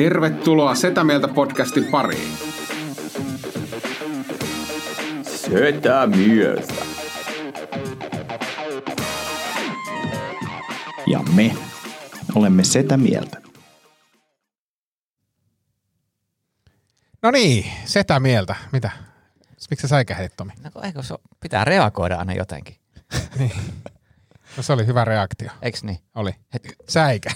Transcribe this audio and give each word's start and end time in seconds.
Tervetuloa 0.00 0.74
Setä 0.74 1.04
Mieltä 1.04 1.28
podcastin 1.28 1.84
pariin. 1.84 2.32
Setä 5.22 6.06
mieltä. 6.06 6.74
Ja 11.06 11.20
me 11.34 11.56
olemme 12.34 12.64
Setä 12.64 12.96
Mieltä. 12.96 13.42
No 17.22 17.30
niin, 17.30 17.64
setä 17.84 18.20
mieltä. 18.20 18.54
Mitä? 18.72 18.90
Miksi 19.70 19.82
sä 19.82 19.88
säikähdit, 19.88 20.36
Tomi? 20.36 20.52
No 20.62 20.82
eikö 20.82 21.02
se 21.02 21.14
pitää 21.40 21.64
reagoida 21.64 22.16
aina 22.16 22.32
jotenkin, 22.32 22.76
No, 24.56 24.62
se 24.62 24.72
oli 24.72 24.86
hyvä 24.86 25.04
reaktio. 25.04 25.50
eiks 25.62 25.84
niin? 25.84 25.98
Oli. 26.14 26.34
Säikä. 26.88 27.30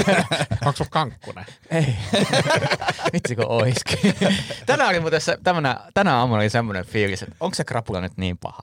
Onko 0.66 0.76
sun 0.76 0.86
kankkunen? 0.90 1.44
Ei. 1.70 1.94
Vitsi 3.12 3.36
kun 3.36 3.46
oiskin. 3.48 4.14
Tänään 4.66 4.90
oli 4.90 5.00
muuten 5.00 5.20
se, 5.20 5.38
tämänä, 5.42 5.80
tänään 5.94 6.16
aamulla 6.16 6.38
oli 6.40 6.50
semmoinen 6.50 6.84
fiilis, 6.84 7.22
että 7.22 7.34
onko 7.40 7.54
se 7.54 7.64
krapula 7.64 8.00
nyt 8.00 8.12
niin 8.16 8.38
paha? 8.38 8.58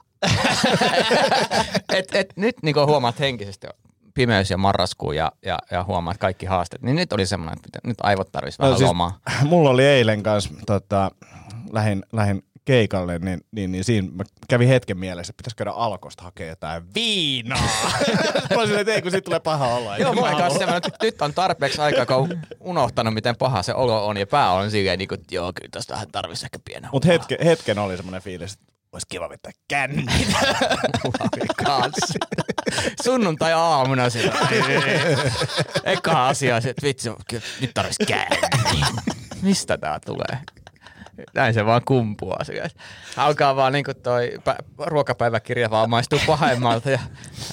et, 1.94 2.16
et, 2.16 2.33
nyt 2.36 2.56
niin 2.64 2.73
kun 2.73 2.86
huomaat 2.86 3.19
henkisesti 3.19 3.67
pimeys 4.13 4.50
ja 4.52 4.58
marraskuu 4.58 5.11
ja, 5.11 5.31
ja, 5.45 5.59
ja 5.72 5.84
huomaat 5.84 6.17
kaikki 6.17 6.45
haasteet, 6.45 6.81
niin 6.81 6.95
nyt 6.95 7.13
oli 7.13 7.25
semmoinen, 7.25 7.58
että 7.66 7.80
nyt 7.88 7.97
aivot 8.03 8.31
tarvitsisi 8.31 8.59
vähän 8.59 8.72
No 8.72 8.78
siis- 8.78 8.88
lomaa. 8.88 9.19
Mulla 9.44 9.69
oli 9.69 9.86
eilen 9.86 10.23
kanssa, 10.23 10.50
tota, 10.66 11.11
lähin, 11.72 12.03
lähin 12.13 12.44
keikalle, 12.65 13.19
niin, 13.19 13.41
niin, 13.52 13.71
niin 13.71 13.83
siinä 13.83 14.07
mä 14.11 14.23
kävin 14.49 14.67
hetken 14.67 14.97
mielessä, 14.97 15.31
että 15.31 15.41
pitäisi 15.41 15.55
käydä 15.55 15.71
alkosta 15.71 16.23
hakea 16.23 16.47
jotain 16.47 16.83
viinaa. 16.95 17.61
mä 18.49 18.57
olin 18.57 18.67
silleen, 18.67 18.79
että 18.79 18.93
ei 18.93 19.01
kun 19.01 19.11
siitä 19.11 19.25
tulee 19.25 19.39
paha 19.39 19.67
olla. 19.67 19.97
Joo, 19.97 20.13
mulla 20.13 20.29
oli 20.29 20.41
kanssa 20.41 20.59
semmoinen, 20.59 20.81
että 20.88 21.05
nyt 21.05 21.21
on 21.21 21.33
tarpeeksi 21.33 21.81
aikaa, 21.81 22.05
kun 22.05 22.16
on 22.16 22.29
unohtanut, 22.59 23.13
miten 23.13 23.35
paha 23.35 23.63
se 23.63 23.73
olo 23.73 24.07
on, 24.07 24.17
ja 24.17 24.27
pää 24.27 24.51
on 24.51 24.71
silleen, 24.71 24.99
niin 24.99 25.07
kuin, 25.07 25.19
että 25.19 25.35
joo, 25.35 25.53
kyllä 25.55 25.69
tästä 25.71 25.93
vähän 25.93 26.07
tarvitsisi 26.11 26.45
ehkä 26.45 26.59
pienen 26.66 26.89
Mutta 26.91 27.07
hetke, 27.07 27.38
hetken 27.43 27.79
oli 27.79 27.97
semmoinen 27.97 28.21
fiilis, 28.21 28.53
että 28.53 28.66
olisi 28.91 29.07
kiva 29.09 29.29
vetää 29.29 29.51
känni. 29.67 30.05
kanssa. 31.66 32.13
Sunnuntai 33.03 33.53
aamuna 33.53 34.09
sitä. 34.09 34.31
Eka 35.83 36.27
asia 36.27 36.57
että 36.57 36.83
vitsi, 36.83 37.09
nyt 37.61 37.71
tarvitsisi 37.73 38.05
käydä. 38.07 38.49
Mistä 39.41 39.77
tää 39.77 39.99
tulee? 40.05 40.39
Näin 41.34 41.53
se 41.53 41.66
vaan 41.66 41.81
kumpuaa. 41.86 42.44
Se. 42.44 42.64
Alkaa 43.17 43.56
vaan 43.56 43.73
niinku 43.73 43.94
toi 43.94 44.31
pä- 44.50 44.64
ruokapäiväkirja 44.86 45.70
vaan 45.70 45.89
maistuu 45.89 46.20
pahemmalta 46.28 46.89
ja 46.89 47.00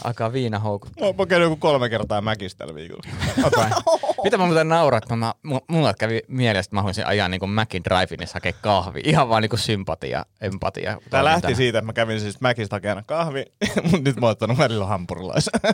alkaa 0.04 0.32
viina 0.32 0.58
houkuttaa. 0.58 1.12
Mä 1.12 1.14
oon 1.18 1.28
käynyt 1.28 1.46
joku 1.46 1.56
kolme 1.56 1.88
kertaa 1.88 2.20
mäkistä 2.20 2.58
tällä 2.58 2.74
viikolla. 2.74 3.02
Okay. 3.44 3.70
Mitä 4.24 4.38
mä 4.38 4.46
muuten 4.46 4.68
nauran, 4.68 4.98
että 4.98 5.16
mä, 5.16 5.34
mu- 5.48 5.64
mulla 5.68 5.94
kävi 5.94 6.20
mielessä, 6.28 6.68
että 6.68 6.76
mä 6.76 6.80
haluaisin 6.80 7.06
ajaa 7.06 7.28
niinku 7.28 7.46
Macin 7.46 7.84
Drive-in 7.84 8.28
hakea 8.34 8.52
kahvi. 8.52 9.00
Ihan 9.04 9.28
vaan 9.28 9.42
niinku 9.42 9.56
sympatia, 9.56 10.24
empatia. 10.40 10.98
Tää 11.10 11.24
lähti 11.24 11.54
siitä, 11.54 11.78
että 11.78 11.86
mä 11.86 11.92
kävin 11.92 12.20
siis 12.20 12.40
mäkistä 12.40 12.76
hakemaan 12.76 13.04
kahvi, 13.06 13.44
mutta 13.82 13.98
nyt 13.98 14.20
mä 14.20 14.26
oon 14.26 14.30
ottanut 14.32 14.58
välillä 14.58 14.86
hampurilaisen. 14.86 15.60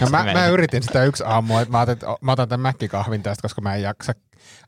No, 0.00 0.06
mä, 0.10 0.32
mä, 0.32 0.46
yritin 0.46 0.82
sitä 0.82 1.04
yksi 1.04 1.24
aamu, 1.26 1.58
että 1.58 1.72
mä 1.72 1.80
otan, 1.80 1.96
mä 2.20 2.32
otan 2.32 2.48
tämän 2.48 2.62
mäkkikahvin 2.62 3.22
tästä, 3.22 3.42
koska 3.42 3.60
mä 3.60 3.74
en 3.74 3.82
jaksa 3.82 4.12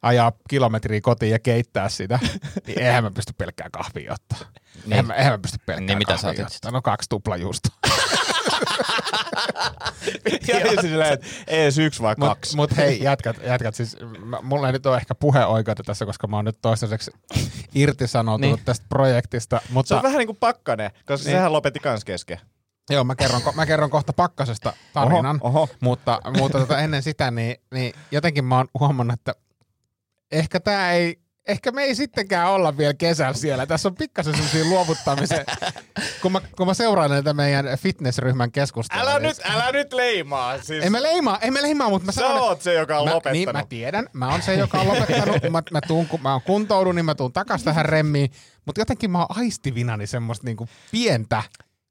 ajaa 0.03 0.33
kilometriä 0.49 1.00
kotiin 1.00 1.33
ja 1.33 1.38
keittää 1.38 1.88
sitä. 1.88 2.19
Niin 2.66 2.78
eihän 2.83 3.05
mä 3.05 3.11
pysty 3.11 3.33
pelkkää 3.38 3.69
kahvia 3.72 4.12
ottaa. 4.12 4.38
Niin. 4.38 4.93
Eihän, 4.93 5.06
mä, 5.06 5.15
eihän 5.15 5.33
mä 5.33 5.38
pysty 5.38 5.59
pelkkää 5.66 5.87
Niin 5.87 5.99
mitä 5.99 6.16
kahvia 6.22 6.47
ottaa. 6.47 6.71
No 6.71 6.83
kaksi 6.83 7.09
tuplajuusta. 7.09 7.69
ja 10.49 10.60
siis 10.69 10.81
silleen, 10.81 11.12
että 11.12 11.27
ei 11.47 11.62
edes 11.62 11.78
yksi 11.78 12.03
vaan 12.03 12.16
kaksi. 12.16 12.56
Mut, 12.56 12.77
hei, 12.77 13.03
jätkät, 13.05 13.37
jätkät 13.47 13.75
siis, 13.75 13.97
mä, 14.25 14.39
mulla 14.43 14.66
ei 14.66 14.72
nyt 14.72 14.87
ole 14.87 14.97
ehkä 14.97 15.15
puheoikeutta 15.15 15.83
tässä, 15.83 16.06
koska 16.06 16.27
mä 16.27 16.37
oon 16.37 16.44
nyt 16.44 16.59
toistaiseksi 16.62 17.10
irtisanoutunut 17.75 18.41
Niin. 18.41 18.56
niin. 18.56 18.65
tästä 18.65 18.87
projektista. 18.89 19.60
Se 19.66 19.72
Mutta 19.72 19.97
on 19.97 20.03
vähän 20.03 20.19
niin 20.19 20.27
kuin 20.28 20.37
pakkanen, 20.41 20.91
koska 20.91 21.28
Niin. 21.28 21.37
sehän 21.37 21.53
lopetti 21.53 21.81
kans 21.81 22.05
kesken. 22.05 22.39
joo, 22.91 23.05
mä 23.05 23.15
kerron, 23.15 23.43
mä 23.55 23.66
kerron 23.66 23.91
kohta 23.91 24.12
pakkasesta 24.12 24.72
tarinan. 24.93 25.39
Oho, 25.43 25.59
oho. 25.60 25.69
Mutta, 25.81 26.21
mutta 26.39 26.59
tota, 26.59 26.78
ennen 26.78 27.03
sitä, 27.03 27.31
niin, 27.31 27.56
niin 27.75 27.93
jotenkin 28.10 28.44
mä 28.44 28.56
oon 28.56 28.69
huomannut, 28.81 29.19
että 29.21 29.34
ehkä 30.32 30.60
tää 30.60 30.92
ei, 30.92 31.20
ehkä 31.48 31.70
me 31.72 31.82
ei 31.82 31.94
sittenkään 31.94 32.50
olla 32.50 32.76
vielä 32.76 32.94
kesällä 32.94 33.32
siellä. 33.34 33.66
Tässä 33.66 33.88
on 33.88 33.94
pikkasen 33.94 34.34
semmosia 34.34 34.64
luovuttamisen, 34.64 35.46
kun 36.22 36.32
mä, 36.32 36.41
kun 36.56 36.66
mä 36.66 36.74
seuraan 36.74 37.10
näitä 37.10 37.32
meidän 37.34 37.66
fitnessryhmän 37.78 38.52
keskusteluja. 38.52 39.10
Älä 39.10 39.18
niin- 39.18 39.28
nyt, 39.28 39.36
älä 39.44 39.72
nyt 39.72 39.92
leimaa. 39.92 40.58
Siis 40.62 40.84
Ei 40.84 40.91
me 40.91 41.02
leimaa, 41.02 41.38
ei 41.38 41.50
me 41.50 41.62
leimaa, 41.62 41.88
mutta 41.91 42.06
mä 42.06 42.12
sä 42.12 42.20
sanon, 42.20 42.36
että- 42.36 42.44
oot 42.44 42.62
se, 42.62 42.74
joka 42.74 42.98
on 42.98 43.08
mä, 43.08 43.14
lopettanut. 43.14 43.32
Niin, 43.46 43.52
mä 43.52 43.64
tiedän. 43.68 44.08
Mä 44.12 44.28
oon 44.28 44.42
se, 44.42 44.54
joka 44.54 44.80
on 44.80 44.88
lopettanut. 44.88 45.42
mä, 45.50 45.62
mä, 45.70 45.80
tuun, 45.80 46.06
kun 46.06 46.22
mä 46.22 46.32
oon 46.32 46.42
kuntoudun, 46.42 46.94
niin 46.94 47.04
mä 47.04 47.14
tuun 47.14 47.32
takas 47.32 47.62
tähän 47.62 47.84
remmiin. 47.86 48.30
Mutta 48.66 48.80
jotenkin 48.80 49.10
mä 49.10 49.18
oon 49.18 49.38
aistivinani 49.38 50.06
semmoista 50.06 50.44
niinku 50.47 50.68
pientä, 50.91 51.42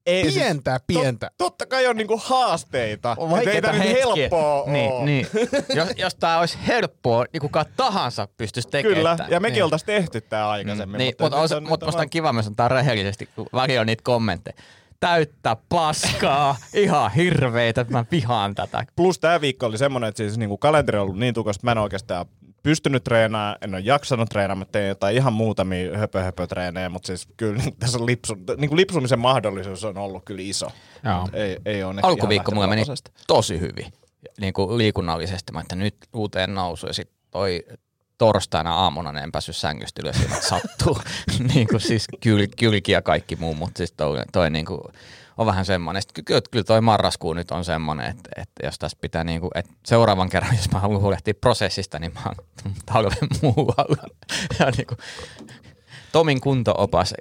Ei, 0.06 0.24
siis- 0.24 0.36
pientä, 0.36 0.80
pientä. 0.88 1.28
Tot, 1.38 1.38
totta 1.38 1.66
kai 1.66 1.88
on 1.88 1.98
niinku 1.98 2.22
haasteita. 2.24 3.16
On 3.20 3.30
vaikeita 3.30 3.72
nyt 3.72 3.82
hetkiä. 3.82 4.06
helppoa 4.06 4.64
niin, 4.72 4.92
oo. 4.92 5.06
niin. 5.06 5.28
jos, 5.76 5.90
jos 5.98 6.16
tää 6.16 6.40
olisi 6.40 6.58
helppoa, 6.68 7.26
niin 7.34 7.42
kuka 7.42 7.66
tahansa 7.78 8.28
pystyisi 8.38 8.70
tekemään 8.70 8.96
Kyllä, 8.98 9.18
tän. 9.18 9.28
ja 9.30 9.40
mekin 9.40 9.54
niin. 9.54 9.64
oltais 9.64 9.84
tehty 9.84 10.22
tää 10.22 10.50
aikaisemmin. 10.50 10.98
Niin, 10.98 11.16
mutta 11.20 11.38
mutta 11.38 11.56
on- 11.56 11.64
mut, 11.64 11.72
nyt 11.72 11.84
on 11.84 11.88
musta 11.88 12.02
on 12.02 12.10
kiva 12.10 12.34
myös 12.34 12.48
antaa 12.48 12.68
rehellisesti, 12.68 13.30
kun 13.36 13.48
väki 13.54 13.78
on 13.80 13.86
niitä 13.86 14.04
kommentteja. 14.04 14.58
Täyttä 15.00 15.58
paskaa, 15.70 16.56
ihan 16.74 17.12
hirveitä, 17.12 17.82
että 17.82 17.94
mä 17.94 18.06
vihaan 18.12 18.56
tätä. 18.56 18.86
Plus 18.96 19.20
tää 19.20 19.42
viikko 19.42 19.66
oli 19.66 19.78
semmonen, 19.78 20.10
että 20.10 20.18
siis 20.18 20.38
niinku 20.38 20.58
kalenteri 20.58 20.98
on 20.98 21.04
ollut 21.04 21.18
niin 21.20 21.34
tukossa, 21.34 21.60
että 21.60 21.68
mä 21.68 21.72
en 21.72 21.78
oikeastaan 21.78 22.26
pystynyt 22.64 23.04
treenaamaan, 23.04 23.58
en 23.62 23.74
ole 23.74 23.82
jaksanut 23.86 24.30
treenaamaan, 24.30 24.68
mä 24.68 24.72
tein 24.72 24.88
jotain 24.88 25.16
ihan 25.16 25.34
muutamia 25.34 25.98
höpö, 25.98 26.22
höpö 26.24 26.48
treenejä, 26.48 26.90
mutta 26.90 27.08
siis 27.08 27.28
kyllä 27.38 27.64
tässä 27.80 27.98
on 27.98 28.06
lipsu, 28.06 28.38
niin 28.58 28.70
kuin 28.70 28.78
lipsumisen 28.78 29.20
mahdollisuus 29.20 29.84
on 29.84 29.98
ollut 29.98 30.26
kyllä 30.26 30.42
iso. 30.42 30.72
Joo. 31.04 31.30
Ei, 31.34 31.58
ei 31.66 31.84
ole 31.84 32.00
Alkuviikko 32.04 32.52
mulla 32.52 32.68
meni 32.68 32.84
tosi 33.28 33.60
hyvin 33.60 33.94
niin 34.40 34.54
kuin 34.54 34.78
liikunnallisesti. 34.78 35.54
Mä 35.54 35.62
että 35.62 35.76
nyt 35.76 35.96
uuteen 36.14 36.54
nousu 36.56 36.88
ja 36.88 36.94
sitten 36.94 37.18
toi 37.32 37.66
torstaina 38.18 38.74
aamuna 38.74 39.22
en 39.22 39.32
päässyt 39.32 39.56
sängystä 39.56 40.02
ylös, 40.02 40.16
sattuu. 40.42 40.98
niin 41.54 41.68
kuin 41.68 41.82
siis 41.82 42.06
kyl, 42.22 42.48
kylki 42.60 42.92
ja 42.92 43.02
kaikki 43.02 43.36
muu, 43.36 43.54
mutta 43.54 43.78
siis 43.78 43.92
toi, 43.92 44.20
toi 44.32 44.50
niin 44.50 44.66
kuin 44.66 44.82
on 45.40 45.46
vähän 45.46 45.66
semmoinen. 45.66 46.02
Sitten 46.02 46.26
kyllä, 46.26 46.42
kyllä 46.52 46.64
toi 46.64 46.82
marraskuu 46.82 47.34
nyt 47.34 47.52
on 47.52 47.66
semmoinen, 47.66 48.06
että, 48.06 48.30
että 48.36 48.66
jos 48.66 48.80
tässä 48.80 48.98
pitää 49.02 49.24
niin 49.24 49.42
kuin, 49.42 49.52
että 49.56 49.72
seuraavan 49.86 50.30
kerran, 50.30 50.56
jos 50.58 50.72
mä 50.72 50.80
haluan 50.80 51.02
huolehtia 51.02 51.34
prosessista, 51.42 52.00
niin 52.00 52.14
mä 52.14 52.22
oon 52.26 52.36
talven 52.94 53.30
muualla. 53.42 54.04
ja 54.60 54.72
niin 54.78 54.88
kuin, 54.88 54.98
Tomin 56.12 56.42
kuntoopas 56.42 57.14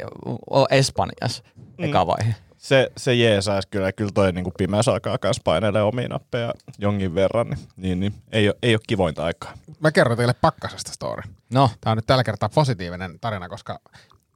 o- 0.50 0.66
Espanjassa, 0.70 1.42
eka 1.78 2.06
vaihe. 2.06 2.34
Se, 2.56 2.90
se 2.96 3.14
jeesais 3.14 3.66
kyllä, 3.66 3.92
kyllä 3.92 4.10
toi 4.14 4.32
niin 4.32 4.44
kuin 4.44 4.54
pimeys 4.58 4.88
alkaa 4.88 5.18
kans 5.18 5.40
painelee 5.44 5.82
omia 5.82 6.08
nappeja 6.08 6.54
jonkin 6.78 7.14
verran, 7.14 7.48
niin, 7.48 7.58
niin, 7.76 8.00
niin 8.00 8.14
ei, 8.32 8.48
ole, 8.48 8.56
ei 8.62 8.74
ole 8.74 8.80
kivointa 8.86 9.24
aikaa. 9.24 9.52
Mä 9.80 9.92
kerron 9.92 10.16
teille 10.16 10.34
pakkasesta 10.40 10.92
story. 10.92 11.22
No, 11.52 11.70
Tää 11.80 11.90
on 11.90 11.96
nyt 11.98 12.06
tällä 12.06 12.24
kertaa 12.24 12.48
positiivinen 12.48 13.20
tarina, 13.20 13.48
koska 13.48 13.80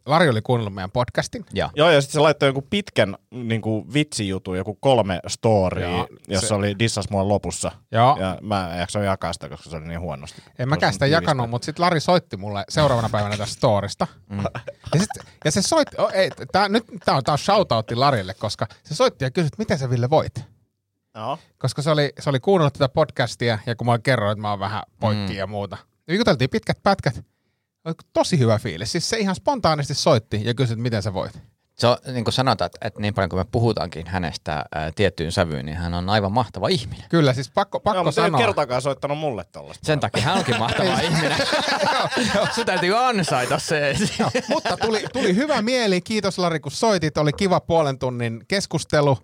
Lari 0.06 0.28
oli 0.28 0.42
kuunnellut 0.42 0.74
meidän 0.74 0.90
podcastin. 0.90 1.44
ja. 1.52 1.70
Joo, 1.76 1.90
ja 1.90 2.00
sitten 2.00 2.12
se 2.12 2.20
laittoi 2.20 2.48
joku 2.48 2.62
pitkän 2.70 3.16
niin 3.30 3.60
kuin 3.62 3.94
vitsijutun, 3.94 4.56
joku 4.56 4.74
kolme 4.74 5.20
storya, 5.28 6.06
jossa 6.28 6.48
se- 6.48 6.54
oli 6.54 6.78
dissas 6.78 7.10
mua 7.10 7.28
lopussa. 7.28 7.72
Joo. 7.92 8.16
Ja 8.20 8.38
mä 8.42 8.72
en 8.72 8.80
jaksa 8.80 8.98
jakaa 8.98 9.32
sitä, 9.32 9.48
koska 9.48 9.70
se 9.70 9.76
oli 9.76 9.86
niin 9.88 10.00
huonosti. 10.00 10.42
En 10.58 10.68
mäkään 10.68 10.92
sitä 10.92 11.06
jakanut, 11.06 11.50
mutta 11.50 11.66
sitten 11.66 11.84
Lari 11.84 12.00
soitti 12.00 12.36
mulle 12.36 12.64
seuraavana 12.68 13.08
päivänä 13.08 13.36
tästä 13.36 13.54
storista. 13.54 14.06
Mm. 14.30 14.42
Ja, 14.94 15.00
sit, 15.00 15.10
ja 15.44 15.50
se 15.50 15.62
soitti, 15.62 15.96
oh, 15.98 16.10
ei, 16.14 16.30
tää, 16.52 16.68
nyt 16.68 16.84
tää 17.04 17.14
on, 17.16 17.24
tää 17.24 17.32
on 17.32 17.38
shoutoutti 17.38 17.96
Larille, 17.96 18.34
koska 18.34 18.66
se 18.84 18.94
soitti 18.94 19.24
ja 19.24 19.30
kysyi, 19.30 19.46
että 19.46 19.58
miten 19.58 19.78
sä 19.78 19.90
Ville 19.90 20.10
voit? 20.10 20.44
Joo. 21.14 21.38
Koska 21.58 21.82
se 21.82 21.90
oli, 21.90 22.12
se 22.20 22.30
oli 22.30 22.40
kuunnellut 22.40 22.72
tätä 22.72 22.88
podcastia 22.88 23.58
ja 23.66 23.76
kun 23.76 23.86
mä 23.86 23.98
kerroin, 23.98 24.32
että 24.32 24.42
mä 24.42 24.50
oon 24.50 24.60
vähän 24.60 24.82
poikki 25.00 25.32
mm. 25.32 25.38
ja 25.38 25.46
muuta. 25.46 25.76
Ja 26.08 26.14
juteltiin 26.14 26.50
pitkät 26.50 26.78
pätkät. 26.82 27.24
Tosi 28.12 28.38
hyvä 28.38 28.58
fiilis. 28.58 28.92
Siis 28.92 29.08
se 29.08 29.18
ihan 29.18 29.34
spontaanisti 29.34 29.94
soitti 29.94 30.40
ja 30.44 30.54
kysyi, 30.54 30.72
että 30.74 30.82
miten 30.82 31.02
sä 31.02 31.14
voit. 31.14 31.38
Se 31.78 31.86
on, 31.86 31.96
niin 32.12 32.24
kuin 32.24 32.34
sanotaan, 32.34 32.66
että, 32.66 32.78
että 32.86 33.00
niin 33.00 33.14
paljon 33.14 33.28
kuin 33.28 33.40
me 33.40 33.44
puhutaankin 33.52 34.06
hänestä 34.06 34.64
ää, 34.74 34.90
tiettyyn 34.94 35.32
sävyyn, 35.32 35.66
niin 35.66 35.76
hän 35.76 35.94
on 35.94 36.10
aivan 36.10 36.32
mahtava 36.32 36.68
ihminen. 36.68 37.04
Kyllä, 37.08 37.32
siis 37.32 37.50
pakko, 37.50 37.80
pakko 37.80 37.96
Joo, 37.96 38.04
mutta 38.04 38.20
ei 38.20 38.24
ole 38.24 38.30
sanoa. 38.30 38.46
kertaakaan 38.46 38.82
soittanut 38.82 39.18
mulle 39.18 39.44
tollasta. 39.52 39.86
Sen 39.86 40.00
takia 40.00 40.22
hän 40.22 40.36
onkin 40.38 40.58
mahtava 40.58 41.00
ihminen. 41.10 41.36
Sun 42.54 42.66
täytyy 42.66 42.98
ansaita 43.08 43.58
se. 43.58 43.94
Mutta 44.48 44.76
tuli, 44.76 45.04
tuli 45.12 45.34
hyvä 45.36 45.62
mieli. 45.62 46.00
Kiitos 46.00 46.38
Lari, 46.38 46.60
kun 46.60 46.72
soitit. 46.72 47.18
Oli 47.18 47.32
kiva 47.32 47.60
puolen 47.60 47.98
tunnin 47.98 48.44
keskustelu. 48.48 49.18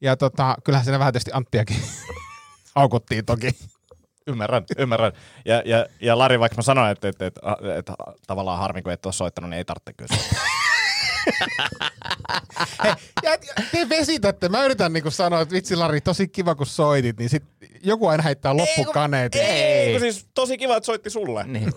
Ja 0.00 0.16
tota, 0.16 0.56
kyllähän 0.64 0.84
siinä 0.84 0.98
vähän 0.98 1.12
tietysti 1.12 1.30
Anttiakin 1.34 1.82
aukuttiin 2.74 3.24
toki. 3.24 3.50
Ymmärrän, 4.26 4.64
ymmärrän. 4.78 5.12
Ja, 5.44 5.62
ja, 5.64 5.86
ja 6.00 6.18
Lari, 6.18 6.40
vaikka 6.40 6.56
mä 6.56 6.62
sanoin, 6.62 6.90
että, 6.92 7.08
että, 7.08 7.26
että, 7.26 7.40
että 7.78 7.94
tavallaan 8.26 8.58
harmi, 8.58 8.82
kun 8.82 8.92
et 8.92 9.06
ole 9.06 9.12
soittanut, 9.12 9.50
niin 9.50 9.58
ei 9.58 9.64
tarvitse 9.64 9.92
kyllä 9.92 10.16
soittaa. 10.16 10.42
Ja, 12.84 12.96
ja 13.22 13.38
te 13.72 13.88
vesitätte. 13.88 14.48
Mä 14.48 14.64
yritän 14.64 14.92
niinku 14.92 15.10
sanoa, 15.10 15.40
että 15.40 15.52
vitsi 15.54 15.76
Lari, 15.76 16.00
tosi 16.00 16.28
kiva 16.28 16.54
kun 16.54 16.66
soitit, 16.66 17.18
niin 17.18 17.28
sit 17.28 17.42
joku 17.82 18.06
aina 18.06 18.22
heittää 18.22 18.56
loppukaneet. 18.56 19.34
Ei, 19.34 19.92
kun 19.92 20.00
siis 20.00 20.26
tosi 20.34 20.58
kiva, 20.58 20.76
että 20.76 20.86
soitti 20.86 21.10
sulle. 21.10 21.44
niin. 21.46 21.72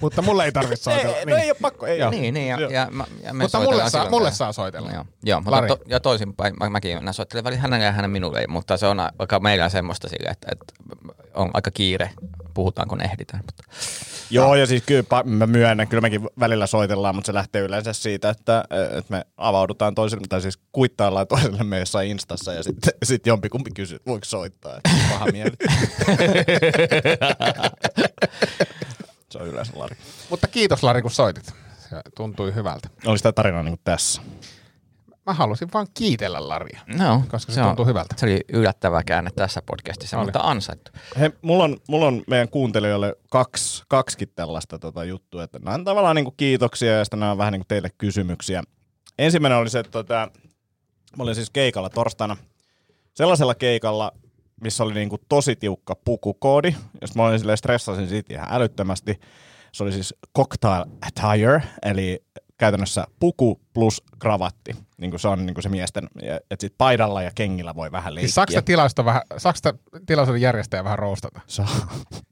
Mutta 0.00 0.22
mulle 0.22 0.44
ei 0.44 0.52
tarvitse 0.52 0.84
soitella. 0.90 1.16
Ei, 1.16 1.26
no 1.26 1.36
ei 1.36 1.50
ole 1.50 1.56
pakko. 1.62 1.86
Ei, 1.86 1.98
Joo. 1.98 2.10
Niin, 2.10 2.34
niin, 2.34 2.48
ja, 2.48 2.60
Joo. 2.60 2.70
ja, 2.70 2.88
ja 3.22 3.34
me 3.34 3.42
Mutta 3.42 3.58
mulle 3.58 3.68
soitellaan 3.68 3.90
saa, 3.90 4.10
mulle 4.10 4.32
saa 4.32 4.52
soitella. 4.52 4.90
Joo, 4.90 5.04
joo 5.22 5.40
mutta 5.40 5.66
to, 5.66 5.78
ja 5.86 6.00
toisinpäin, 6.00 6.54
mä, 6.60 6.70
mäkin 6.70 7.04
mä 7.04 7.12
soittelen 7.12 7.44
välillä 7.44 7.62
hänelle 7.62 7.84
ja 7.84 7.92
hänen 7.92 8.10
minulle, 8.10 8.44
mutta 8.48 8.76
se 8.76 8.86
on 8.86 9.00
aika 9.18 9.40
meillä 9.40 9.68
semmoista 9.68 10.08
sille, 10.08 10.28
että, 10.28 10.48
että 10.52 10.74
on 11.34 11.50
aika 11.54 11.70
kiire, 11.70 12.10
puhutaan 12.54 12.88
kun 12.88 13.00
ehditään. 13.00 13.42
Mutta. 13.46 13.62
Joo, 14.30 14.54
ja 14.54 14.66
siis 14.66 14.82
kyllä 14.86 15.04
mä 15.24 15.46
myönnän, 15.46 15.88
kyllä 15.88 16.00
mekin 16.00 16.28
välillä 16.40 16.66
soitellaan, 16.66 17.14
mutta 17.14 17.26
se 17.26 17.34
lähtee 17.34 17.62
yleensä 17.62 17.92
siitä, 17.92 18.30
että, 18.30 18.64
että 18.98 19.12
me 19.12 19.24
avaudutaan 19.36 19.94
toisille, 19.94 20.26
tai 20.28 20.40
siis 20.40 20.58
kuittaillaan 20.72 21.26
toisillemme 21.26 21.78
jossain 21.78 22.10
instassa, 22.10 22.52
ja 22.52 22.62
sitten 22.62 22.92
sit 23.02 23.26
jompikumpi 23.26 23.70
kysyy, 23.74 23.96
että 23.96 24.10
voiko 24.10 24.24
soittaa, 24.24 24.76
että 24.76 24.90
paha 25.10 25.26
mieli. 25.26 25.50
se 29.30 29.38
on 29.38 29.48
yleensä 29.48 29.72
Lari. 29.76 29.96
Mutta 30.30 30.48
kiitos 30.48 30.82
Lari, 30.82 31.02
kun 31.02 31.10
soitit. 31.10 31.46
Se 31.90 32.00
tuntui 32.16 32.54
hyvältä. 32.54 32.88
Oli 33.06 33.18
sitä 33.18 33.32
tarinaa 33.32 33.62
niin 33.62 33.72
kuin 33.72 33.80
tässä. 33.84 34.22
Mä 35.26 35.32
halusin 35.34 35.68
vaan 35.74 35.86
kiitellä 35.94 36.48
Laria. 36.48 36.80
No, 36.86 37.22
Koska 37.30 37.52
se 37.52 37.60
tuntuu 37.60 37.86
hyvältä. 37.86 38.14
Se 38.18 38.26
oli 38.26 38.40
yllättävä 38.48 39.02
käänne 39.02 39.30
tässä 39.36 39.62
podcastissa, 39.66 40.16
Oli. 40.16 40.24
mutta 40.24 40.40
ansaittu. 40.42 40.90
He, 41.18 41.32
mulla, 41.42 41.64
on, 41.64 41.76
mulla 41.88 42.06
on 42.06 42.22
meidän 42.26 42.48
kuuntelijoille 42.48 43.16
kaksi, 43.30 43.84
kaksikin 43.88 44.28
tällaista 44.34 44.78
tota, 44.78 45.04
juttua, 45.04 45.42
että 45.42 45.58
nämä 45.58 45.74
on 45.74 45.84
tavallaan 45.84 46.16
niin 46.16 46.24
kuin 46.24 46.34
kiitoksia 46.36 46.98
ja 46.98 47.04
sitten 47.04 47.20
nämä 47.20 47.32
on 47.32 47.38
vähän 47.38 47.52
niin 47.52 47.60
kuin 47.60 47.68
teille 47.68 47.90
kysymyksiä. 47.98 48.62
Ensimmäinen 49.18 49.58
oli 49.58 49.70
se, 49.70 49.78
että 49.78 49.90
tota, 49.90 50.28
mä 51.16 51.22
olin 51.22 51.34
siis 51.34 51.50
keikalla 51.50 51.90
torstaina 51.90 52.36
sellaisella 53.14 53.54
keikalla, 53.54 54.12
missä 54.60 54.84
oli 54.84 54.94
niin 54.94 55.08
kuin 55.08 55.22
tosi 55.28 55.56
tiukka 55.56 55.96
pukukoodi, 56.04 56.74
jos 57.00 57.14
mä 57.14 57.26
olin 57.26 57.38
silleen 57.38 57.58
stressasin 57.58 58.08
siitä 58.08 58.34
ihan 58.34 58.48
älyttömästi. 58.50 59.20
Se 59.72 59.82
oli 59.82 59.92
siis 59.92 60.14
cocktail 60.36 60.84
attire, 61.02 61.62
eli 61.82 62.22
käytännössä 62.58 63.06
puku 63.20 63.60
plus 63.72 64.02
kravatti. 64.18 64.76
Niin 64.98 65.10
kuin 65.10 65.20
se 65.20 65.28
on 65.28 65.46
niin 65.46 65.54
kuin 65.54 65.62
se 65.62 65.68
miesten, 65.68 66.08
että 66.22 66.60
sit 66.60 66.74
paidalla 66.78 67.22
ja 67.22 67.30
kengillä 67.34 67.74
voi 67.74 67.92
vähän 67.92 68.14
leikkiä. 68.14 68.28
Siis 68.28 68.46
sitä 68.48 68.62
tilausta 68.62 69.04
vähän, 69.04 69.22
sitä 69.54 69.74
tilaisuuden 70.06 70.42
järjestäjä 70.42 70.84
vähän 70.84 70.98
roostata? 70.98 71.40
Saa. 71.46 71.68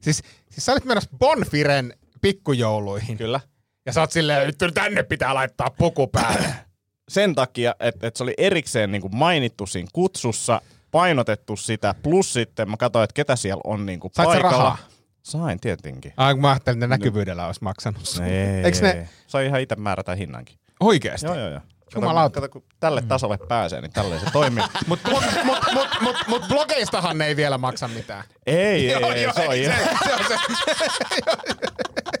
Siis, 0.01 0.23
siis 0.49 0.65
sä 0.65 0.71
olit 0.71 0.85
menossa 0.85 1.09
Bonfiren 1.19 1.93
pikkujouluihin. 2.21 3.17
Kyllä. 3.17 3.39
Ja 3.85 3.93
sä 3.93 4.01
oot 4.01 4.11
silleen, 4.11 4.47
nyt 4.47 4.73
tänne 4.73 5.03
pitää 5.03 5.33
laittaa 5.33 5.69
puku 5.69 6.07
päälle. 6.07 6.47
sen 7.09 7.35
takia, 7.35 7.75
että, 7.79 8.07
että 8.07 8.17
se 8.17 8.23
oli 8.23 8.33
erikseen 8.37 8.91
niin 8.91 9.01
kuin 9.01 9.15
mainittu 9.15 9.65
siinä 9.65 9.89
kutsussa, 9.93 10.61
painotettu 10.91 11.55
sitä, 11.55 11.95
plus 12.03 12.33
sitten 12.33 12.69
mä 12.69 12.77
katsoin, 12.77 13.03
että 13.03 13.13
ketä 13.13 13.35
siellä 13.35 13.61
on 13.63 13.85
niin 13.85 13.99
kuin 13.99 14.11
Sait 14.15 14.29
sä 14.29 14.33
paikalla. 14.33 14.57
rahaa? 14.63 14.77
Sain 15.23 15.59
tietenkin. 15.59 16.13
Ai 16.17 16.33
kun 16.33 16.41
mä 16.41 16.49
ajattelin, 16.49 16.77
että 16.77 16.87
ne 16.87 16.97
näkyvyydellä 16.97 17.45
olisi 17.45 17.63
maksanut. 17.63 18.01
Ei, 18.25 18.63
Eiks 18.63 18.81
ne 18.81 19.09
Sai 19.27 19.45
ihan 19.45 19.61
itse 19.61 19.75
määrätä 19.75 20.15
hinnankin. 20.15 20.55
oikeesti? 20.79 21.27
Joo, 21.27 21.35
joo, 21.35 21.49
joo. 21.49 21.61
Jumalauta. 21.95 22.41
kato, 22.41 22.51
kun 22.51 22.63
tälle 22.79 23.01
tasolle 23.01 23.37
pääsee, 23.47 23.81
niin 23.81 23.91
tälleen 23.93 24.21
se 24.21 24.27
toimii. 24.33 24.63
Mutta 24.87 25.09
mut, 25.09 25.23
mut, 25.43 25.57
mut, 25.73 25.87
mut, 26.01 26.15
mut 26.27 26.43
blogeistahan 26.47 27.17
ne 27.17 27.25
ei 27.27 27.35
vielä 27.35 27.57
maksa 27.57 27.87
mitään. 27.87 28.23
ei, 28.45 28.55
ei, 28.93 28.93
ei, 28.93 28.99
se 28.99 29.05
on 29.05 29.11
eli 29.53 29.61
ihan... 29.63 29.77
se, 30.05 30.13
on 30.15 30.23
se. 30.27 30.35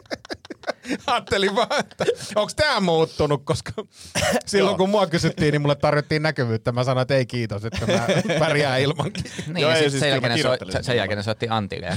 Ajattelin 1.07 1.55
vaan, 1.55 1.79
että 1.79 2.05
onko 2.35 2.51
tämä 2.55 2.79
muuttunut, 2.79 3.41
koska 3.45 3.71
silloin 4.45 4.77
kun 4.77 4.89
mua 4.89 5.07
kysyttiin, 5.07 5.51
niin 5.51 5.61
mulle 5.61 5.75
tarjottiin 5.75 6.21
näkyvyyttä. 6.21 6.71
Mä 6.71 6.83
sanoin, 6.83 7.01
että 7.01 7.15
ei 7.15 7.25
kiitos, 7.25 7.65
että 7.65 7.85
mä 7.87 8.07
pärjään 8.39 8.81
ilmankin. 8.81 9.23
Niin, 9.47 9.57
Joo, 9.57 9.71
ja 9.71 9.77
ei, 9.77 9.89
siis 9.89 9.99
sen, 9.99 10.09
jälkeen 10.09 10.35
kirjoittelin 10.35 10.71
sen, 10.71 10.83
sitä. 10.83 10.93
jälkeen 10.93 11.23
soitti 11.23 11.47
Antille. 11.49 11.87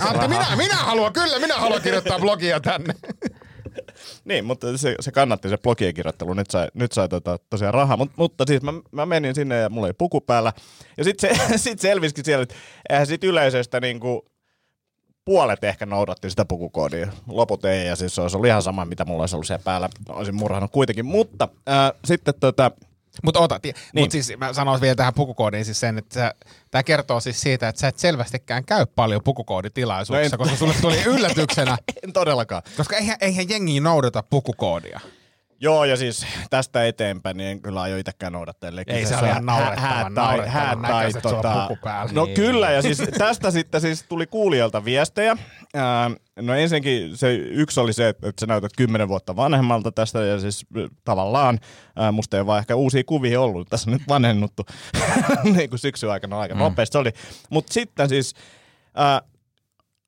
Antti, 0.00 0.28
minä, 0.28 0.56
minä 0.56 0.76
haluan, 0.76 1.12
kyllä, 1.12 1.38
minä 1.38 1.56
haluan 1.56 1.82
kirjoittaa 1.82 2.18
blogia 2.18 2.60
tänne. 2.60 2.94
Niin, 4.24 4.44
mutta 4.44 4.78
se, 4.78 4.94
se 5.00 5.12
kannatti 5.12 5.48
se 5.48 5.58
blogien 5.58 5.94
kirjoittelu. 5.94 6.34
Nyt 6.34 6.50
sai, 6.50 6.68
nyt 6.74 6.92
sai 6.92 7.08
tota, 7.08 7.38
tosiaan 7.50 7.74
rahaa. 7.74 7.96
Mut, 7.96 8.10
mutta 8.16 8.44
siis 8.46 8.62
mä, 8.62 8.72
mä, 8.92 9.06
menin 9.06 9.34
sinne 9.34 9.56
ja 9.56 9.68
mulla 9.68 9.86
ei 9.86 9.92
puku 9.98 10.20
päällä. 10.20 10.52
Ja 10.96 11.04
sitten 11.04 11.36
se, 11.36 11.58
sit 11.64 11.80
selvisikin 11.80 12.24
siellä, 12.24 12.42
että 12.42 12.54
eihän 12.90 13.06
sit 13.06 13.24
yleisöstä 13.24 13.80
niinku 13.80 14.24
puolet 15.28 15.64
ehkä 15.64 15.86
noudatti 15.86 16.30
sitä 16.30 16.44
pukukoodia. 16.44 17.08
Loput 17.26 17.64
ei, 17.64 17.86
ja 17.86 17.96
siis 17.96 18.14
se 18.14 18.20
olisi 18.20 18.36
ollut 18.36 18.46
ihan 18.46 18.62
sama, 18.62 18.84
mitä 18.84 19.04
mulla 19.04 19.22
olisi 19.22 19.36
ollut 19.36 19.46
siellä 19.46 19.62
päällä. 19.64 19.88
Olisin 20.08 20.34
murhannut 20.34 20.72
kuitenkin. 20.72 21.06
Mutta 21.06 21.48
ää, 21.66 21.92
sitten 22.04 22.34
tota, 22.40 22.70
Mutta 23.24 23.40
ota, 23.40 23.60
Niin. 23.62 23.74
mut 23.96 24.10
siis 24.10 24.32
mä 24.38 24.52
sanoisin 24.52 24.82
vielä 24.82 24.94
tähän 24.94 25.14
pukukoodiin 25.14 25.64
siis 25.64 25.80
sen, 25.80 25.98
että 25.98 26.34
tämä 26.70 26.82
kertoo 26.82 27.20
siis 27.20 27.40
siitä, 27.40 27.68
että 27.68 27.80
sä 27.80 27.88
et 27.88 27.98
selvästikään 27.98 28.64
käy 28.64 28.86
paljon 28.86 29.20
pukukooditilaisuuksissa, 29.24 30.36
No 30.36 30.42
en- 30.42 30.48
koska 30.48 30.56
sulle 30.56 30.74
tuli 30.80 31.02
yllätyksenä, 31.16 31.78
en 32.04 32.12
todellakaan. 32.12 32.62
koska 32.76 32.96
eihän, 32.96 33.16
eihän 33.20 33.48
jengi 33.48 33.80
noudata 33.80 34.22
pukukoodia. 34.30 35.00
Joo, 35.60 35.84
ja 35.84 35.96
siis 35.96 36.26
tästä 36.50 36.86
eteenpäin 36.86 37.36
niin 37.36 37.48
en 37.50 37.62
kyllä 37.62 37.80
aio 37.82 37.96
itsekään 37.96 38.32
noudattaa. 38.32 38.68
Eli 38.70 38.82
Ei, 38.86 39.06
se 39.06 39.16
oli 39.16 39.26
ihan 39.28 39.44
naurettavan- 39.44 40.14
tai- 40.14 40.48
hää- 40.48 40.76
tai 40.82 41.10
tota-. 41.22 42.12
No 42.12 42.24
Niin. 42.24 42.34
kyllä, 42.34 42.70
ja 42.70 42.82
siis 42.82 43.02
tästä 43.18 43.50
sitten 43.50 43.80
siis 43.80 44.02
tuli 44.08 44.26
kuulijoilta 44.26 44.84
viestejä. 44.84 45.36
Ää, 45.74 46.10
no 46.40 46.54
ensinnäkin 46.54 47.16
se 47.16 47.34
yksi 47.34 47.80
oli 47.80 47.92
se, 47.92 48.08
että, 48.08 48.32
sä 48.40 48.46
näytät 48.46 48.72
kymmenen 48.76 49.08
vuotta 49.08 49.36
vanhemmalta 49.36 49.92
tästä, 49.92 50.20
ja 50.20 50.40
siis 50.40 50.66
tavallaan 51.04 51.58
ää, 51.96 52.12
musta 52.12 52.36
ei 52.36 52.46
vaan 52.46 52.58
ehkä 52.58 52.74
uusia 52.76 53.02
kuvia 53.06 53.40
ollut, 53.40 53.68
tässä 53.68 53.90
on 53.90 53.92
nyt 53.96 54.08
vanhennuttu 54.08 54.66
niin 55.56 55.70
kuin 55.70 55.78
syksyn 55.78 56.10
aikana 56.10 56.38
aika 56.40 56.54
mm. 56.54 56.58
nopeasti 56.58 56.92
se 56.92 56.98
oli. 56.98 57.12
Mutta 57.50 57.72
sitten 57.72 58.08
siis 58.08 58.34
ää, 58.94 59.22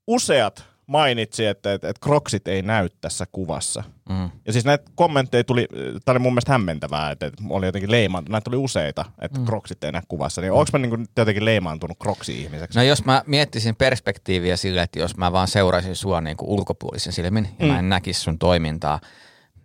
useat 0.06 0.64
mainitsi, 0.90 1.46
että, 1.46 1.72
että, 1.72 1.88
että 1.88 2.00
kroksit 2.00 2.48
ei 2.48 2.62
näy 2.62 2.88
tässä 3.00 3.26
kuvassa. 3.32 3.84
Mm. 4.08 4.30
Ja 4.46 4.52
siis 4.52 4.64
näitä 4.64 4.84
kommentteja 4.94 5.44
tuli, 5.44 5.68
tämä 6.04 6.12
oli 6.12 6.18
mun 6.18 6.32
mielestä 6.32 6.52
hämmentävää, 6.52 7.10
että, 7.10 7.26
että 7.26 7.42
oli 7.50 7.66
jotenkin 7.66 7.90
leimaantunut. 7.90 8.32
Näitä 8.32 8.44
tuli 8.44 8.56
useita, 8.56 9.04
että 9.20 9.40
mm. 9.40 9.46
kroksit 9.46 9.84
ei 9.84 9.92
näe 9.92 10.02
kuvassa. 10.08 10.40
Niin 10.40 10.52
onko 10.52 10.70
mä 10.72 10.78
niin 10.78 11.00
nyt 11.00 11.10
jotenkin 11.16 11.44
leimaantunut 11.44 11.98
kroksi-ihmiseksi? 12.02 12.78
No 12.78 12.82
jos 12.82 13.04
mä 13.04 13.22
miettisin 13.26 13.76
perspektiiviä 13.76 14.56
sille, 14.56 14.82
että 14.82 14.98
jos 14.98 15.16
mä 15.16 15.32
vaan 15.32 15.48
seuraisin 15.48 15.96
sua 15.96 16.20
niin 16.20 16.36
kuin 16.36 16.48
ulkopuolisen 16.48 17.12
silmin 17.12 17.48
ja 17.58 17.66
Mm. 17.66 17.72
mä 17.72 17.78
en 17.78 17.88
näkisi 17.88 18.20
sun 18.20 18.38
toimintaa, 18.38 19.00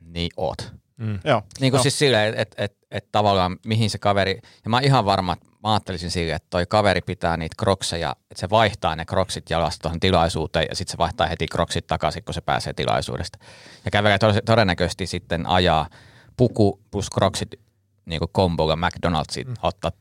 niin 0.02 0.30
oot. 0.38 0.74
Joo. 1.24 1.42
Niin 1.60 1.72
kuin 1.72 1.80
no. 1.80 1.84
siis 1.84 2.00
silleen, 2.00 2.34
että 2.38 2.64
et, 2.64 2.72
et, 2.72 2.78
et 2.92 3.12
tavallaan 3.12 3.58
mihin 3.66 3.90
se 3.90 3.98
kaveri, 3.98 4.40
ja 4.64 4.70
mä 4.70 4.76
oon 4.76 4.84
ihan 4.84 5.06
varma, 5.06 5.34
että 5.34 5.48
mä 5.66 5.74
ajattelisin 5.74 6.12
silleen, 6.12 6.36
että 6.36 6.48
toi 6.50 6.66
kaveri 6.66 7.02
pitää 7.02 7.38
niitä 7.38 7.56
krokseja, 7.60 8.16
että 8.32 8.40
se 8.40 8.50
vaihtaa 8.50 8.96
ne 8.96 9.06
kroksit 9.06 9.50
jalasta 9.50 9.82
tuohon 9.82 10.00
tilaisuuteen 10.00 10.66
ja 10.70 10.76
sitten 10.76 10.92
se 10.92 10.98
vaihtaa 10.98 11.28
heti 11.28 11.48
kroksit 11.48 11.88
takaisin, 11.88 12.24
kun 12.24 12.34
se 12.34 12.42
pääsee 12.42 12.74
tilaisuudesta. 12.74 13.40
Ja 13.86 13.92
kävelee 13.92 14.18
todennäköisesti 14.46 15.08
sitten 15.08 15.46
ajaa 15.46 15.90
puku 16.38 16.82
plus 16.92 17.10
kroksit 17.10 17.50
niin 18.06 18.20
kuin 18.20 18.30
kombolla 18.32 18.76
McDonald'siin 18.76 19.48
mm. 19.48 19.54
ottaa 19.64 19.92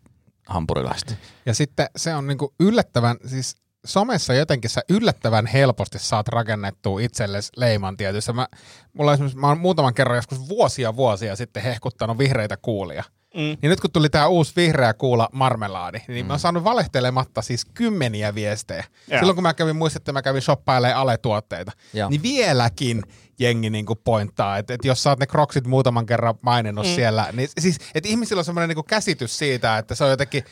hampurilaista. 0.47 1.15
Ja 1.47 1.55
sitten 1.55 1.87
se 1.97 2.15
on 2.15 2.27
niinku 2.27 2.55
yllättävän, 2.61 3.17
siis 3.27 3.57
somessa 3.87 4.35
jotenkin 4.35 4.71
sä 4.71 4.81
yllättävän 4.89 5.47
helposti 5.47 5.99
saat 5.99 6.29
rakennettua 6.29 7.01
itsellesi 7.01 7.53
leiman 7.57 7.97
tietysti. 7.97 8.33
Mä, 8.33 8.49
mulla 8.93 9.11
on 9.11 9.15
esimerkiksi, 9.15 9.39
mä 9.39 9.49
oon 9.49 9.61
muutaman 9.61 9.95
kerran 9.95 10.17
joskus 10.17 10.49
vuosia 10.49 10.97
vuosia 10.97 11.37
sitten 11.37 11.63
hehkuttanut 11.63 12.19
vihreitä 12.19 12.57
kuulia. 12.57 13.05
Mm. 13.35 13.41
Niin 13.41 13.71
nyt 13.71 13.81
kun 13.81 13.91
tuli 13.91 14.09
tää 14.09 14.29
uusi 14.29 14.53
vihreä 14.57 14.95
kuula 14.95 15.29
marmelaadi, 15.33 15.99
niin 16.09 16.25
mm. 16.25 16.27
mä 16.27 16.33
oon 16.33 16.41
saanut 16.41 16.65
valehtelematta 16.65 17.43
siis 17.43 17.65
kymmeniä 17.65 18.35
viestejä. 18.35 18.85
Joo. 19.09 19.19
Silloin 19.19 19.37
kun 19.37 19.43
mä 19.43 19.55
kävin, 19.55 19.77
muistatte, 19.77 20.13
mä 20.13 20.23
kävin 20.23 20.43
shoppailemaan 20.43 21.01
ale-tuotteita, 21.01 21.73
Joo. 21.95 22.11
niin 22.11 22.23
vieläkin 22.23 23.03
jengi 23.39 23.71
niinku 23.71 23.95
pointtaa, 23.95 24.59
että, 24.59 24.75
että 24.75 24.89
jos 24.89 25.03
sä 25.03 25.11
oot 25.11 25.19
ne 25.19 25.27
kroksit 25.27 25.67
muutaman 25.67 26.07
kerran 26.07 26.35
maininnut 26.43 26.87
mm. 26.87 26.95
siellä, 26.95 27.27
niin 27.33 27.49
siis, 27.61 27.79
että 27.95 28.09
ihmisillä 28.09 28.41
on 28.41 28.45
semmoinen 28.45 28.69
niinku 28.69 28.83
käsitys 28.83 29.39
siitä, 29.39 29.79
että 29.79 29.95
se 29.95 30.05
on 30.05 30.11
jotenkin 30.11 30.45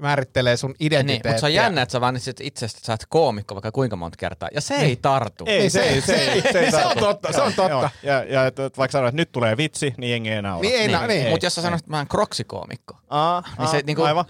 määrittelee 0.00 0.56
sun 0.56 0.70
Niin, 0.70 0.76
identiteettiä. 0.86 1.30
mutta 1.30 1.40
se 1.40 1.46
on 1.46 1.54
jännä, 1.54 1.82
että 1.82 1.92
sä 1.92 2.00
vaan 2.00 2.16
itse 2.16 2.32
itse 2.40 2.66
että 2.66 2.78
sä 2.82 2.92
oot 2.92 3.00
koomikko 3.08 3.54
vaikka 3.54 3.72
kuinka 3.72 3.96
monta 3.96 4.16
kertaa. 4.16 4.48
Ja 4.54 4.60
se 4.60 4.74
ei 4.74 4.96
tartu. 4.96 5.44
Ei, 5.48 5.70
se, 5.70 5.80
ei, 5.82 6.00
se, 6.00 6.14
ei, 6.14 6.42
se, 6.52 6.60
ei 6.60 6.70
Se 6.70 6.84
on 6.84 6.96
totta, 6.96 7.32
se 7.32 7.40
on 7.42 7.52
totta. 7.54 7.90
Ja, 8.02 8.24
ja 8.24 8.46
että 8.46 8.62
vaikka 8.78 8.92
sanoit, 8.92 9.08
että 9.08 9.16
nyt 9.16 9.32
tulee 9.32 9.56
vitsi, 9.56 9.94
niin 9.98 10.10
jengi 10.10 10.30
ei 10.30 10.42
naura. 10.42 10.62
Niin 10.62 10.80
ei, 10.80 10.88
niin, 10.88 11.08
niin. 11.08 11.30
Mutta 11.30 11.46
jos 11.46 11.54
sä 11.54 11.62
sanoisit, 11.62 11.84
että 11.84 11.90
mä 11.90 11.96
oon 11.96 12.08
kroksikoomikko, 12.08 12.98
Aa, 13.08 13.42
niin 13.58 13.68
se 13.68 13.82
niinku 13.86 14.02
aivan. 14.02 14.24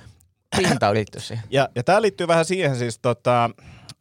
pinta 0.57 0.95
liittyy 0.95 1.21
siihen. 1.21 1.45
Ja, 1.51 1.69
ja 1.75 1.83
tämä 1.83 2.03
liittyy 2.03 2.29
vähän 2.29 2.45
siihen 2.45 2.77
siis, 2.77 2.99
tota, 2.99 3.51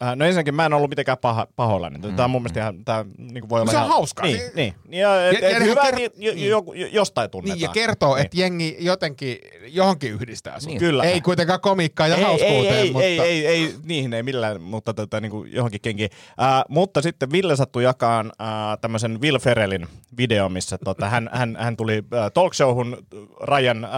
äh, 0.04 0.16
no 0.16 0.26
ensinnäkin 0.26 0.56
mä 0.56 0.66
en 0.66 0.74
ollut 0.74 0.90
mitenkään 0.90 1.18
paha, 1.18 1.48
pahoillani. 1.56 2.00
Tämä 2.00 2.24
on 2.24 2.30
mun 2.32 2.42
mielestä 2.42 2.60
ihan, 2.60 2.86
tää, 2.86 3.06
niin 3.18 3.50
voi 3.50 3.62
olla 3.62 3.72
Se 3.72 3.78
on 3.78 3.84
ihan, 3.84 3.94
hauskaa. 3.96 4.26
Niin, 4.26 4.38
Niin- 4.56 4.74
niin. 4.90 5.00
Ja, 5.00 5.30
et, 5.30 5.42
Ja- 5.42 5.48
et, 5.50 5.54
ja 5.54 5.60
hyvä, 5.60 5.82
ker- 5.82 5.96
niin, 5.96 6.12
jo, 6.18 6.34
niin. 6.34 6.50
jo, 6.50 6.64
jo, 6.76 6.88
jostain 6.92 7.30
tunnetaan. 7.30 7.58
Niin, 7.58 7.64
ja 7.64 7.70
kertoo, 7.70 8.16
Niin. 8.16 8.26
että 8.26 8.38
jengi 8.40 8.78
jotenkin 8.80 9.38
johonkin 9.68 10.12
yhdistää 10.12 10.60
sut. 10.60 10.68
Niin. 10.70 10.80
Kyllä. 10.80 11.04
Ei 11.04 11.22
kuitenkaan 11.22 11.62
komiikkaan 11.62 12.10
ja 12.10 12.16
ei, 12.16 12.22
ei, 12.22 12.28
hauskuuteen, 12.28 12.76
ei, 12.76 12.92
mutta... 12.92 13.06
ei, 13.06 13.20
ei, 13.20 13.46
ei, 13.48 13.76
niihin 13.84 14.14
ei 14.14 14.24
millään, 14.24 14.62
mutta 14.62 14.94
tota, 14.94 15.22
niin 15.22 15.32
kuin 15.32 15.54
johonkin 15.54 15.82
kenkiin. 15.82 16.10
Äh, 16.42 16.64
mutta 16.70 17.02
sitten 17.02 17.32
Ville 17.32 17.56
sattui 17.56 17.84
jakaan 17.84 18.32
äh, 18.42 18.48
tämmöisen 18.82 19.22
Will 19.22 19.40
Ferrellin 19.40 19.88
video, 20.18 20.50
missä 20.50 20.78
tota, 20.86 21.10
hän, 21.10 21.30
hän, 21.34 21.58
hän 21.60 21.78
tuli 21.78 21.94
äh, 21.98 22.32
talkshowhun 22.34 22.98
Ryan, 23.44 23.86
äh, 23.86 23.92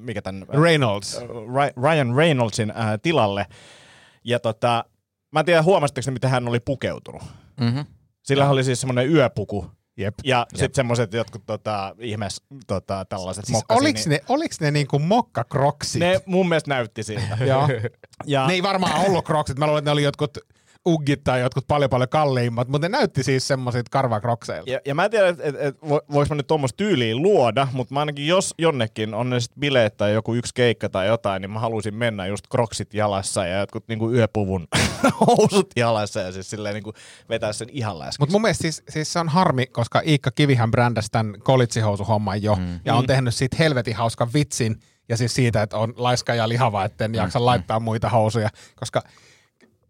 mikä 0.00 0.22
tämän, 0.22 0.44
Reynolds. 0.62 1.20
Ry- 1.28 1.82
Ryan 1.82 2.16
Reynoldsin 2.16 2.70
äh, 2.70 2.76
tilalle. 3.02 3.46
Ja 4.24 4.38
tota, 4.40 4.84
mä 5.32 5.40
en 5.40 5.46
tiedä, 5.46 5.62
huomasitteko 5.62 6.04
te, 6.04 6.10
miten 6.10 6.30
hän 6.30 6.48
oli 6.48 6.60
pukeutunut. 6.60 7.22
Mm-hmm. 7.60 7.84
Sillä 8.22 8.50
oli 8.50 8.64
siis 8.64 8.80
semmoinen 8.80 9.12
yöpuku. 9.12 9.66
Jep. 9.96 10.14
Ja 10.24 10.46
sitten 10.54 10.74
semmoiset 10.76 11.12
jotkut 11.14 11.42
tota, 11.46 11.94
ihmees 11.98 12.42
tota, 12.66 13.04
tällaiset 13.04 13.44
Siis 13.44 13.58
mokkasini- 13.58 13.76
oliks 13.80 14.06
ne, 14.06 14.20
oliks 14.28 14.60
ne 14.60 14.70
niinku 14.70 14.98
mokkakroksit? 14.98 16.00
ne 16.00 16.20
mun 16.26 16.48
mielestä 16.48 16.68
näytti 16.70 17.02
siltä. 17.02 17.38
Joo. 17.48 17.68
ja, 18.26 18.46
Ne 18.46 18.52
ei 18.52 18.62
varmaan 18.62 19.06
ollut 19.06 19.24
kroksit. 19.24 19.58
Mä 19.58 19.66
luulen, 19.66 19.78
että 19.78 19.88
ne 19.88 19.92
oli 19.92 20.02
jotkut 20.02 20.38
uggit 20.88 21.24
tai 21.24 21.40
jotkut 21.40 21.66
paljon 21.68 21.90
paljon 21.90 22.08
kalliimmat, 22.08 22.68
mutta 22.68 22.88
ne 22.88 22.98
näytti 22.98 23.22
siis 23.22 23.48
semmoisit 23.48 23.88
karvakrokseilta. 23.88 24.70
Ja, 24.70 24.80
ja 24.86 24.94
mä 24.94 25.04
en 25.04 25.10
tiedä, 25.10 25.28
että 25.28 25.44
et, 25.44 25.54
et, 25.58 25.76
vo- 25.76 26.04
voiko 26.12 26.28
mä 26.28 26.34
nyt 26.34 26.46
tuommoista 26.46 26.76
tyyliä 26.76 27.16
luoda, 27.16 27.68
mutta 27.72 27.94
mä 27.94 28.00
ainakin 28.00 28.26
jos 28.26 28.54
jonnekin 28.58 29.14
on 29.14 29.30
ne 29.30 29.40
sit 29.40 29.52
bileet 29.60 29.96
tai 29.96 30.12
joku 30.12 30.34
yksi 30.34 30.54
keikka 30.54 30.88
tai 30.88 31.06
jotain, 31.06 31.40
niin 31.40 31.50
mä 31.50 31.60
haluaisin 31.60 31.94
mennä 31.94 32.26
just 32.26 32.44
kroksit 32.50 32.94
jalassa 32.94 33.46
ja 33.46 33.58
jotkut 33.58 33.84
niinku 33.88 34.10
yöpuvun 34.10 34.68
housut 35.26 35.70
jalassa 35.76 36.20
ja 36.20 36.32
siis 36.32 36.50
silleen 36.50 36.74
niinku 36.74 36.92
vetää 37.28 37.52
sen 37.52 37.68
ihan 37.70 37.98
läskiksi. 37.98 38.20
Mutta 38.20 38.32
mun 38.32 38.42
mielestä 38.42 38.62
siis, 38.62 38.82
siis 38.88 39.12
se 39.12 39.18
on 39.18 39.28
harmi, 39.28 39.66
koska 39.66 40.02
Iikka 40.06 40.30
Kivihän 40.30 40.70
brändäsi 40.70 41.08
tämän 41.10 41.34
kolitsihousuhomman 41.42 42.42
jo 42.42 42.54
mm. 42.54 42.80
ja 42.84 42.94
on 42.94 43.06
tehnyt 43.06 43.34
siitä 43.34 43.56
helvetin 43.58 43.96
hauskan 43.96 44.28
vitsin 44.34 44.80
ja 45.08 45.16
siis 45.16 45.34
siitä, 45.34 45.62
että 45.62 45.78
on 45.78 45.94
laiska 45.96 46.34
ja 46.34 46.48
lihava, 46.48 46.84
etten 46.84 47.14
jaksa 47.14 47.44
laittaa 47.44 47.80
muita 47.80 48.08
housuja, 48.08 48.48
koska 48.76 49.02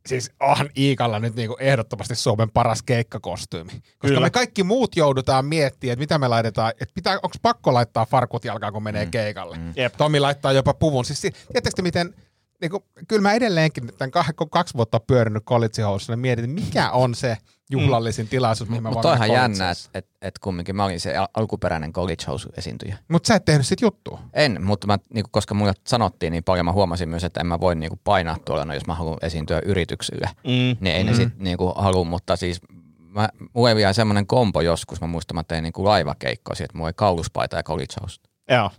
siis 0.07 0.31
onhan 0.41 0.71
Iikalla 0.77 1.19
nyt 1.19 1.35
niinku 1.35 1.57
ehdottomasti 1.61 2.15
Suomen 2.15 2.51
paras 2.51 2.83
keikkakostyymi. 2.83 3.71
Koska 3.73 4.09
Kyllä. 4.09 4.21
me 4.21 4.31
kaikki 4.31 4.63
muut 4.63 4.97
joudutaan 4.97 5.45
miettimään, 5.45 5.93
että 5.93 6.03
mitä 6.03 6.19
me 6.19 6.29
laitetaan, 6.29 6.71
että 6.71 6.95
pitää, 6.95 7.15
onko 7.15 7.37
pakko 7.43 7.75
laittaa 7.75 8.07
farkut 8.07 8.45
jalkaan, 8.45 8.73
kun 8.73 8.83
menee 8.83 9.07
keikalle. 9.07 9.59
Jep. 9.77 9.97
Tomi 9.97 10.21
laittaa 10.21 10.53
jopa 10.53 10.75
puvun. 10.75 11.05
Siis 11.05 11.21
te 11.21 11.83
miten, 11.83 12.15
niinku, 12.61 12.85
kyllä 13.09 13.23
mä 13.23 13.33
edelleenkin 13.33 13.93
tämän 13.99 14.11
kaksi 14.51 14.75
vuotta 14.75 14.97
on 14.97 15.03
pyörinyt 15.07 15.43
kolitsihousussa, 15.47 16.13
niin 16.13 16.21
mietin, 16.21 16.45
että 16.45 16.65
mikä 16.65 16.91
on 16.91 17.15
se 17.15 17.37
juhlallisin 17.73 18.29
tilaisuus, 18.29 18.71
mihin 18.71 18.83
mä 18.83 18.91
Mutta 18.91 19.09
toihan 19.09 19.33
jännä, 19.33 19.71
että 19.71 19.89
et, 19.95 20.07
et 20.23 20.39
kumminkin 20.39 20.77
mä 20.77 20.85
olin 20.85 21.01
se 21.01 21.17
al- 21.17 21.29
alkuperäinen 21.35 21.93
college 21.93 22.25
house 22.27 22.49
esiintyjä. 22.57 22.97
Mutta 23.09 23.27
sä 23.27 23.35
et 23.35 23.45
tehnyt 23.45 23.67
sit 23.67 23.81
juttua. 23.81 24.21
En, 24.33 24.65
mutta 24.65 24.87
mä, 24.87 24.99
niinku, 25.15 25.29
koska 25.33 25.55
mulle 25.55 25.73
sanottiin 25.87 26.31
niin 26.31 26.45
paljon, 26.45 26.65
mä 26.65 26.73
huomasin 26.73 27.09
myös, 27.09 27.25
että 27.25 27.41
en 27.41 27.47
mä 27.47 27.61
voi 27.61 27.75
niinku, 27.75 27.99
painaa 28.05 28.37
tuolla, 28.45 28.65
no, 28.65 28.75
jos 28.75 28.87
mä 28.87 28.95
haluan 28.95 29.19
esiintyä 29.23 29.61
yrityksille. 29.65 30.29
Mm. 30.45 30.77
Niin 30.81 30.97
ei 30.97 31.05
ne 31.05 31.15
sit 31.15 31.39
niinku, 31.39 31.73
halua, 31.77 32.05
mutta 32.05 32.37
siis 32.37 32.61
mä, 32.99 33.29
mulla 33.53 33.69
ei 33.69 33.77
vielä 33.77 33.93
semmoinen 33.93 34.27
kompo 34.27 34.61
joskus, 34.61 35.01
mä 35.01 35.07
muistan, 35.07 35.35
mä 35.35 35.45
tein 35.45 35.63
niinku 35.63 35.85
laivakeikkoa 35.85 36.55
siitä, 36.55 36.65
että 36.65 36.77
mulla 36.79 36.89
ei 36.89 36.95
kauluspaita 36.97 37.57
ja 37.57 37.63
college 37.63 37.95
house. 38.01 38.21
Joo. 38.51 38.71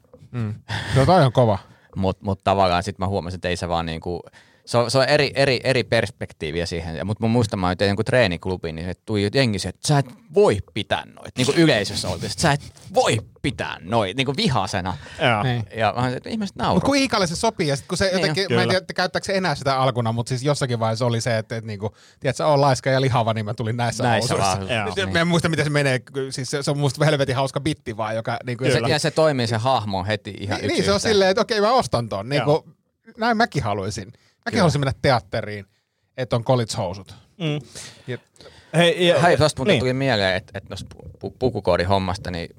No 0.96 1.06
toi 1.06 1.26
on 1.26 1.32
kova. 1.32 1.58
Mutta 1.96 2.26
mut 2.26 2.44
tavallaan 2.44 2.84
sitten 2.84 3.04
mä 3.04 3.08
huomasin, 3.08 3.38
että 3.38 3.50
ei 3.50 3.58
se 3.58 3.70
vaan 3.70 3.86
niinku, 3.86 4.22
se 4.66 4.78
on, 4.78 4.92
se 4.92 4.98
on 4.98 5.06
eri, 5.06 5.32
eri, 5.36 5.60
eri 5.64 5.84
perspektiiviä 5.84 6.66
siihen. 6.66 7.08
Mutta 7.08 7.24
mä 7.24 7.28
muistan, 7.28 7.60
mä 7.60 7.76
tein 7.76 7.90
jonkun 7.90 8.06
treeniklubiin, 8.06 8.76
niin 8.76 8.88
se 8.88 8.94
tuli 9.06 9.30
jengi 9.34 9.60
se, 9.60 9.70
että 9.70 9.88
sä 9.88 9.98
et 9.98 10.06
voi 10.34 10.58
pitää 10.74 11.06
noita. 11.06 11.32
Niin 11.38 11.46
kuin 11.46 11.58
yleisössä 11.58 12.10
oltiin, 12.10 12.32
että 12.32 12.42
sä 12.42 12.52
et 12.52 12.62
voi 12.94 13.18
pitää 13.42 13.78
noita, 13.82 14.18
niin 14.18 14.26
kuin 14.26 14.38
vihasena. 14.38 14.98
Niin. 15.44 15.64
Ja 15.76 15.88
mä 15.88 15.94
sanoin, 15.96 16.18
että 16.18 16.30
ihmiset 16.30 16.56
Mutta 16.56 16.64
nauroivat. 16.64 16.84
kun 16.84 16.96
Iikalle 16.96 17.28
se 17.28 17.36
sopii, 17.36 17.68
ja 17.68 17.76
sit 17.76 17.88
kun 17.88 17.98
se 17.98 18.06
Niin 18.06 18.14
jotenkin, 18.14 18.46
jo. 18.50 18.56
mä 18.56 18.62
en 18.62 18.70
tiedä, 18.70 18.78
että 18.78 18.94
käyttääkö 18.94 19.26
se 19.26 19.34
enää 19.34 19.56
sitä 19.56 19.80
alkuna, 19.80 20.12
mutta 20.12 20.30
siis 20.30 20.44
jossakin 20.44 20.80
vaiheessa 20.80 21.06
oli 21.06 21.22
se, 21.22 21.38
että, 21.38 21.56
että 21.58 21.68
niinku, 21.68 21.96
tiedätkö, 22.20 22.46
on 22.46 22.62
laiska 22.62 22.90
ja 22.90 23.02
lihava, 23.02 23.34
niin 23.34 23.46
mä 23.46 23.54
tulin 23.54 23.78
näissä, 23.78 24.04
Näissä 24.04 24.36
housuissa. 24.36 25.08
Mä 25.12 25.20
en 25.20 25.28
muista, 25.28 25.50
miten 25.50 25.66
se 25.66 25.70
menee, 25.72 26.02
siis 26.30 26.52
se, 26.52 26.64
se 26.64 26.72
on 26.72 26.78
musta 26.78 27.06
helvetin 27.06 27.36
hauska 27.36 27.60
bitti 27.60 27.98
vaan, 27.98 28.16
joka 28.16 28.38
niinku, 28.46 28.64
Ja 28.64 28.72
se, 28.72 28.80
ja 28.88 29.00
se 29.00 29.12
toimii 29.12 29.48
se 29.48 29.58
hahmo 29.58 30.04
heti 30.04 30.34
ihan 30.40 30.58
niin, 30.58 30.66
yksi 30.66 30.78
niin, 30.78 30.86
se 30.86 30.92
on 30.92 31.00
silleen, 31.00 31.30
että 31.32 31.42
okei, 31.42 31.62
mä 31.62 31.72
ostan 31.72 32.10
ton. 32.10 32.30
Niin 32.30 32.44
kuin, 32.44 32.64
näin 33.18 33.38
mäkin 33.38 33.64
haluaisin. 33.64 34.14
Mäkin 34.46 34.60
haluaisin 34.60 34.82
mennä 34.82 34.94
teatteriin, 35.02 35.66
että 36.18 36.36
on 36.36 36.44
college-housut. 36.44 37.16
Mm. 37.38 37.60
Ja, 38.08 38.18
Hei, 38.76 39.08
ja, 39.08 39.22
Hei, 39.22 39.38
tosta 39.38 39.60
muuten 39.60 39.74
niin. 39.74 39.80
tuli 39.80 39.94
mieleen, 39.94 40.36
että, 40.36 40.58
että 40.58 40.70
noista 40.70 40.96
pu- 41.26 41.36
pukukoodin 41.40 41.88
hommasta, 41.88 42.32
niin 42.32 42.50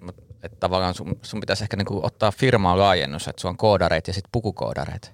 että 0.42 0.56
tavallaan 0.60 0.94
sun, 0.94 1.18
sun 1.22 1.40
pitäisi 1.40 1.64
ehkä 1.64 1.76
niinku 1.76 2.00
ottaa 2.02 2.32
firmaan 2.32 2.78
laajennus, 2.78 3.28
että 3.28 3.40
sulla 3.40 3.52
on 3.52 3.56
koodareita 3.56 4.10
ja 4.10 4.14
sitten 4.14 4.28
pukukoodareita. 4.32 5.10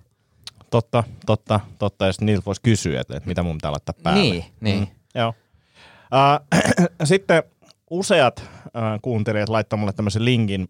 Totta, 0.70 1.04
totta, 1.26 1.60
totta. 1.78 2.06
Ja 2.06 2.12
sitten 2.12 2.26
niiltä 2.26 2.44
voisi 2.46 2.60
kysyä, 2.62 3.00
että, 3.00 3.16
että 3.16 3.28
mitä 3.28 3.42
mun 3.42 3.56
pitää 3.56 3.70
laittaa 3.70 3.94
päälle. 4.02 4.22
Niin, 4.22 4.44
niin. 4.60 4.88
Joo. 5.14 5.28
Uh, 5.28 6.96
sitten 7.04 7.42
useat 7.90 8.42
uh, 8.64 9.00
kuuntelijat 9.02 9.48
laittoi 9.48 9.78
mulle 9.78 9.92
tämmöisen 9.92 10.24
linkin 10.24 10.68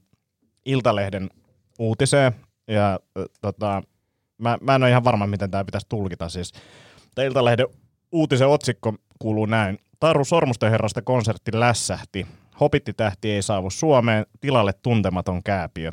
Iltalehden 0.65 1.31
uutiseen. 1.79 2.33
Ja 2.69 3.01
uh, 3.19 3.25
tota, 3.41 3.83
mä, 4.41 4.59
mä 4.61 4.75
en 4.75 4.83
ole 4.83 4.91
ihan 4.91 5.05
varma, 5.05 5.27
miten 5.27 5.51
tämä 5.51 5.65
pitäisi 5.65 5.87
tulkita. 5.89 6.29
Siis, 6.29 6.53
Tää 7.15 7.25
Iltalehden 7.25 7.67
uutisen 8.13 8.49
otsikko 8.49 8.95
kuuluu 9.19 9.47
näin. 9.47 9.79
Taru 10.01 10.25
Sormusten 10.25 10.71
herrasta 10.71 11.03
konsertti 11.03 11.51
lässähti. 11.61 12.27
Hobittitähti 12.61 13.31
ei 13.31 13.43
saavu 13.43 13.71
Suomeen, 13.71 14.27
tilalle 14.41 14.73
tuntematon 14.73 15.43
kääpiö. 15.43 15.91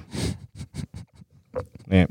niin, 1.91 2.07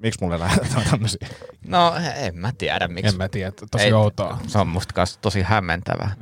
miksi 0.00 0.20
mulle 0.24 0.38
lähdetään 0.38 0.82
tämmöisiä? 0.90 1.28
No 1.66 1.94
en 2.16 2.36
mä 2.36 2.52
tiedä 2.58 2.88
miksi. 2.88 3.12
en 3.12 3.16
mä 3.16 3.28
tiedä, 3.28 3.52
tosi 3.70 3.84
Ei, 3.84 3.92
outoa. 3.92 4.38
Se 4.46 4.58
on 4.58 4.68
musta 4.68 5.04
tosi 5.20 5.42
hämmentävää. 5.42 6.14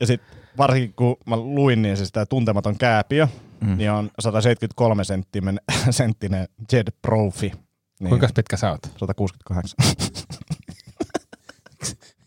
Ja 0.00 0.06
sitten 0.06 0.38
varsinkin 0.56 0.94
kun 0.94 1.16
mä 1.26 1.36
luin, 1.36 1.82
niin 1.82 1.96
siis 1.96 2.12
tämä 2.12 2.26
tuntematon 2.26 2.78
kääpiö, 2.78 3.28
mm. 3.60 3.76
niin 3.76 3.90
on 3.90 4.10
173 4.18 5.04
senttinen, 5.04 5.60
senttinen 5.90 6.48
Jed 6.72 6.88
Profi. 7.02 7.52
Niin 8.00 8.08
Kuinka 8.08 8.28
pitkä 8.34 8.56
sä 8.56 8.70
oot? 8.70 8.82
168. 8.82 9.76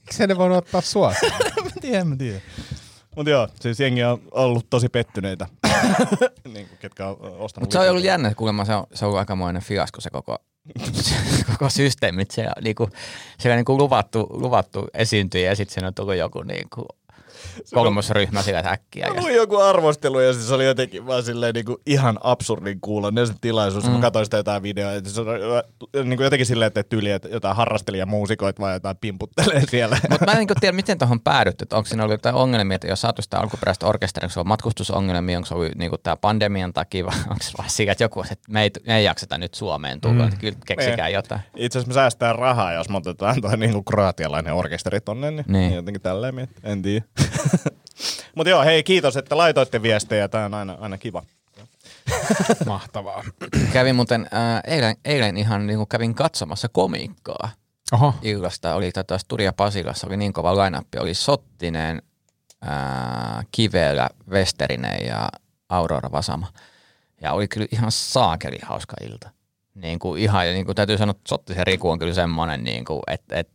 Miksi 0.01 0.27
ne 0.27 0.37
voinut 0.37 0.57
ottaa 0.57 0.81
sua? 0.81 1.13
mä 1.63 1.69
tiedän, 1.81 2.07
mä 2.07 2.15
tiedän. 2.15 2.41
Mutta 3.15 3.29
joo, 3.29 3.47
siis 3.59 3.79
jengi 3.79 4.03
on 4.03 4.21
ollut 4.31 4.65
tosi 4.69 4.89
pettyneitä, 4.89 5.47
niin 6.53 6.67
kuin 6.67 6.77
ketkä 6.79 7.07
on 7.07 7.17
ostanut. 7.21 7.59
Mutta 7.59 7.73
se 7.73 7.79
on 7.79 7.89
ollut 7.89 8.03
jännä, 8.03 8.33
kuulemma 8.35 8.65
se 8.65 8.75
on, 8.75 8.87
se 8.93 9.05
on 9.05 9.07
ollut 9.07 9.19
aikamoinen 9.19 9.61
fiasko 9.61 10.01
se 10.01 10.09
koko, 10.09 10.37
koko 11.47 11.69
systeemi. 11.69 12.21
että 12.21 12.33
Siellä, 12.35 12.53
niinku, 12.61 12.89
niinku 13.45 13.77
luvattu, 13.77 14.27
luvattu 14.29 14.87
esiintyjä 14.93 15.49
ja 15.49 15.55
sitten 15.55 15.73
siinä 15.73 15.87
on 15.87 15.93
tullut 15.93 16.15
joku 16.15 16.43
niinku, 16.43 16.85
kolmosryhmä 17.73 18.41
sillä 18.41 18.59
äkkiä. 18.59 19.07
Mä 19.13 19.21
luin 19.21 19.35
joku 19.35 19.57
arvostelu 19.57 20.19
ja 20.19 20.33
se 20.33 20.53
oli 20.53 20.65
jotenkin 20.65 21.07
vaan 21.07 21.23
silleen 21.23 21.53
niin 21.53 21.65
kuin 21.65 21.77
ihan 21.85 22.19
absurdin 22.23 22.81
kuulonen 22.81 23.27
se 23.27 23.33
tilaisuus. 23.41 23.83
Mm. 23.85 23.91
Mä 23.91 24.01
katsoin 24.01 24.25
sitä 24.25 24.37
jotain 24.37 24.63
videoa, 24.63 24.93
että 24.93 25.09
se 25.09 25.21
on 25.21 25.27
niin 25.93 26.17
kuin 26.17 26.23
jotenkin 26.23 26.45
silleen, 26.45 26.67
että 26.67 26.83
tyyli, 26.83 27.11
että 27.11 27.27
jotain 27.27 27.55
harrastelijamuusikoita 27.55 28.61
vai 28.61 28.73
jotain 28.73 28.97
pimputtelee 28.97 29.63
siellä. 29.71 29.97
Mutta 30.09 30.25
mä 30.25 30.31
en 30.31 30.37
niinku 30.37 30.53
tiedä, 30.59 30.75
miten 30.75 30.97
tuohon 30.97 31.21
päädytty. 31.21 31.65
Onko 31.73 31.87
siinä 31.87 32.03
ollut 32.03 32.13
jotain 32.13 32.35
ongelmia, 32.35 32.75
että 32.75 32.87
jos 32.87 33.01
saatu 33.01 33.21
sitä 33.21 33.39
alkuperäistä 33.39 33.85
orkesteria, 33.87 34.25
onko 34.25 34.33
se 34.33 34.39
ollut 34.39 34.47
matkustusongelmia, 34.47 35.37
onko 35.37 35.45
se 35.45 35.53
ollut 35.53 35.75
niinku 35.75 35.97
tämä 35.97 36.15
pandemian 36.17 36.73
takia 36.73 37.05
vai 37.05 37.15
onko 37.29 37.43
se 37.43 37.51
vaan 37.57 37.69
sillä, 37.69 37.91
että 37.91 38.03
joku, 38.03 38.21
että 38.21 38.51
me 38.51 38.63
ei, 38.63 38.71
me 38.87 38.97
ei 38.97 39.03
jakseta 39.05 39.37
nyt 39.37 39.53
Suomeen 39.53 40.01
tulla, 40.01 40.23
mm. 40.23 40.27
että 40.27 40.39
kyllä 40.39 40.57
keksikää 40.65 41.09
jotain. 41.09 41.41
Itse 41.55 41.79
asiassa 41.79 41.87
me 41.89 41.93
säästään 41.93 42.35
rahaa, 42.35 42.73
jos 42.73 42.89
me 42.89 42.97
otetaan 42.97 43.41
toi 43.41 43.57
niin 43.57 43.73
kuin 43.73 43.85
kroatialainen 43.85 44.53
orkesteri 44.53 45.01
tonne, 45.01 45.31
niin, 45.31 45.45
Niin. 45.47 45.53
niin. 45.61 45.73
jotenkin 45.73 46.01
tälleen. 46.01 46.47
En 46.63 46.81
tiedä. 46.81 47.05
Mutta 48.35 48.49
joo, 48.49 48.63
hei 48.63 48.83
kiitos, 48.83 49.17
että 49.17 49.37
laitoitte 49.37 49.81
viestejä. 49.81 50.27
Tämä 50.27 50.45
on 50.45 50.53
aina, 50.53 50.77
aina 50.79 50.97
kiva. 50.97 51.23
Mahtavaa. 52.65 53.23
Kävin 53.73 53.95
muuten 53.95 54.27
ää, 54.31 54.61
eilen, 54.67 54.95
eilen 55.05 55.37
ihan 55.37 55.67
niinku 55.67 55.85
kävin 55.85 56.15
katsomassa 56.15 56.69
komiikkaa. 56.69 57.49
Oho. 57.91 58.13
illasta 58.21 58.75
oli 58.75 58.91
tota 58.91 59.17
Studia 59.17 59.53
Pasilassa, 59.53 60.07
oli 60.07 60.17
niin 60.17 60.33
kova 60.33 60.55
lainappi, 60.55 60.97
oli 60.99 61.13
Sottinen, 61.13 62.01
ää, 62.61 63.43
Kivelä, 63.51 64.09
Westerinen 64.29 65.05
ja 65.07 65.29
Aurora 65.69 66.11
Vasama. 66.11 66.47
Ja 67.21 67.33
oli 67.33 67.47
kyllä 67.47 67.67
ihan 67.71 67.91
saakeli 67.91 68.57
hauska 68.63 68.95
ilta. 69.01 69.29
niin 69.75 69.99
kuin 69.99 70.21
ihan, 70.21 70.47
ja 70.47 70.53
niin 70.53 70.65
kuin 70.65 70.75
täytyy 70.75 70.97
sanoa, 70.97 71.11
että 71.11 71.29
Sottisen 71.29 71.67
Riku 71.67 71.89
on 71.89 71.99
kyllä 71.99 72.13
semmoinen, 72.13 72.63
niin 72.63 72.85
kuin, 72.85 73.01
että, 73.07 73.39
että 73.39 73.53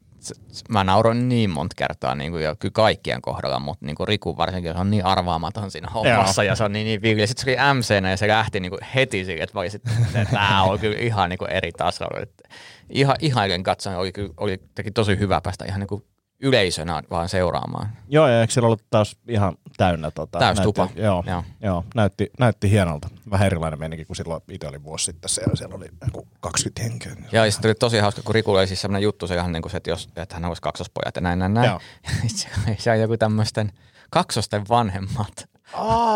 mä 0.69 0.85
nauroin 0.85 1.29
niin 1.29 1.51
monta 1.51 1.75
kertaa 1.77 2.15
niin 2.15 2.33
kuin, 2.33 2.45
ja 2.45 2.57
kyllä 2.57 2.73
kaikkien 2.73 3.23
kohdalla, 3.23 3.59
mutta 3.59 3.87
niin 3.87 3.97
kuin 3.97 4.09
Riku 4.09 4.37
varsinkin 4.37 4.73
se 4.73 4.79
on 4.79 4.91
niin 4.91 5.05
arvaamaton 5.05 5.71
siinä 5.71 5.91
hommassa 5.91 6.45
ja 6.45 6.57
se 6.57 6.65
on 6.65 6.73
niin, 6.73 6.85
niin 6.85 7.03
viivillä. 7.03 7.27
Sitten 7.27 7.45
se 7.45 7.51
oli 7.51 7.75
MC 7.75 8.11
ja 8.11 8.17
se 8.17 8.29
lähti 8.29 8.61
niin 8.61 8.71
kuin 8.71 8.83
heti 8.95 9.25
sille, 9.25 9.43
että 9.43 9.57
mä 9.57 9.61
olisin, 9.61 9.81
että 10.15 10.25
tämä 10.31 10.63
on 10.71 10.79
kyllä 10.79 10.99
ihan 10.99 11.31
niin 11.31 11.39
kuin 11.39 11.51
eri 11.51 11.73
tasolla. 11.73 12.21
Että 12.21 12.49
Ihan, 12.91 13.17
ihailen 13.21 13.63
katsoen 13.63 13.99
oli, 13.99 14.13
kyllä, 14.13 14.35
oli 14.37 14.61
teki 14.75 14.91
tosi 14.91 15.19
hyvä 15.19 15.41
päästä 15.41 15.65
ihan 15.65 15.81
niin 15.81 15.89
kuin 15.89 16.05
yleisönä 16.41 17.03
vaan 17.11 17.29
seuraamaan. 17.29 17.89
Joo, 18.09 18.29
ja 18.29 18.41
eikö 18.41 18.53
siellä 18.53 18.67
ollut 18.67 18.85
taas 18.91 19.17
ihan 19.29 19.57
täynnä? 19.77 20.11
Tota, 20.11 20.39
Täys 20.39 20.59
näytti- 20.59 20.63
tupa. 20.63 20.89
Joo, 20.97 21.05
joo. 21.07 21.23
Joo. 21.27 21.43
joo 21.63 21.85
näytti, 21.95 22.31
näytti 22.39 22.71
hienolta. 22.71 23.09
Vähän 23.31 23.47
erilainen 23.47 23.79
meininki 23.79 24.05
kuin 24.05 24.17
silloin 24.17 24.43
itse 24.51 24.69
oli 24.69 24.83
vuosi 24.83 25.05
sitten 25.05 25.29
siellä. 25.29 25.57
Siellä 25.57 25.75
oli 25.77 25.87
joku 26.07 26.29
20 26.41 26.83
henkeä. 26.83 27.13
Ja 27.33 27.51
sitten 27.53 27.69
oli 27.69 27.75
tosi 27.75 27.99
hauska, 27.99 28.23
kun 28.23 28.35
Rikulla 28.35 28.59
oli 28.59 28.67
siis 28.67 28.81
sellainen 28.81 29.03
juttu, 29.03 29.27
se 29.27 29.35
ihan 29.35 29.53
niin 29.53 29.63
kuin 29.63 29.71
se, 29.71 29.77
että, 29.77 29.91
jos, 29.91 30.09
että 30.17 30.35
hän 30.35 30.45
olisi 30.45 30.63
kaksospojat 30.63 31.17
ja 31.17 31.21
näin, 31.23 31.39
näin, 31.39 31.55
näin. 31.55 31.67
Joo. 31.71 31.81
Ja 32.69 32.75
se 32.79 32.91
oli 32.91 33.01
joku 33.01 33.17
tämmöisten 33.17 33.73
kaksosten 34.11 34.69
vanhemmat 34.69 35.49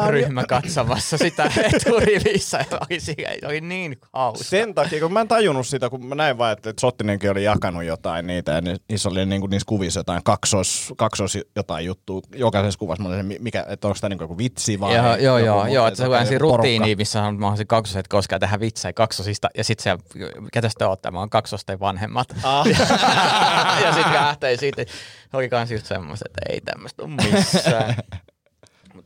ryhmä 0.09 0.45
katsomassa 0.45 1.19
sitä 1.19 1.45
eturivissä. 1.75 2.64
Se 2.99 3.47
oli 3.47 3.61
niin 3.61 3.99
hauska. 4.12 4.45
Sen 4.45 4.75
takia, 4.75 5.00
kun 5.00 5.12
mä 5.12 5.21
en 5.21 5.28
tajunnut 5.28 5.67
sitä, 5.67 5.90
kun 5.90 6.07
mä 6.07 6.14
näin 6.14 6.38
vaan, 6.38 6.52
että 6.52 6.73
Sottinenkin 6.81 7.31
oli 7.31 7.45
jakanut 7.45 7.85
jotain 7.85 8.26
niitä, 8.26 8.52
ja 8.52 8.61
ni- 8.61 8.76
niissä 8.88 9.09
oli 9.09 9.26
niin 9.26 9.40
kuin 9.40 9.50
niissä 9.50 9.67
kuvissa 9.67 10.00
jotain 10.00 10.23
kaksos, 10.25 10.95
kaksos 10.97 11.38
jotain 11.57 11.87
juttua. 11.87 12.21
Jokaisessa 12.35 12.78
kuvassa 12.78 13.02
mä 13.02 13.09
olin, 13.09 13.28
se, 13.28 13.38
mikä, 13.38 13.67
että 13.69 13.88
onko 13.88 13.99
tämä 14.00 14.09
niin 14.09 14.21
joku 14.21 14.38
vitsi 14.38 14.81
vai? 14.81 14.97
Joo, 14.97 15.17
joo, 15.17 15.38
joku 15.38 15.47
joo, 15.47 15.67
joo, 15.67 15.87
että 15.87 15.99
se 15.99 16.09
on 16.09 16.26
siinä 16.26 16.38
rutiini, 16.38 16.97
missä 16.97 17.23
on 17.23 17.40
mahdollisesti 17.40 17.67
kaksoset 17.67 18.09
koskaan 18.09 18.40
tehdä 18.40 18.61
vitsejä 18.61 18.93
kaksosista, 18.93 19.49
ja 19.57 19.64
sitten 19.64 19.83
se, 19.83 20.19
ketä 20.52 20.69
sitten 20.69 20.88
ootte, 20.88 21.11
mä 21.11 21.19
oon 21.19 21.31
kaksosten 21.31 21.81
vanhemmat. 21.81 22.28
Ah. 22.43 22.67
ja 23.85 23.93
sitten 23.93 24.12
lähtee 24.12 24.57
siitä, 24.57 24.85
oli 25.33 25.49
kans 25.49 25.71
just 25.71 25.87
semmoista, 25.87 26.25
että 26.28 26.52
ei 26.52 26.61
tämmöistä 26.61 27.02
ole 27.02 27.11
missään. 27.11 27.95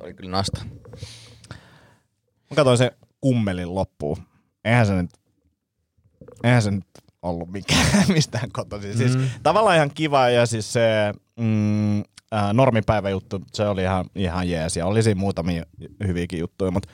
Oli 0.02 0.14
kyllä 0.14 0.30
nasta. 0.30 0.60
Mä 2.50 2.56
katsoin 2.56 2.78
se 2.78 2.90
kummelin 3.20 3.74
loppuun. 3.74 4.16
Eihän 4.64 4.86
se 4.86 5.02
nyt, 5.02 5.10
eihän 6.44 6.62
se 6.62 6.70
nyt 6.70 6.86
ollut 7.22 7.50
mikään, 7.52 7.86
mistään 8.08 8.52
kotoisin. 8.52 8.96
Siis 8.96 9.16
Mm. 9.16 9.28
tavallaan 9.42 9.76
ihan 9.76 9.90
kiva 9.94 10.28
ja 10.28 10.46
siis 10.46 10.72
se 10.72 11.12
mm, 11.40 11.98
äh, 12.00 12.52
normipäiväjuttu, 12.52 13.40
se 13.52 13.68
oli 13.68 13.82
ihan, 13.82 14.04
ihan 14.14 14.48
jees 14.50 14.76
ja 14.76 14.86
oli 14.86 15.02
siinä 15.02 15.20
muutamia 15.20 15.64
hyviäkin 16.06 16.38
juttuja, 16.38 16.70
mutta 16.70 16.88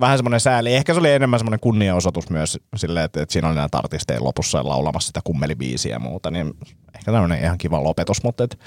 vähän 0.00 0.18
semmoinen 0.18 0.40
sääli. 0.40 0.74
Ehkä 0.74 0.94
se 0.94 1.00
oli 1.00 1.12
enemmän 1.12 1.40
semmoinen 1.40 1.60
kunniaosoitus 1.60 2.30
myös 2.30 2.58
silleen, 2.76 3.04
että, 3.04 3.22
että 3.22 3.32
siinä 3.32 3.48
oli 3.48 3.56
näitä 3.56 3.78
artisteja 3.78 4.24
lopussa 4.24 4.68
laulamassa 4.68 5.06
sitä 5.06 5.20
kummelibiisiä 5.24 5.92
ja 5.94 5.98
muuta, 5.98 6.30
niin 6.30 6.54
ehkä 6.94 7.12
tämmöinen 7.12 7.42
ihan 7.42 7.58
kiva 7.58 7.84
lopetus, 7.84 8.22
mutta 8.22 8.44
et, 8.44 8.58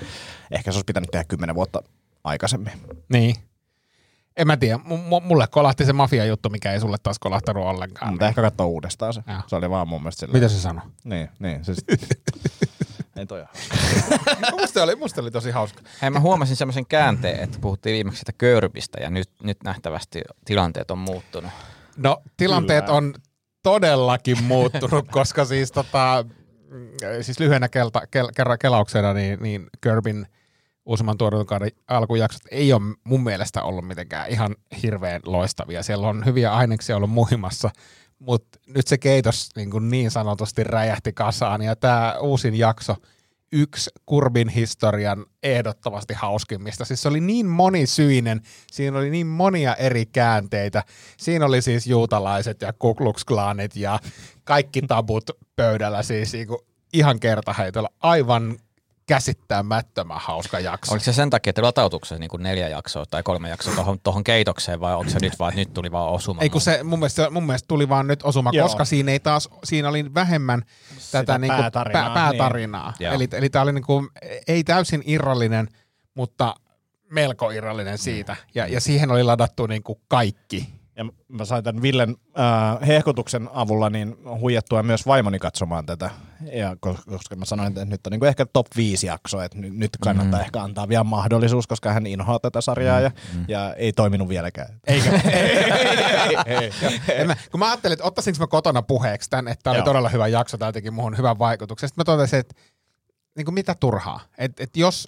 ehkä 0.51 0.71
se 0.71 0.77
olisi 0.77 0.85
pitänyt 0.85 1.09
tehdä 1.11 1.23
kymmenen 1.27 1.55
vuotta 1.55 1.81
aikaisemmin. 2.23 2.73
Niin. 3.09 3.35
En 4.37 4.47
mä 4.47 4.57
tiedä. 4.57 4.77
M- 4.77 5.23
mulle 5.23 5.47
kolahti 5.51 5.85
se 5.85 5.93
mafia-juttu, 5.93 6.49
mikä 6.49 6.73
ei 6.73 6.79
sulle 6.79 6.97
taas 7.03 7.19
kolahtanut 7.19 7.65
ollenkaan. 7.65 8.11
Mutta 8.11 8.27
ehkä 8.27 8.41
katsoa 8.41 8.65
uudestaan 8.65 9.13
se. 9.13 9.23
Joo. 9.27 9.41
Se 9.47 9.55
oli 9.55 9.69
vaan 9.69 9.87
mun 9.87 10.01
mielestä 10.01 10.19
silleen. 10.19 10.43
Mitä 10.43 10.53
se 10.53 10.61
sanoi? 10.61 10.83
Niin, 11.03 11.29
niin. 11.39 11.65
Siis... 11.65 11.77
Ei 13.15 13.25
toi 13.25 13.39
ole. 13.39 13.49
musta, 14.61 14.83
oli, 14.83 14.95
musta 14.95 15.21
oli 15.21 15.31
tosi 15.31 15.51
hauska. 15.51 15.81
Hei, 16.01 16.09
mä 16.09 16.19
huomasin 16.19 16.55
semmoisen 16.55 16.85
käänteen, 16.85 17.39
että 17.39 17.59
puhuttiin 17.59 17.93
viimeksi 17.93 18.19
sitä 18.19 18.31
körbistä, 18.37 18.99
ja 19.01 19.09
nyt, 19.09 19.29
nyt 19.43 19.63
nähtävästi 19.63 20.21
tilanteet 20.45 20.91
on 20.91 20.97
muuttunut. 20.97 21.51
No, 21.97 22.21
tilanteet 22.37 22.85
Kyllä. 22.85 22.97
on 22.97 23.13
todellakin 23.63 24.43
muuttunut, 24.43 25.07
koska 25.11 25.45
siis, 25.45 25.71
tota, 25.71 26.25
mm, 26.69 26.89
siis 27.21 27.39
lyhyenä 27.39 27.69
kelta, 27.69 28.01
kel, 28.11 28.27
kerran 28.35 28.59
kelauksena, 28.59 29.13
niin, 29.13 29.39
niin 29.39 29.67
Kirbin 29.81 30.27
uusimman 30.87 31.17
tuotantokauden 31.17 31.71
alkujaksot 31.87 32.41
ei 32.51 32.73
ole 32.73 32.81
mun 33.03 33.23
mielestä 33.23 33.63
ollut 33.63 33.87
mitenkään 33.87 34.29
ihan 34.29 34.55
hirveän 34.83 35.21
loistavia. 35.25 35.83
Siellä 35.83 36.07
on 36.07 36.25
hyviä 36.25 36.53
aineksia 36.53 36.95
ollut 36.95 37.09
muhimassa, 37.09 37.69
mutta 38.19 38.59
nyt 38.67 38.87
se 38.87 38.97
keitos 38.97 39.49
niin, 39.55 39.71
kuin 39.71 39.89
niin 39.89 40.11
sanotusti 40.11 40.63
räjähti 40.63 41.13
kasaan, 41.13 41.61
ja 41.61 41.75
tämä 41.75 42.15
uusin 42.21 42.55
jakso, 42.55 42.95
yksi 43.51 43.89
Kurbin 44.05 44.49
historian 44.49 45.25
ehdottomasti 45.43 46.13
hauskimmista. 46.13 46.85
Siis 46.85 47.01
se 47.01 47.07
oli 47.07 47.19
niin 47.19 47.45
monisyinen, 47.45 48.41
siinä 48.71 48.97
oli 48.97 49.09
niin 49.09 49.27
monia 49.27 49.75
eri 49.75 50.05
käänteitä. 50.05 50.83
Siinä 51.17 51.45
oli 51.45 51.61
siis 51.61 51.87
juutalaiset 51.87 52.61
ja 52.61 52.73
Ku 52.73 52.95
Klux 52.95 53.23
Klanit 53.25 53.75
ja 53.75 53.99
kaikki 54.43 54.81
tabut 54.81 55.29
pöydällä 55.55 56.03
siis 56.03 56.33
niinku 56.33 56.65
ihan 56.93 57.19
kertaheitolla. 57.19 57.89
Aivan 57.99 58.57
käsittämättömän 59.07 60.17
hauska 60.21 60.59
jakso. 60.59 60.91
Oliko 60.91 61.03
se 61.03 61.13
sen 61.13 61.29
takia, 61.29 61.49
että 61.49 61.61
latautuiko 61.61 62.05
se 62.05 62.19
niin 62.19 62.29
kuin 62.29 62.43
neljä 62.43 62.67
jaksoa 62.67 63.05
tai 63.05 63.23
kolme 63.23 63.49
jaksoa 63.49 63.75
tuohon, 63.75 63.99
tuohon 63.99 64.23
keitokseen, 64.23 64.79
vai 64.79 64.95
onko 64.95 65.11
se 65.11 65.17
nyt 65.21 65.39
vaan, 65.39 65.49
että 65.49 65.59
nyt 65.59 65.73
tuli 65.73 65.91
vaan 65.91 66.09
osuma? 66.09 66.41
Ei 66.41 66.49
kun 66.49 66.61
se 66.61 66.83
mun 66.83 66.99
mielestä, 66.99 67.29
mun 67.29 67.45
mielestä 67.45 67.67
tuli 67.67 67.89
vaan 67.89 68.07
nyt 68.07 68.23
osuma, 68.23 68.49
Joo. 68.53 68.67
koska 68.67 68.85
siinä 68.85 69.11
ei 69.11 69.19
taas, 69.19 69.49
siinä 69.63 69.89
oli 69.89 70.13
vähemmän 70.13 70.61
tätä 71.11 71.37
niinku 71.37 71.57
päätarinaa, 71.57 72.09
pää, 72.09 72.13
päätarinaa. 72.13 72.93
niin. 72.99 73.11
Eli, 73.11 73.27
eli 73.31 73.49
tämä 73.49 73.63
oli 73.63 73.73
niinku, 73.73 74.07
ei 74.47 74.63
täysin 74.63 75.03
irrallinen, 75.05 75.67
mutta 76.13 76.55
melko 77.11 77.51
irrallinen 77.51 77.97
siitä. 77.97 78.35
Ja, 78.55 78.67
ja 78.67 78.81
siihen 78.81 79.11
oli 79.11 79.23
ladattu 79.23 79.67
niinku 79.67 80.01
kaikki. 80.07 80.76
Ja 80.97 81.05
mä 81.27 81.45
sain 81.45 81.63
tämän 81.63 81.81
Villen 81.81 82.15
äh, 82.39 82.87
hehkutuksen 82.87 83.49
avulla 83.53 83.89
niin 83.89 84.17
huijattua 84.39 84.83
myös 84.83 85.07
vaimoni 85.07 85.39
katsomaan 85.39 85.85
tätä. 85.85 86.09
Ja 86.53 86.73
ko- 86.73 87.03
koska 87.09 87.35
mä 87.35 87.45
sanoin, 87.45 87.67
että 87.67 87.85
nyt 87.85 88.07
on 88.07 88.11
niin 88.11 88.25
ehkä 88.25 88.45
top 88.45 88.67
5 88.75 89.07
jakso, 89.07 89.41
että 89.41 89.57
nyt, 89.57 89.73
nyt 89.73 89.97
kannattaa 90.01 90.39
mm. 90.39 90.45
ehkä 90.45 90.61
antaa 90.61 90.87
vielä 90.87 91.03
mahdollisuus, 91.03 91.67
koska 91.67 91.93
hän 91.93 92.07
inhoaa 92.07 92.39
tätä 92.39 92.61
sarjaa 92.61 92.99
ja, 92.99 93.11
ja 93.47 93.73
ei 93.73 93.93
toiminut 93.93 94.29
vieläkään. 94.29 94.79
Eikä. 94.87 95.11
Mä, 97.27 97.35
kun 97.51 97.59
mä 97.59 97.67
ajattelin, 97.67 97.93
että 97.93 98.05
ottaisinko 98.05 98.39
mä 98.39 98.47
kotona 98.47 98.81
puheeksi 98.81 99.29
tämän, 99.29 99.47
että 99.47 99.63
tämä 99.63 99.71
oli 99.71 99.79
Joo. 99.79 99.85
todella 99.85 100.09
hyvä 100.09 100.27
jakso, 100.27 100.57
tämä 100.57 100.71
teki 100.71 100.91
muhun 100.91 101.17
hyvän 101.17 101.39
vaikutuksen. 101.39 101.89
Sitten 101.89 102.01
mä 102.01 102.05
totesin, 102.05 102.39
että 102.39 102.55
niin 103.35 103.45
kuin 103.45 103.53
mitä 103.53 103.75
turhaa. 103.79 104.19
Että 104.37 104.63
et 104.63 104.77
jos, 104.77 105.07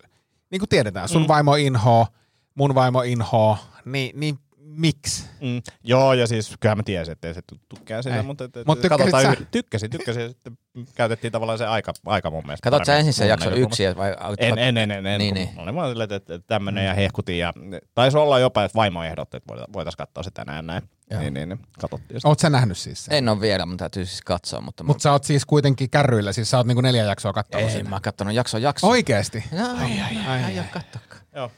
niin 0.52 0.60
kuin 0.60 0.70
tiedetään, 0.70 1.10
sun 1.10 1.22
mm. 1.22 1.28
vaimo 1.28 1.56
inhoo, 1.56 2.08
mun 2.56 2.76
vaimo 2.76 3.02
inhoo, 3.02 3.58
niin, 3.86 4.20
niin 4.20 4.40
miksi? 4.80 5.24
Mm. 5.42 5.62
Joo, 5.84 6.14
ja 6.14 6.28
siis 6.28 6.56
kyllähän 6.60 6.78
mä 6.78 6.84
tiesin, 6.84 7.12
että 7.12 7.28
ei 7.28 7.34
se 7.34 7.42
tykkää 7.76 8.02
sitä, 8.02 8.24
mutta 8.24 8.44
et, 8.44 8.58
et, 8.58 8.68
Mut 8.68 8.82
tykkäsit 8.82 8.98
katsotaan 8.98 9.24
sä? 9.24 9.30
yhdessä. 9.32 9.52
Tykkäsin, 9.52 9.90
tykkäsin, 9.90 10.22
ja 10.22 10.30
sitten 10.30 10.58
käytettiin 10.96 11.32
tavallaan 11.32 11.58
se 11.58 11.66
aika, 11.66 11.94
aika 12.06 12.30
mun 12.30 12.44
mielestä. 12.46 12.64
Katsotko 12.70 12.86
sä 12.86 12.98
ensin 12.98 13.14
sen 13.14 13.28
jakson 13.28 13.58
yksi 13.58 13.84
vai 13.98 14.16
En, 14.38 14.58
en, 14.58 14.78
en, 14.78 14.92
en, 14.92 15.06
en 15.06 15.20
Niin, 15.20 15.34
niin. 15.36 15.50
Olin 15.58 15.76
vaan 15.76 15.90
silleen, 15.92 16.14
että, 16.14 16.36
että 16.36 16.48
tämmönen 16.48 16.86
ja 16.86 16.94
hehkutin 16.94 17.38
ja 17.38 17.54
taisi 17.96 18.18
olla 18.18 18.40
jopa, 18.40 18.64
että 18.64 18.76
vaimo 18.76 19.04
ehdotti, 19.04 19.38
että 19.38 19.48
voita- 19.54 19.74
voitaisiin 19.74 19.98
katsoa 19.98 20.24
sitä 20.24 20.44
näin 20.46 20.68
näin. 20.68 20.84
Joo. 21.12 21.22
Niin, 21.22 21.34
niin, 21.34 21.50
niin, 21.50 21.60
katsottiin 21.80 22.20
sitä. 22.20 22.28
Oot 22.28 22.40
sä 22.40 22.50
nähnyt 22.50 22.78
siis 22.78 23.06
sen? 23.06 23.14
En 23.14 23.30
ole 23.30 23.42
vielä, 23.42 23.66
mutta 23.66 23.82
täytyy 23.82 24.06
siis 24.06 24.22
katsoa. 24.22 24.62
Mutta, 24.62 24.84
Mutta 24.84 25.02
sä 25.02 25.12
oot 25.12 25.24
siis 25.24 25.46
kuitenkin 25.46 25.90
kärryillä, 25.90 26.34
siis 26.34 26.50
sä 26.52 26.58
oot 26.58 26.68
niinku 26.68 26.82
neljä 26.82 27.04
jaksoa 27.04 27.34
kattonut 27.34 27.70
ei, 27.70 27.78
sitä. 27.78 27.90
mä 27.90 27.96
oon 27.96 28.02
kattonut 28.02 28.34
jakso 28.34 28.58
jakso. 28.58 28.88
Oikeesti? 28.88 29.44
No, 29.52 29.66
ai, 29.78 30.02
ai, 30.02 30.18
ai, 30.28 30.44
ai, 30.44 30.60
ai, 30.60 30.66
kattokaa. 30.74 31.20
Joo. 31.36 31.52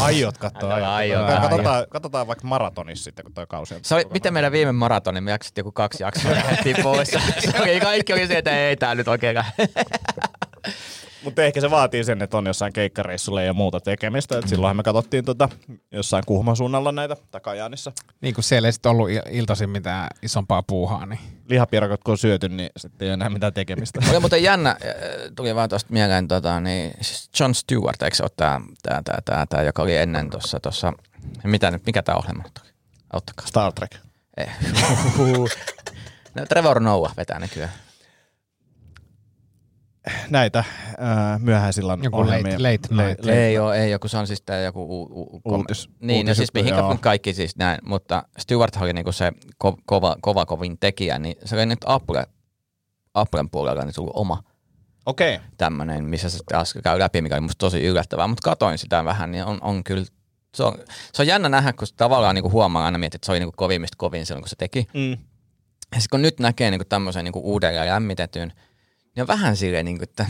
Aiot 0.00 0.38
katsoa. 0.38 0.74
Aion, 0.74 0.88
aiot. 0.88 1.28
aion, 1.28 1.42
katsotaan, 1.42 1.86
katsotaan 1.88 2.26
vaikka 2.26 2.46
maratonissa 2.46 3.04
sitten, 3.04 3.24
kun 3.24 3.34
toi 3.34 3.46
kausi 3.48 3.74
on. 3.74 3.80
Se 3.82 3.94
oli, 3.94 4.04
miten 4.12 4.32
meidän 4.32 4.52
viime 4.52 4.72
maratoni, 4.72 5.20
me 5.20 5.30
jaksat 5.30 5.56
joku 5.56 5.72
kaksi 5.72 6.02
jaksoa 6.02 6.30
ja 6.30 6.36
lähdettiin 6.36 6.76
pois. 6.82 7.08
Se 7.38 7.62
oli, 7.62 7.80
kaikki 7.80 8.12
oli 8.12 8.26
se, 8.26 8.38
että 8.38 8.58
ei 8.58 8.76
tää 8.76 8.94
nyt 8.94 9.08
oikein. 9.08 9.36
Mutta 11.24 11.42
ehkä 11.42 11.60
se 11.60 11.70
vaatii 11.70 12.04
sen, 12.04 12.22
että 12.22 12.36
on 12.36 12.46
jossain 12.46 12.72
keikkareissulla 12.72 13.42
ja 13.42 13.52
muuta 13.52 13.80
tekemistä. 13.80 14.38
Et 14.38 14.48
silloinhan 14.48 14.76
me 14.76 14.82
katsottiin 14.82 15.24
tota, 15.24 15.48
jossain 15.92 16.24
Kuhmon 16.26 16.56
suunnalla 16.56 16.92
näitä 16.92 17.16
Takajaanissa. 17.30 17.92
Niin 18.20 18.34
kuin 18.34 18.44
siellä 18.44 18.68
ei 18.68 18.72
sit 18.72 18.86
ollut 18.86 19.08
il- 19.08 19.30
iltaisin 19.30 19.70
mitään 19.70 20.08
isompaa 20.22 20.62
puuhaa, 20.62 21.06
niin 21.06 21.20
Lihapierakot 21.48 22.04
kun 22.04 22.12
on 22.12 22.18
syöty, 22.18 22.48
niin 22.48 22.70
sitten 22.76 23.08
ei 23.08 23.12
enää 23.12 23.30
mitään 23.30 23.52
tekemistä. 23.52 24.00
Oli 24.10 24.20
muuten 24.20 24.42
jännä, 24.42 24.70
äh, 24.70 24.76
tuli 25.36 25.54
vaan 25.54 25.68
tuosta 25.68 25.92
mieleen, 25.92 26.28
tota, 26.28 26.60
niin, 26.60 26.94
siis 27.00 27.30
John 27.40 27.54
Stewart, 27.54 28.02
eikö 28.02 28.16
se 28.16 28.22
ole 28.22 28.30
tämä, 28.36 28.60
tää, 28.82 29.02
tää, 29.04 29.18
tää, 29.24 29.46
tää, 29.46 29.62
joka 29.62 29.82
oli 29.82 29.96
ennen 29.96 30.30
tuossa, 30.30 30.60
tossa, 30.60 30.92
mitä 31.44 31.70
nyt, 31.70 31.86
mikä 31.86 32.02
tämä 32.02 32.18
ohjelma 32.18 32.42
nyt 32.42 32.58
oli? 32.62 32.70
Auttakaa. 33.12 33.46
Star 33.46 33.72
Trek. 33.72 33.94
Ei. 34.36 34.46
no, 36.34 36.46
Trevor 36.48 36.80
Noah 36.80 37.16
vetää 37.16 37.38
nykyään. 37.38 37.72
Näitä 40.30 40.58
äh, 40.58 40.64
myöhäisillan 41.40 42.04
Joku 42.04 42.16
ohjelmia. 42.18 42.58
late- 42.58 42.62
late 42.92 43.04
night. 43.10 43.26
Ei 43.26 43.58
ole, 43.58 43.78
ei 43.84 43.92
ole, 43.92 43.98
kun 43.98 44.10
se 44.10 44.18
on 44.18 44.26
siis 44.26 44.42
tämä 44.42 44.58
joku 44.58 44.82
u, 44.82 45.02
u, 45.02 45.40
kom- 45.40 45.60
Uutis- 45.60 45.90
Niin, 46.00 46.26
no 46.26 46.34
siis 46.34 46.48
uutisjuttu, 46.50 46.78
mihin 46.78 46.88
joo. 46.90 46.98
kaikki 47.00 47.34
siis 47.34 47.56
näin, 47.56 47.78
mutta 47.84 48.22
Stewart 48.38 48.76
oli 48.80 48.92
niinku 48.92 49.12
se 49.12 49.32
ko- 49.64 49.82
kova, 49.86 50.16
kova 50.20 50.46
kovin 50.46 50.78
tekijä, 50.78 51.18
niin 51.18 51.36
se 51.44 51.54
oli 51.56 51.66
nyt 51.66 51.78
Apple, 51.86 52.26
Applen 53.14 53.50
puolella 53.50 53.84
niin 53.84 53.94
tullut 53.94 54.16
oma 54.16 54.42
Okei. 55.06 55.34
Okay. 55.34 55.46
tämmöinen, 55.56 56.04
missä 56.04 56.30
se 56.30 56.38
taas 56.52 56.74
käy 56.84 56.98
läpi, 56.98 57.22
mikä 57.22 57.34
oli 57.34 57.40
musta 57.40 57.58
tosi 57.58 57.82
yllättävää, 57.86 58.26
mutta 58.26 58.44
katoin 58.50 58.78
sitä 58.78 59.04
vähän, 59.04 59.30
niin 59.30 59.44
on, 59.44 59.58
on 59.62 59.84
kyllä, 59.84 60.04
se 60.54 60.62
on, 60.62 60.74
se 61.12 61.22
on 61.22 61.26
jännä 61.26 61.48
nähdä, 61.48 61.72
kun 61.72 61.88
tavallaan 61.96 62.34
niinku 62.34 62.50
huomaa 62.50 62.84
aina 62.84 62.98
miettiä, 62.98 63.16
että 63.16 63.26
se 63.26 63.32
oli 63.32 63.38
niinku 63.38 63.54
kovimmista 63.56 63.96
kovin 63.98 64.26
silloin, 64.26 64.42
kun 64.42 64.48
se 64.48 64.56
teki. 64.56 64.86
Mm. 64.94 65.10
Ja 65.94 66.00
sit 66.00 66.10
kun 66.10 66.22
nyt 66.22 66.40
näkee 66.40 66.70
niin 66.70 66.80
tämmöisen 66.88 67.24
niin 67.24 67.32
uudelleen 67.36 67.88
lämmitetyn, 67.88 68.52
niin 69.16 69.22
on 69.22 69.28
vähän 69.28 69.56
silleen, 69.56 69.84
niin 69.84 69.98
kuin, 69.98 70.08
että 70.08 70.26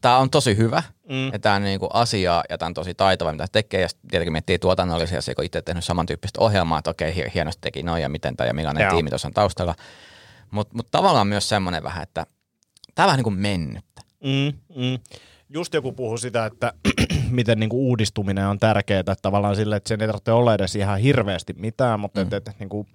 tämä 0.00 0.18
on 0.18 0.30
tosi 0.30 0.56
hyvä, 0.56 0.82
mm. 1.08 1.32
ja 1.32 1.38
tämä 1.38 1.54
on 1.54 1.62
niinku 1.62 1.88
asiaa, 1.92 2.44
ja 2.50 2.58
tämä 2.58 2.66
on 2.66 2.74
tosi 2.74 2.94
taitava, 2.94 3.32
mitä 3.32 3.46
tekee, 3.52 3.80
ja 3.80 3.88
tietenkin 4.10 4.32
miettii 4.32 4.58
tuotannollisia, 4.58 5.22
se 5.22 5.34
kun 5.34 5.44
itse 5.44 5.62
tehnyt 5.62 5.84
samantyyppistä 5.84 6.40
ohjelmaa, 6.40 6.78
että 6.78 6.90
okei, 6.90 7.14
hi- 7.14 7.30
hienosti 7.34 7.60
teki 7.60 7.82
noin, 7.82 8.02
ja 8.02 8.08
miten 8.08 8.36
tämä, 8.36 8.48
ja 8.48 8.54
millainen 8.54 8.82
Joo. 8.82 8.92
tiimi 8.92 9.10
tuossa 9.10 9.28
on 9.28 9.34
taustalla. 9.34 9.74
Mutta 10.50 10.76
mut 10.76 10.88
tavallaan 10.90 11.26
myös 11.26 11.48
semmoinen 11.48 11.82
vähän, 11.82 12.02
että 12.02 12.26
tämä 12.94 13.04
on 13.04 13.08
vähän 13.08 13.18
niin 13.18 13.24
kuin 13.24 13.38
mennyt. 13.38 13.84
Mm, 14.24 14.52
mm. 14.82 14.98
Just 15.48 15.74
joku 15.74 15.92
puhui 15.92 16.18
sitä, 16.18 16.46
että 16.46 16.72
miten 17.30 17.60
niinku 17.60 17.88
uudistuminen 17.88 18.46
on 18.46 18.58
tärkeää, 18.58 19.00
että 19.00 19.14
tavallaan 19.22 19.56
sille, 19.56 19.76
että 19.76 19.88
sen 19.88 20.00
ei 20.00 20.06
tarvitse 20.06 20.32
olla 20.32 20.54
edes 20.54 20.76
ihan 20.76 20.98
hirveästi 20.98 21.52
mitään, 21.52 22.00
mutta 22.00 22.20
mm. 22.20 22.22
että, 22.22 22.36
että 22.36 22.52
niinku, 22.58 22.86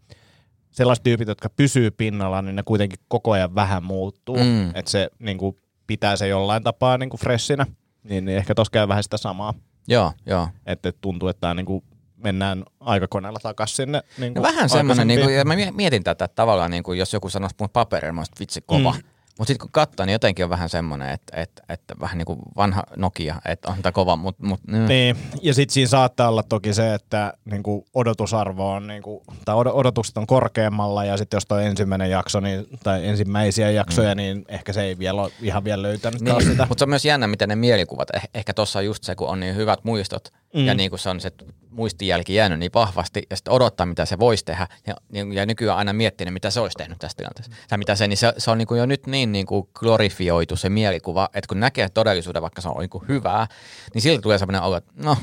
sellaiset 0.73 1.03
tyypit, 1.03 1.27
jotka 1.27 1.49
pysyy 1.49 1.91
pinnalla, 1.91 2.41
niin 2.41 2.55
ne 2.55 2.63
kuitenkin 2.63 2.99
koko 3.07 3.31
ajan 3.31 3.55
vähän 3.55 3.83
muuttuu. 3.83 4.37
Mm. 4.37 4.69
Että 4.75 4.91
se 4.91 5.09
niinku, 5.19 5.59
pitää 5.87 6.15
se 6.15 6.27
jollain 6.27 6.63
tapaa 6.63 6.97
niinku 6.97 7.17
freshinä, 7.17 7.65
niin, 8.03 8.25
niin 8.25 8.37
ehkä 8.37 8.55
tuossa 8.55 8.71
käy 8.71 8.87
vähän 8.87 9.03
sitä 9.03 9.17
samaa. 9.17 9.53
Joo, 9.87 10.11
joo. 10.25 10.47
Että 10.65 10.89
et 10.89 10.97
tuntuu, 11.01 11.29
että 11.29 11.41
tää 11.41 11.53
niinku, 11.53 11.83
mennään 12.17 12.63
aikakoneella 12.79 13.39
takaisin 13.43 13.75
sinne. 13.75 14.01
Niinku, 14.17 14.39
No 14.39 14.43
vähän 14.43 14.69
semmoinen, 14.69 15.07
niin 15.07 15.19
kuin, 15.21 15.35
ja 15.35 15.45
mä 15.45 15.55
mie- 15.55 15.71
mietin 15.71 16.03
tätä, 16.03 16.25
että 16.25 16.35
tavallaan 16.35 16.71
niin 16.71 16.83
kuin, 16.83 16.99
jos 16.99 17.13
joku 17.13 17.29
sanoisi 17.29 17.55
mun 17.59 17.69
paperilla, 17.69 18.13
mä 18.13 18.19
olisin, 18.21 18.35
vitsi 18.39 18.61
kova. 18.65 18.91
Mm. 18.91 19.03
Mutta 19.37 19.47
sitten 19.47 19.59
kun 19.59 19.71
katsoo, 19.71 20.05
niin 20.05 20.13
jotenkin 20.13 20.45
on 20.45 20.49
vähän 20.49 20.69
semmoinen, 20.69 21.09
että, 21.09 21.41
että, 21.41 21.63
että 21.69 21.95
vähän 21.99 22.17
niin 22.17 22.25
kuin 22.25 22.39
vanha 22.57 22.83
Nokia, 22.95 23.41
että 23.45 23.71
on 23.71 23.81
tämä 23.81 23.91
kova, 23.91 24.15
mutta 24.15 24.45
mut, 24.45 24.59
mm. 24.67 24.85
Niin, 24.85 25.17
ja 25.41 25.53
sitten 25.53 25.73
siinä 25.73 25.87
saattaa 25.87 26.29
olla 26.29 26.43
toki 26.43 26.73
se, 26.73 26.93
että 26.93 27.33
niinku 27.45 27.85
odotusarvo 27.93 28.71
on, 28.71 28.87
niinku, 28.87 29.23
tai 29.45 29.55
od- 29.55 29.73
odotukset 29.73 30.17
on 30.17 30.27
korkeammalla, 30.27 31.05
ja 31.05 31.17
sitten 31.17 31.37
jos 31.37 31.45
toi 31.45 31.65
ensimmäinen 31.65 32.09
jakso, 32.09 32.39
niin, 32.39 32.65
tai 32.83 33.07
ensimmäisiä 33.07 33.71
jaksoja, 33.71 34.15
mm. 34.15 34.17
niin 34.17 34.45
ehkä 34.47 34.73
se 34.73 34.81
ei 34.81 34.97
vielä 34.97 35.21
ole 35.21 35.31
ihan 35.41 35.63
vielä 35.63 35.81
löytänyt 35.81 36.21
niin. 36.21 36.43
sitä. 36.43 36.65
Mutta 36.69 36.79
se 36.81 36.85
on 36.85 36.89
myös 36.89 37.05
jännä, 37.05 37.27
miten 37.27 37.49
ne 37.49 37.55
mielikuvat, 37.55 38.07
eh- 38.17 38.29
ehkä 38.33 38.53
tuossa 38.53 38.79
on 38.79 38.85
just 38.85 39.03
se, 39.03 39.15
kun 39.15 39.27
on 39.27 39.39
niin 39.39 39.55
hyvät 39.55 39.79
muistot, 39.83 40.29
mm. 40.53 40.65
ja 40.65 40.73
niin 40.73 40.89
kuin 40.89 40.99
se 40.99 41.09
on 41.09 41.19
se 41.21 41.31
muistijälki 41.73 42.35
jäänyt 42.35 42.59
niin 42.59 42.71
vahvasti, 42.73 43.23
ja 43.29 43.35
sitten 43.35 43.53
odottaa, 43.53 43.85
mitä 43.85 44.05
se 44.05 44.19
voisi 44.19 44.45
tehdä, 44.45 44.67
ja, 44.87 44.95
niin- 45.11 45.33
ja 45.33 45.45
nykyään 45.45 45.77
aina 45.77 45.93
miettii, 45.93 46.31
mitä 46.31 46.49
se 46.49 46.59
olisi 46.59 46.77
tehnyt 46.77 46.99
tässä 46.99 47.17
tilanteessa. 47.17 47.51
Tai 47.67 47.77
mitä 47.77 47.95
se, 47.95 48.07
niin 48.07 48.17
se, 48.17 48.33
se 48.37 48.51
on 48.51 48.57
niin 48.57 48.67
kuin 48.67 48.79
jo 48.79 48.85
nyt 48.85 49.07
niin, 49.07 49.31
niin 49.31 49.45
kuin 49.45 49.69
glorifioitu 49.73 50.55
se 50.55 50.69
mielikuva, 50.69 51.29
että 51.33 51.47
kun 51.47 51.59
näkee 51.59 51.89
todellisuuden, 51.89 52.41
vaikka 52.41 52.61
se 52.61 52.69
on 52.69 52.79
niin 52.79 52.89
kuin 52.89 53.07
hyvää, 53.07 53.47
niin 53.93 54.01
siltä 54.01 54.21
tulee 54.21 54.37
sellainen 54.37 54.61
olo, 54.61 54.77
että 54.77 54.91
no, 54.95 55.17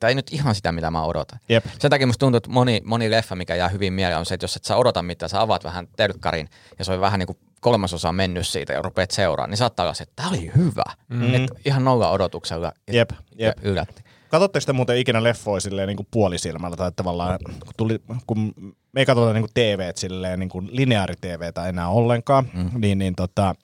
tämä 0.00 0.08
ei 0.08 0.14
nyt 0.14 0.32
ihan 0.32 0.54
sitä, 0.54 0.72
mitä 0.72 0.90
mä 0.90 1.04
odotan. 1.04 1.38
Jep. 1.48 1.64
Sen 1.78 1.90
takia 1.90 2.06
musta 2.06 2.20
tuntuu, 2.20 2.36
että 2.36 2.50
moni, 2.50 2.80
moni 2.84 3.10
leffa, 3.10 3.34
mikä 3.34 3.54
jää 3.54 3.68
hyvin 3.68 3.92
mieleen, 3.92 4.18
on 4.18 4.26
se, 4.26 4.34
että 4.34 4.44
jos 4.44 4.56
et 4.56 4.64
sä 4.64 4.76
odota 4.76 5.02
mitään, 5.02 5.30
sä 5.30 5.40
avaat 5.40 5.64
vähän 5.64 5.88
telkkarin 5.96 6.48
ja 6.78 6.84
se 6.84 6.92
on 6.92 7.00
vähän 7.00 7.18
niin 7.18 7.26
kuin 7.26 7.38
kolmasosa 7.60 8.12
mennyt 8.12 8.46
siitä 8.46 8.72
ja 8.72 8.82
rupeat 8.82 9.10
seuraamaan, 9.10 9.50
niin 9.50 9.58
saattaa 9.58 9.84
olla 9.84 9.94
se, 9.94 10.02
että 10.02 10.12
tämä 10.16 10.28
oli 10.28 10.50
hyvä. 10.56 10.84
Mm. 11.08 11.34
Et 11.34 11.50
ihan 11.64 11.84
nolla 11.84 12.10
odotuksella 12.10 12.72
Jep, 12.92 13.10
jep. 13.38 13.58
yllätti. 13.62 14.04
Katsotteko 14.34 14.64
te 14.66 14.72
muuten 14.72 14.98
ikinä 14.98 15.22
leffoja 15.22 15.60
silleen 15.60 15.88
niin 15.88 15.96
kuin 15.96 16.08
puolisilmällä, 16.10 16.76
tai 16.76 16.92
tavallaan, 16.96 17.38
kun, 17.44 17.54
tuli, 17.76 18.02
kun 18.26 18.54
me 18.92 19.00
ei 19.00 19.06
katsota 19.06 19.32
niin 19.32 19.42
kuin 19.42 19.50
TV 19.54 19.92
silleen 19.94 20.38
niin 20.38 20.48
kuin 20.48 20.68
lineaari-TVtä 20.72 21.68
enää 21.68 21.88
ollenkaan, 21.88 22.48
mm. 22.54 22.70
niin, 22.80 22.98
niin 22.98 23.14
tota, 23.14 23.54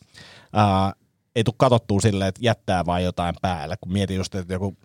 ää, 0.52 0.92
ei 1.37 1.44
tule 1.44 1.54
katsottua 1.59 2.00
silleen, 2.00 2.28
että 2.28 2.40
jättää 2.44 2.87
vaan 2.87 3.04
jotain 3.04 3.35
päälle, 3.42 3.76
kun 3.80 3.92
mietin 3.92 4.16
just, 4.16 4.35
että 4.35 4.52
joku 4.52 4.76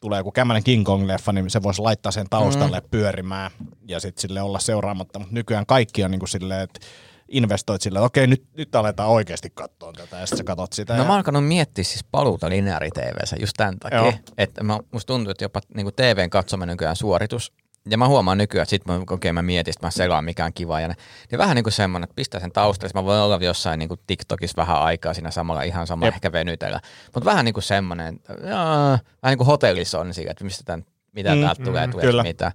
tulee 0.00 0.20
joku 0.20 0.32
kämmäinen 0.32 0.64
King 0.64 0.86
Kong-leffa, 0.88 1.32
niin 1.32 1.50
se 1.50 1.62
voisi 1.62 1.82
laittaa 1.82 2.12
sen 2.12 2.26
taustalle 2.30 2.80
mm. 2.80 2.88
pyörimään 2.90 3.50
ja 3.88 4.00
sitten 4.00 4.20
sille 4.20 4.42
olla 4.42 4.58
seuraamatta. 4.58 5.18
Mutta 5.18 5.34
nykyään 5.34 5.66
kaikki 5.66 6.04
on 6.04 6.10
niin 6.10 6.18
kuin 6.18 6.28
silleen, 6.28 6.60
että 6.60 6.80
investoit 7.28 7.82
silleen, 7.82 8.00
että 8.00 8.06
okei, 8.06 8.26
nyt, 8.26 8.44
nyt 8.56 8.74
aletaan 8.74 9.08
oikeasti 9.08 9.50
katsoa 9.54 9.92
tätä, 9.92 10.16
ja 10.16 10.26
sitten 10.26 10.38
sä 10.38 10.44
katot 10.44 10.72
sitä. 10.72 10.92
No 10.92 10.98
ja... 10.98 11.04
mä 11.04 11.10
oon 11.10 11.16
alkanut 11.16 11.46
miettiä 11.46 11.84
siis 11.84 12.04
paluuta 12.04 12.48
lineaari 12.48 12.90
TVssä 12.90 13.36
just 13.40 13.52
tämän 13.56 13.78
takia, 13.78 13.98
Joo. 13.98 14.12
että 14.38 14.64
mä, 14.64 14.78
musta 14.92 15.06
tuntuu, 15.12 15.30
että 15.30 15.44
jopa 15.44 15.60
niin 15.74 15.86
TVn 15.96 16.30
katsominen 16.30 16.72
nykyään 16.72 16.96
suoritus, 16.96 17.52
ja 17.90 17.98
mä 17.98 18.08
huomaan 18.08 18.38
nykyään, 18.38 18.62
että 18.62 18.70
sit 18.70 18.86
mä, 18.86 19.00
okei 19.10 19.32
mä 19.32 19.42
mietin, 19.42 19.72
että 19.72 19.86
mä 19.86 19.90
selaan 19.90 20.24
mikä 20.24 20.44
on 20.44 20.52
kiva, 20.52 20.80
ja 20.80 20.88
ne, 20.88 20.94
niin 21.30 21.38
vähän 21.38 21.54
niin 21.54 21.62
kuin 21.62 21.72
semmoinen, 21.72 22.04
että 22.04 22.14
pistää 22.16 22.40
sen 22.40 22.52
taustalle, 22.52 22.92
mä 22.94 23.04
voin 23.04 23.20
olla 23.20 23.38
jossain 23.40 23.78
niin 23.78 23.88
kuin 23.88 24.00
TikTokissa 24.06 24.56
vähän 24.56 24.80
aikaa 24.80 25.14
siinä 25.14 25.30
samalla 25.30 25.62
ihan 25.62 25.86
sama 25.86 26.06
Jep. 26.06 26.14
ehkä 26.14 26.32
venytellä, 26.32 26.80
mutta 27.14 27.30
vähän 27.30 27.44
niin 27.44 27.52
kuin 27.52 27.64
semmoinen, 27.64 28.14
että 28.16 28.32
jaa, 28.48 28.90
vähän 29.22 29.30
niin 29.30 29.38
kuin 29.38 29.46
hotellissa 29.46 30.00
on 30.00 30.14
sillä, 30.14 30.30
että 30.30 30.44
mistä 30.44 30.62
tämän, 30.64 30.84
mitä 31.12 31.34
Mm, 31.34 31.40
täältä 31.40 31.64
tulee, 31.64 31.86
mm, 31.86 31.90
tulee 31.90 32.06
kyllä. 32.06 32.22
mitä. 32.22 32.52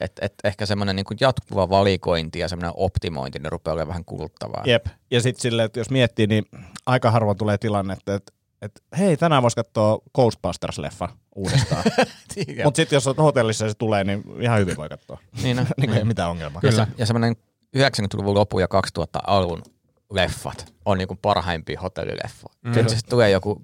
Et, 0.00 0.12
et 0.22 0.34
ehkä 0.44 0.66
semmoinen 0.66 0.96
niin 0.96 1.06
jatkuva 1.20 1.68
valikointi 1.70 2.38
ja 2.38 2.48
semmoinen 2.48 2.72
optimointi, 2.76 3.38
ne 3.38 3.48
rupeaa 3.48 3.72
olemaan 3.72 3.88
vähän 3.88 4.04
kuluttavaa. 4.04 4.62
Jep. 4.66 4.86
Ja 5.10 5.20
sitten 5.20 5.42
silleen, 5.42 5.66
että 5.66 5.80
jos 5.80 5.90
miettii, 5.90 6.26
niin 6.26 6.44
aika 6.86 7.10
harvoin 7.10 7.38
tulee 7.38 7.58
tilanne, 7.58 7.92
että, 7.92 8.14
että, 8.14 8.32
että 8.62 8.80
hei, 8.98 9.16
tänään 9.16 9.42
voisi 9.42 9.56
katsoa 9.56 9.98
Ghostbusters-leffa 10.18 11.08
uudestaan. 11.34 11.82
Mutta 12.64 12.76
sitten 12.76 12.96
jos 12.96 13.06
on 13.06 13.16
hotellissa 13.16 13.64
ja 13.64 13.68
se 13.68 13.74
tulee, 13.78 14.04
niin 14.04 14.24
ihan 14.40 14.58
hyvin 14.58 14.76
voi 14.76 14.88
katsoa. 14.88 15.18
Niin, 15.42 15.56
no, 15.56 15.62
niin 15.80 15.88
kuin 15.88 15.98
ei 15.98 16.04
mitään 16.04 16.30
ongelmaa. 16.30 16.60
Kyllä. 16.60 16.82
Ja, 16.82 16.86
se, 16.86 16.92
ja 16.98 17.06
semmoinen 17.06 17.36
90-luvun 17.76 18.34
lopun 18.34 18.60
ja 18.60 18.68
2000-alun 18.98 19.62
leffat 20.10 20.74
on 20.84 20.98
niinku 20.98 21.18
parhaimpia 21.22 21.80
hotellileffoja. 21.80 22.54
Mm. 22.62 22.74
Sitten 22.74 22.96
se 22.96 23.06
tulee 23.08 23.30
joku 23.30 23.62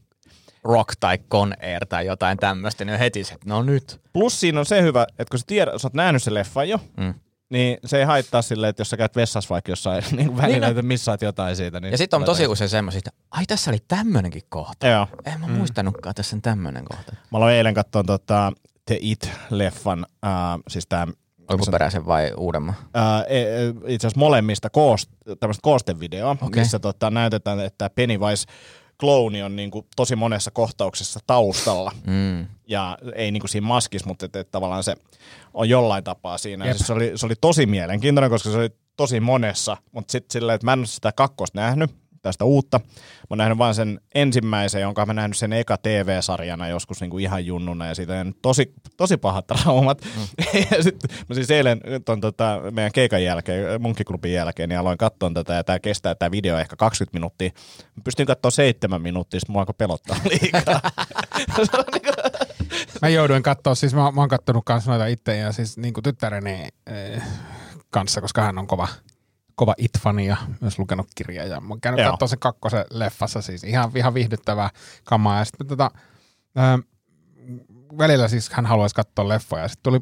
Rock 0.65 0.93
tai 1.01 1.19
Con 1.31 1.55
Air 1.63 1.87
tai 1.87 2.07
jotain 2.07 2.39
tämmöistä, 2.39 2.85
niin 2.85 2.99
heti 2.99 3.25
se, 3.25 3.37
no 3.45 3.63
nyt. 3.63 4.01
Plus 4.13 4.41
siinä 4.41 4.61
on 4.61 4.67
se 4.67 4.83
hyvä, 4.83 5.07
että 5.19 5.31
kun 5.31 5.39
sä, 5.39 5.45
tiedät, 5.47 5.75
sä 5.81 5.87
oot 5.87 5.95
nähnyt 5.95 6.23
sen 6.23 6.35
leffan 6.35 6.69
jo, 6.69 6.81
Mm. 6.97 7.15
niin 7.51 7.79
se 7.85 7.99
ei 7.99 8.05
haittaa 8.05 8.43
silleen, 8.43 8.71
että 8.71 8.81
jos 8.81 8.91
sä 8.91 8.97
käyt 8.97 9.17
vessassa 9.17 9.49
vaikka 9.51 9.73
jossain 9.73 10.03
niin 10.17 10.37
välillä, 10.37 10.67
Niin, 10.67 10.71
että 10.71 10.83
missaat 10.83 11.23
jotain 11.23 11.57
siitä. 11.57 11.81
Niin 11.81 11.93
Ja 11.93 11.99
sitten 11.99 12.17
on 12.17 12.25
tosi 12.25 12.47
usein 12.47 12.71
semmoisia, 12.71 12.99
että 12.99 13.11
ai 13.31 13.47
tässä 13.47 13.71
oli 13.71 13.79
tämmöinenkin 13.89 14.43
kohta. 14.49 14.87
Joo. 14.87 15.07
En 15.25 15.41
mä 15.41 15.47
mm. 15.47 15.53
muistanutkaan, 15.53 16.15
tässä 16.15 16.37
on 16.37 16.43
tämmöinen 16.43 16.85
kohta. 16.85 17.13
Mä 17.33 17.39
aloin 17.39 17.55
eilen 17.55 17.75
katsoa 17.75 18.05
tota, 18.05 18.53
The 18.87 18.99
It-leffan, 19.01 20.07
äh, 20.25 20.31
siis 20.69 20.87
tää 20.89 21.07
Alkuperäisen 21.49 22.07
vai 22.07 22.33
uudemman? 22.37 22.75
Ää, 22.95 23.23
e- 23.25 23.41
e- 23.43 23.69
itse 23.87 24.07
asiassa 24.07 24.19
molemmista 24.19 24.71
koost, 24.71 25.11
tämmöistä 25.41 25.63
koostevideo, 25.63 26.31
okay. 26.31 26.49
Missä 26.55 26.79
tota, 26.79 27.11
näytetään, 27.11 27.61
että 27.61 27.91
Pennywise 27.95 28.47
klooni 29.01 29.43
on 29.43 29.57
niinku 29.57 29.87
tosi 29.97 30.17
monessa 30.17 30.51
kohtauksessa 30.51 31.21
taustalla. 31.27 31.93
Mm. 32.07 32.47
Ja 32.69 32.99
ei 33.15 33.31
niinku 33.31 33.49
siinä 33.49 33.67
maskissa, 33.67 34.09
mutta 34.09 34.27
et, 34.27 34.37
et 34.37 34.51
tavallaan 34.51 34.85
se 34.85 34.97
on 35.55 35.69
jollain 35.69 36.05
tapaa 36.05 36.39
siinä. 36.39 36.67
Jep. 36.67 36.77
Siis 36.77 36.87
se, 36.87 36.93
oli, 36.93 37.13
se 37.15 37.27
oli 37.27 37.35
tosi 37.41 37.67
mielenkiintoinen, 37.67 38.31
koska 38.31 38.51
se 38.51 38.59
oli 38.59 38.71
tosi 38.97 39.21
monessa, 39.21 39.77
mutta 39.93 40.13
sitten 40.13 40.33
silleen, 40.33 40.55
että 40.55 40.65
mä 40.65 40.73
en 40.73 40.79
ole 40.79 40.87
sitä 40.87 41.13
kakkosta 41.13 41.61
nähnyt, 41.61 41.91
tästä 42.23 42.45
uutta. 42.45 42.79
Mä 42.79 43.27
oon 43.31 43.39
nähnyt 43.39 43.59
vain 43.59 43.75
sen 43.75 44.01
ensimmäisen, 44.15 44.83
jonka 44.83 45.07
mä 45.07 45.13
nähnyt 45.15 45.37
sen 45.37 45.53
eka 45.53 45.77
TV-sarjana 45.77 46.69
joskus 46.69 47.01
niinku 47.01 47.19
ihan 47.19 47.47
junnuna 47.47 47.87
ja 47.87 47.95
siitä 47.95 48.21
on 48.21 48.35
tosi, 48.43 48.75
tosi 48.97 49.17
pahat 49.17 49.47
traumat. 49.47 50.01
Mm. 50.05 50.23
ja 50.71 50.83
sitten 50.83 51.11
mä 51.29 51.35
siis 51.35 51.51
eilen 51.51 51.81
ton, 52.05 52.21
tota, 52.21 52.61
meidän 52.71 52.93
keikan 52.93 53.25
jälkeen, 53.25 53.83
munkkiklubin 53.83 54.33
jälkeen, 54.33 54.69
niin 54.69 54.79
aloin 54.79 54.99
katsoa 54.99 55.31
tätä 55.35 55.55
ja 55.55 55.65
tää 55.65 55.79
kestää 55.79 56.15
tää 56.15 56.31
video 56.31 56.59
ehkä 56.59 56.77
20 56.77 57.17
minuuttia. 57.17 57.51
Mä 57.97 58.03
pystyn 58.05 58.27
katsoa 58.27 58.51
seitsemän 58.51 59.03
minuuttia, 59.03 59.41
sitten 59.41 59.53
mua 59.53 59.61
alkoi 59.63 59.75
pelottaa 59.79 60.17
liikaa. 60.31 60.81
Niinku- 61.93 62.11
Mä 63.03 63.09
jouduin 63.09 63.43
katsoa, 63.43 63.75
siis 63.75 63.95
mä, 63.95 64.11
mä 64.11 64.21
oon 64.21 64.29
kattonut 64.29 64.65
kanssa 64.65 64.91
noita 64.91 65.07
itse 65.07 65.37
ja 65.37 65.53
siis 65.53 65.79
niin 65.79 65.95
kuin 65.95 66.05
tyttäreni 66.05 66.69
eh, 66.87 67.23
kanssa, 67.91 68.21
koska 68.21 68.43
hän 68.43 68.59
on 68.59 68.67
kova, 68.67 68.89
kova 69.61 69.75
it-fani 69.79 70.27
ja 70.27 70.37
myös 70.61 70.79
lukenut 70.79 71.07
kirjaa. 71.15 71.47
Ja 71.47 71.61
mä 71.61 71.69
oon 71.69 71.81
käynyt 71.81 72.07
katsoa 72.07 72.29
sen 72.29 72.39
kakkosen 72.39 72.85
leffassa, 72.91 73.43
siis 73.43 73.65
ihan, 73.65 73.91
ihan 73.95 74.15
viihdyttävää 74.15 74.71
kamaa. 75.05 75.39
Ja 75.39 75.45
sitten 75.45 75.67
tota, 75.67 75.91
ö, 76.59 76.83
välillä 77.99 78.29
siis 78.29 78.51
hän 78.51 78.67
haluaisi 78.67 78.95
katsoa 78.95 79.29
leffoja. 79.29 79.69
Sitten 79.69 79.93
tuli, 79.93 80.01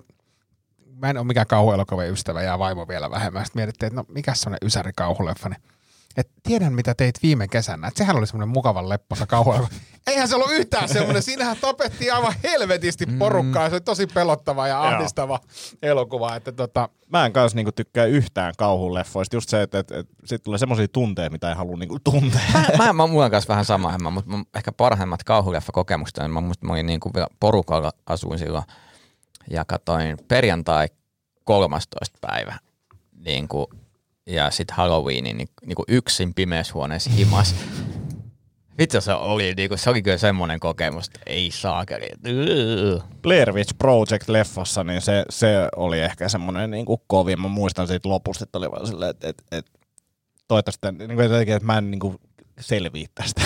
mä 0.96 1.10
en 1.10 1.16
ole 1.16 1.26
mikään 1.26 1.46
kauhuelokuvien 1.46 2.12
ystävä 2.12 2.42
ja 2.42 2.58
vaimo 2.58 2.88
vielä 2.88 3.10
vähemmän. 3.10 3.44
Sitten 3.44 3.60
mietittiin, 3.60 3.86
että 3.86 4.00
no 4.00 4.04
mikä 4.08 4.34
se 4.34 4.50
on 4.50 4.56
ysäri 4.62 4.92
kauhuleffa, 4.96 5.48
niin 5.48 5.62
et 6.16 6.30
tiedän, 6.42 6.72
mitä 6.72 6.94
teit 6.94 7.22
viime 7.22 7.48
kesänä. 7.48 7.88
Et 7.88 7.96
sehän 7.96 8.16
oli 8.16 8.26
semmoinen 8.26 8.48
mukavan 8.48 8.88
lepposa 8.88 9.26
kauhuelokuva. 9.26 9.80
Eihän 10.08 10.28
se 10.28 10.34
ollut 10.34 10.52
yhtään 10.52 10.88
semmoinen. 10.88 11.22
Siinähän 11.22 11.56
tapettiin 11.60 12.14
aivan 12.14 12.34
helvetisti 12.42 13.06
porukkaa. 13.06 13.62
ja 13.62 13.68
Se 13.68 13.74
oli 13.74 13.80
tosi 13.80 14.06
pelottava 14.06 14.68
ja 14.68 14.82
ahdistava 14.82 15.40
elokuva. 15.82 16.36
Että 16.36 16.52
tota, 16.52 16.88
mä 17.12 17.26
en 17.26 17.32
kanssa 17.32 17.56
niinku 17.56 17.72
tykkää 17.72 18.04
yhtään 18.04 18.54
kauhuleffoista. 18.58 19.36
Just 19.36 19.48
se, 19.48 19.62
että, 19.62 19.78
että, 19.78 19.98
että 19.98 20.14
siitä 20.24 20.44
tulee 20.44 20.58
semmoisia 20.58 20.88
tunteita, 20.88 21.32
mitä 21.32 21.48
ei 21.48 21.54
halua 21.54 21.76
niinku 21.76 21.98
tuntea. 22.04 22.40
Mä, 22.52 22.84
mä, 22.84 22.92
mä 22.92 23.06
mulla 23.06 23.30
kanssa 23.30 23.48
vähän 23.48 23.64
sama 23.64 23.92
hemma, 23.92 24.10
mutta 24.10 24.30
mun 24.30 24.46
ehkä 24.54 24.72
parhaimmat 24.72 25.20
kauhuleffa-kokemukset, 25.24 26.18
niin 26.18 26.30
mä 26.30 26.40
muistan, 26.40 26.66
mä 26.66 26.72
olin 26.72 26.86
niin 26.86 27.00
kuin 27.00 27.14
vielä 27.14 27.28
porukalla 27.40 27.92
asuin 28.06 28.38
silloin 28.38 28.64
ja 29.50 29.64
katsoin 29.64 30.18
perjantai 30.28 30.88
13. 31.44 32.18
päivä 32.20 32.54
niin 33.24 33.48
kuin, 33.48 33.66
ja 34.26 34.50
sitten 34.50 34.76
Halloweenin 34.76 35.36
niin, 35.38 35.48
niin 35.66 35.76
kuin 35.76 35.86
yksin 35.88 36.34
pimeässä 36.34 36.74
huoneessa 36.74 37.10
himas. 37.10 37.54
Vitsi 38.78 39.00
se 39.00 39.12
oli, 39.12 39.54
niinku, 39.56 39.76
se 39.76 39.90
oli 39.90 40.02
kyllä 40.02 40.18
semmoinen 40.18 40.60
kokemus, 40.60 41.06
että 41.06 41.20
ei 41.26 41.50
saakeli. 41.50 42.08
Blair 43.22 43.52
Witch 43.52 43.74
Project-leffassa, 43.84 44.84
niin 44.84 45.00
se, 45.00 45.24
se 45.30 45.68
oli 45.76 46.00
ehkä 46.00 46.28
semmoinen 46.28 46.70
niin 46.70 46.86
kuin 46.86 47.00
kovin. 47.06 47.40
Mä 47.40 47.48
muistan 47.48 47.88
siitä 47.88 48.08
lopusta, 48.08 48.44
että 48.44 48.58
oli 48.58 48.70
vaan 48.70 48.86
silleen, 48.86 49.10
että, 49.10 49.28
että, 49.28 49.42
että 49.52 49.72
toivottavasti, 50.48 51.06
niin 51.06 51.18
jotenkin, 51.18 51.54
että 51.54 51.66
mä 51.66 51.78
en 51.78 51.90
niin 51.90 52.00
kuin 52.00 52.18
selviä 52.60 53.08
tästä. 53.14 53.42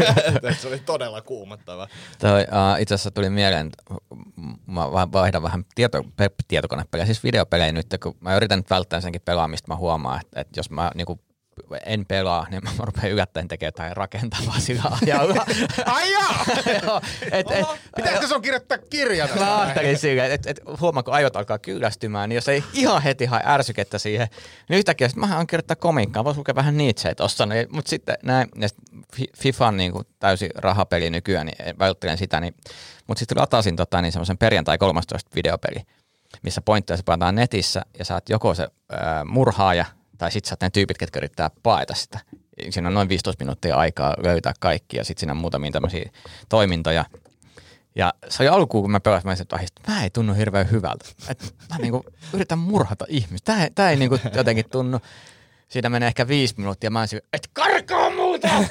Se 0.60 0.68
oli 0.68 0.78
todella 0.78 1.22
kuumottava. 1.22 1.88
Toi, 2.18 2.40
uh, 2.40 2.80
itse 2.80 2.94
asiassa 2.94 3.10
tuli 3.10 3.30
mieleen, 3.30 3.66
että 3.66 3.94
mä 4.66 4.92
va- 4.92 5.12
vaihdan 5.12 5.42
vähän 5.42 5.64
tieto, 5.74 6.04
pe- 6.16 6.30
tietokonepelejä, 6.48 7.06
siis 7.06 7.24
videopelejä 7.24 7.72
nyt, 7.72 7.86
kun 8.02 8.16
mä 8.20 8.36
yritän 8.36 8.58
nyt 8.58 8.70
välttää 8.70 9.00
senkin 9.00 9.22
pelaamista, 9.24 9.72
mä 9.72 9.76
huomaan, 9.76 10.20
että, 10.20 10.40
että 10.40 10.58
jos 10.60 10.70
mä 10.70 10.90
niinku 10.94 11.20
en 11.86 12.06
pelaa, 12.06 12.46
niin 12.50 12.64
mä 12.64 12.70
rupean 12.78 13.10
yllättäen 13.10 13.48
tekemään 13.48 13.68
jotain 13.68 13.96
rakentavaa 13.96 14.60
sillä 14.60 14.82
ajalla. 15.02 15.46
Ai! 15.86 16.12
Joo, 16.82 17.00
et, 17.32 17.50
et, 17.50 17.66
Pitäisikö 17.96 18.26
sun 18.26 18.42
kirjoittaa 18.42 18.78
kirja? 18.78 19.28
Mä 19.38 19.60
ajattelin 19.60 19.98
silleen, 19.98 20.32
että 20.32 20.50
et, 20.50 20.60
huomaan, 20.80 21.04
kun 21.04 21.14
aivot 21.14 21.36
alkaa 21.36 21.58
kyllästymään, 21.58 22.28
niin 22.28 22.34
jos 22.34 22.48
ei 22.48 22.64
ihan 22.72 23.02
heti 23.02 23.26
hae 23.26 23.42
ärsykettä 23.46 23.98
siihen, 23.98 24.28
niin 24.68 24.78
yhtäkkiä 24.78 25.08
mähän 25.16 25.38
on 25.38 25.46
kirjoittaa 25.46 25.76
komiikkaa, 25.76 26.24
voisi 26.24 26.38
lukea 26.38 26.54
vähän 26.54 26.76
Nietzscheä 26.76 27.14
tossa, 27.14 27.46
niin, 27.46 27.66
mutta 27.70 27.88
sitten 27.88 28.16
näin, 28.22 28.48
ja 28.60 28.68
sit 28.68 28.78
Fi- 29.16 29.30
FIFA 29.36 29.66
on 29.66 29.76
niin 29.76 29.92
kuin 29.92 30.06
täysi 30.18 30.48
rahapeli 30.54 31.10
nykyään, 31.10 31.46
niin 31.46 31.78
välttelen 31.78 32.18
sitä, 32.18 32.40
niin, 32.40 32.54
mutta 33.06 33.18
sitten 33.18 33.38
latasin 33.38 33.76
tota, 33.76 34.02
niin 34.02 34.12
semmoisen 34.12 34.38
perjantai 34.38 34.78
13 34.78 35.30
videopeli, 35.34 35.82
missä 36.42 36.60
pointteja 36.60 36.96
se 36.96 37.02
pelataan 37.02 37.34
netissä, 37.34 37.82
ja 37.98 38.04
sä 38.04 38.14
oot 38.14 38.28
joko 38.28 38.54
se 38.54 38.68
ää, 38.92 39.24
murhaaja, 39.24 39.84
tai 40.18 40.32
sitten 40.32 40.48
sä 40.48 40.52
oot 40.52 40.60
ne 40.60 40.70
tyypit, 40.70 40.98
ketkä 40.98 41.18
yrittää 41.18 41.50
paeta 41.62 41.94
sitä. 41.94 42.18
Siinä 42.70 42.88
on 42.88 42.94
noin 42.94 43.08
15 43.08 43.44
minuuttia 43.44 43.76
aikaa 43.76 44.14
löytää 44.22 44.52
kaikki, 44.60 44.96
ja 44.96 45.04
sitten 45.04 45.20
siinä 45.20 45.32
on 45.32 45.36
muutamia 45.36 45.70
tämmöisiä 45.70 46.10
toimintoja, 46.48 47.04
ja 47.94 48.14
se 48.28 48.42
oli 48.42 48.48
alkuun, 48.48 48.82
kun 48.82 48.90
mä 48.90 49.00
pelasin, 49.00 49.26
mä 49.26 49.30
olisin, 49.30 49.42
että 49.42 49.56
"Ai, 49.56 49.66
mä 49.94 50.02
ei 50.02 50.10
tunnu 50.10 50.34
hirveän 50.34 50.70
hyvältä. 50.70 51.04
Et 51.28 51.54
mä 51.70 51.78
niinku 51.78 52.04
yritän 52.32 52.58
murhata 52.58 53.04
ihmistä. 53.08 53.52
Tää, 53.52 53.64
ei- 53.64 53.70
tää 53.74 53.90
ei 53.90 53.96
niinku 53.96 54.18
jotenkin 54.34 54.64
tunnu. 54.70 54.98
Siitä 55.68 55.88
menee 55.88 56.06
ehkä 56.06 56.28
viisi 56.28 56.54
minuuttia. 56.56 56.90
Mä 56.90 57.00
olisin, 57.00 57.20
et 57.32 57.48
karkaa 57.52 58.10
muuta! 58.10 58.48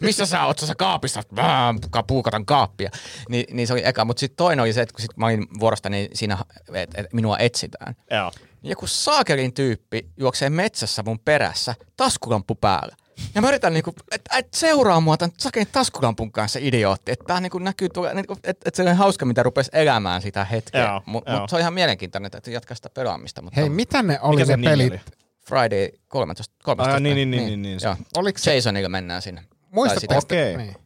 Missä 0.00 0.26
sä 0.26 0.44
oot? 0.44 0.58
Sä 0.58 0.74
kaapissa? 0.74 1.22
Mä 1.30 1.74
ka- 1.90 2.02
puukatan 2.02 2.46
kaappia. 2.46 2.90
Ni, 3.28 3.44
niin 3.50 3.66
se 3.66 3.72
oli 3.72 3.82
eka. 3.84 4.04
Mutta 4.04 4.20
sitten 4.20 4.36
toinen 4.36 4.62
oli 4.62 4.72
se, 4.72 4.82
että 4.82 4.92
kun 4.92 5.00
sit 5.00 5.16
mä 5.16 5.26
olin 5.26 5.46
vuorosta, 5.60 5.88
niin 5.88 6.08
siinä, 6.14 6.38
että 6.74 7.00
et 7.00 7.12
minua 7.12 7.38
etsitään. 7.38 7.94
Joo. 8.10 8.32
Joku 8.62 8.86
saakelin 8.86 9.54
tyyppi 9.54 10.08
juoksee 10.16 10.50
metsässä 10.50 11.02
mun 11.02 11.18
perässä, 11.18 11.74
taskulamppu 11.96 12.54
päällä. 12.54 12.96
Ja 13.34 13.40
mä 13.40 13.48
yritän 13.48 13.72
niinku, 13.72 13.92
että 14.10 14.36
et 14.38 14.48
seuraa 14.54 15.00
mua 15.00 15.16
tämän 15.16 15.32
sakelin 15.38 15.68
taskulampun 15.72 16.32
kanssa 16.32 16.58
idiootti. 16.62 17.12
Että 17.12 17.24
tää 17.24 17.40
niinku 17.40 17.58
näkyy, 17.58 17.88
niinku, 18.14 18.36
että 18.44 18.68
et 18.68 18.74
se 18.74 18.82
on 18.82 18.96
hauska, 18.96 19.26
mitä 19.26 19.42
rupesi 19.42 19.70
elämään 19.72 20.22
sitä 20.22 20.44
hetkeä. 20.44 21.00
Mutta 21.06 21.40
mut 21.40 21.50
se 21.50 21.56
on 21.56 21.60
ihan 21.60 21.74
mielenkiintoinen, 21.74 22.30
että 22.34 22.50
jatkaa 22.50 22.74
sitä 22.74 22.90
pelaamista. 22.90 23.42
Mutta 23.42 23.60
Hei, 23.60 23.68
mitä 23.70 24.02
ne 24.02 24.18
oli 24.22 24.44
ne 24.44 24.56
pelit? 24.64 24.92
oli? 24.92 25.00
Friday 25.48 25.88
13. 26.08 26.54
13 26.64 26.94
Ah, 26.96 27.00
niin, 27.02 27.14
niin, 27.16 27.30
niin, 27.30 27.46
niin, 27.46 27.62
niin, 27.62 27.80
se- 27.80 27.86
Joo. 27.86 27.96
Oliko 28.16 28.38
se, 28.38 28.54
Jasonilla 28.54 28.88
mennään 28.88 29.22
sinne. 29.22 29.42
muistatteko, 29.70 30.14
Okei. 30.18 30.56
niin. 30.56 30.76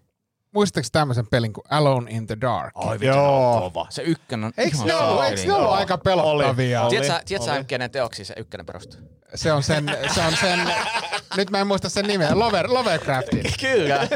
Muistatteko 0.55 0.89
tämmöisen 0.93 1.27
pelin 1.31 1.53
kuin 1.53 1.65
Alone 1.71 2.11
in 2.11 2.27
the 2.27 2.37
Dark? 2.41 2.77
Oi, 2.77 3.01
vittu, 3.01 3.07
Joo. 3.17 3.61
kova. 3.61 3.87
Se 3.91 4.03
ykkönen 4.03 4.45
on 4.45 4.53
Eikö 4.57 4.77
ihan 4.77 4.87
ne 4.87 4.95
ollut, 4.95 5.25
eikö 5.25 5.43
ne 5.47 5.53
ollut 5.53 5.71
aika 5.73 5.99
pelottavia? 5.99 6.83
Oli. 6.83 6.91
Tiedätkö, 6.91 7.15
Oli, 7.15 7.23
tiedätkö 7.25 7.53
oli. 7.53 7.65
kenen 7.65 7.91
teoksiin 7.91 8.27
se 8.27 8.35
ykkönen 8.37 8.67
perustuu? 8.67 9.01
Se 9.35 9.53
on 9.53 9.63
sen, 9.63 9.97
se 10.15 10.21
on 10.21 10.37
sen, 10.41 10.61
nyt 11.37 11.51
mä 11.51 11.59
en 11.61 11.67
muista 11.67 11.89
sen 11.89 12.07
nimeä, 12.07 12.39
Lover, 12.39 12.71
Lovecraftin. 12.71 13.43
Kyllä. 13.61 14.09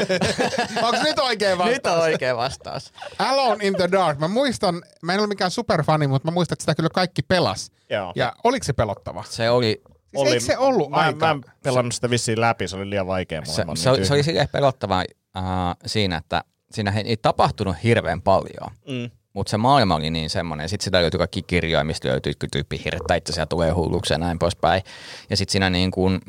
Onko 0.83 1.03
nyt 1.03 1.19
oikein 1.19 1.59
vastaus? 1.59 1.75
Nyt 1.77 1.87
on 1.87 1.99
oikea 2.01 2.37
vastaus. 2.37 2.93
Alone 3.19 3.67
in 3.67 3.75
the 3.77 3.89
Dark. 3.93 4.19
Mä 4.19 4.29
muistan, 4.29 4.83
mä 5.03 5.15
en 5.15 5.21
ole 5.21 5.27
mikään 5.29 5.51
superfani, 5.51 6.07
mutta 6.07 6.29
mä 6.31 6.35
muistan, 6.35 6.55
että 6.55 6.63
sitä 6.63 6.75
kyllä 6.75 6.91
kaikki 6.95 7.23
pelas. 7.23 7.71
Joo. 7.91 8.13
Ja 8.17 8.33
oliko 8.45 8.65
se 8.65 8.73
pelottava? 8.73 9.23
Siis 9.23 9.35
Se 9.37 9.51
oli 9.51 9.83
Oli, 10.17 10.29
eikö 10.31 10.41
se 10.41 10.59
ollut 10.59 10.91
mä, 10.91 10.97
aika? 10.97 11.27
Mä 11.27 11.31
en 11.33 11.45
pelannut 11.63 11.95
sitä 11.95 12.11
vissiin 12.11 12.41
läpi, 12.41 12.69
se 12.69 12.77
oli 12.77 12.91
liian 12.91 13.07
vaikea 13.07 13.41
mulle. 13.41 13.77
se, 13.77 13.83
se, 13.83 13.91
oli- 13.91 13.99
niin 13.99 14.07
se 14.07 14.15
oli 14.15 14.23
silleen 14.23 14.49
pelottavaa 14.53 15.05
uh, 15.37 15.77
siinä, 15.87 16.17
että 16.17 16.45
siinä 16.71 16.93
ei, 16.97 17.03
ei 17.07 17.17
tapahtunut 17.17 17.77
hirveän 17.83 18.23
paljon. 18.23 18.71
Mm. 18.89 19.11
Mutta 19.33 19.51
se 19.51 19.57
maailma 19.57 19.95
oli 19.95 20.11
niin 20.11 20.31
semmoinen. 20.31 20.69
Sitten 20.69 20.85
sitä 20.85 21.03
löytyi 21.03 21.19
kaikki 21.19 21.43
kirjoja, 21.43 21.85
mistä 21.85 22.09
löytyy 22.09 22.33
tyyppi 22.53 22.81
hirttä 22.85 23.15
itse 23.15 23.41
ja 23.41 23.47
tulee 23.47 23.71
hulluksi 23.71 24.15
ja 24.15 24.19
näin 24.19 24.39
poispäin. 24.39 24.83
Ja 25.31 25.37
sitten 25.37 25.53
siinä 25.53 25.71
niin 25.71 25.91
kuin, 25.91 26.21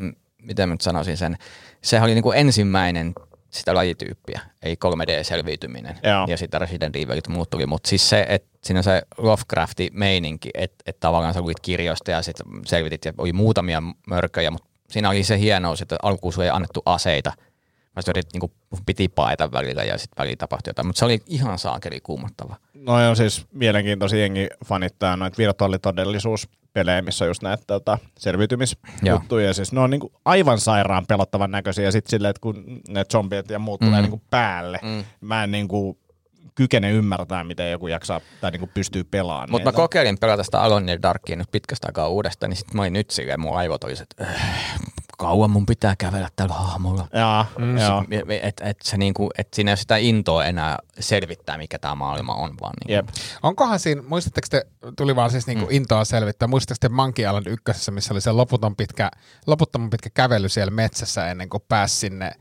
miten 0.42 0.70
mä 0.70 0.74
nyt 0.74 0.82
sanoisin 0.82 1.18
sen, 1.18 1.38
se 1.82 2.02
oli 2.02 2.14
niin 2.14 2.24
kuin 2.24 2.38
ensimmäinen 2.38 3.14
sitä 3.50 3.76
lajityyppiä, 3.76 4.42
ei 4.64 4.76
3D-selviytyminen. 4.86 5.96
Joo. 6.04 6.26
Ja 6.28 6.38
sitten 6.38 6.62
Resident 6.62 6.96
Evilit 6.96 7.28
muut 7.28 7.50
tuli. 7.50 7.66
Mutta 7.66 7.90
siis 7.90 8.10
se, 8.10 8.26
että 8.30 8.50
siinä 8.64 8.82
se 8.82 9.02
Lovecrafti 9.18 9.90
meininki, 9.94 10.50
että 10.54 10.84
et 10.86 11.00
tavallaan 11.00 11.34
sä 11.34 11.42
luit 11.42 11.60
kirjoista 11.60 12.12
ja 12.12 12.22
sitten 12.22 12.46
selvitit 12.66 13.06
ja 13.06 13.14
oli 13.18 13.34
muutamia 13.34 13.84
mörköjä, 14.08 14.52
mutta 14.52 14.68
siinä 14.90 15.10
oli 15.10 15.24
se 15.24 15.40
hienous, 15.40 15.82
että 15.82 15.96
alkuun 16.04 16.34
ei 16.44 16.50
annettu 16.50 16.82
aseita, 16.86 17.34
sä 18.02 18.12
yritit, 18.12 18.34
niin 18.34 18.40
kuin, 18.40 18.52
piti 18.86 19.08
paeta 19.08 19.52
välillä 19.52 19.84
ja 19.84 19.98
sitten 19.98 20.24
välillä 20.24 20.38
tapahtui 20.38 20.70
jotain. 20.70 20.88
Mutta 20.88 21.00
se 21.00 21.06
oli 21.06 21.20
ihan 21.28 21.60
saakeli 21.60 22.00
kuumottava. 22.00 22.56
No 22.74 22.94
on 23.10 23.16
siis 23.16 23.46
mielenkiintoisia 23.54 24.20
jengi 24.20 24.48
fanittaa 24.66 25.18
noita 25.18 25.38
virtuaalitodellisuuspelejä, 25.38 27.02
missä 27.02 27.26
on 27.26 27.30
just 27.30 27.44
näitä 27.44 27.64
tota, 27.68 27.98
selviytymisjuttuja. 28.20 29.54
Siis 29.54 29.72
ne 29.72 29.80
on 29.80 29.90
niinku 29.90 30.12
aivan 30.26 30.60
sairaan 30.60 31.06
pelottavan 31.08 31.52
näköisiä 31.52 31.86
ja 31.86 31.92
sitten 31.92 32.10
silleen, 32.10 32.30
että 32.30 32.42
kun 32.42 32.82
ne 32.88 33.06
zombiet 33.12 33.50
ja 33.50 33.60
muut 33.60 33.82
mm. 33.82 33.88
tulee 33.88 34.02
niinku 34.02 34.22
päälle, 34.30 34.80
mm. 34.84 35.04
mä 35.22 35.44
en 35.44 35.52
niinku 35.52 35.98
kykene 36.56 36.92
ymmärtää, 36.92 37.44
miten 37.44 37.72
joku 37.72 37.88
jaksaa 37.88 38.22
tai 38.42 38.52
niinku 38.52 38.70
pystyy 38.74 39.04
pelaamaan. 39.04 39.52
Mutta 39.52 39.70
mä 39.70 39.76
kokeilin 39.76 40.18
pelata 40.18 40.44
sitä 40.44 40.62
Alone 40.62 41.00
Darkia 41.02 41.36
nyt 41.36 41.52
pitkästä 41.52 41.88
aikaa 41.88 42.08
uudestaan, 42.08 42.50
niin 42.50 42.58
sitten 42.58 42.76
mä 42.76 42.82
olin 42.82 42.94
nyt 42.94 43.10
silleen, 43.10 43.40
mun 43.40 43.58
aivot 43.58 43.84
oli 43.84 43.96
se, 43.96 44.04
että 44.04 44.24
äh, 44.24 44.80
kauan 45.18 45.50
mun 45.50 45.66
pitää 45.66 45.96
kävellä 45.96 46.30
tällä 46.36 46.54
hahmolla. 46.54 47.08
Jaa, 47.14 47.46
mm. 47.58 47.76
Että 48.42 48.66
et 48.66 48.78
se 48.84 48.98
niinku, 48.98 49.30
et 49.38 49.48
siinä 49.54 49.72
ei 49.72 49.72
ole 49.72 49.78
sitä 49.78 49.98
intoa 49.98 50.46
enää 50.46 50.78
selvittää, 51.00 51.58
mikä 51.58 51.80
tämä 51.80 51.96
maailma 51.96 52.34
on. 52.36 52.56
Vaan 52.62 52.74
niinku. 52.80 52.94
Jep. 52.94 53.08
Onkohan 53.44 53.80
siinä, 53.80 54.02
muistatteko 54.02 54.48
te, 54.50 54.66
tuli 54.98 55.16
vaan 55.16 55.32
siis 55.32 55.48
niinku 55.48 55.66
mm. 55.66 55.72
intoa 55.72 56.06
selvittää, 56.06 56.48
muistatteko 56.48 56.90
te 56.90 56.96
Monkey 56.96 57.26
Island 57.26 57.48
ykkösessä, 57.48 57.92
missä 57.92 58.14
oli 58.14 58.22
se 58.22 58.32
loputon 58.32 58.76
pitkä, 58.76 59.12
loputtoman 59.48 59.90
pitkä 59.90 60.10
kävely 60.14 60.50
siellä 60.50 60.72
metsässä 60.72 61.28
ennen 61.28 61.50
kuin 61.50 61.64
pääsi 61.70 61.96
sinne 61.96 62.32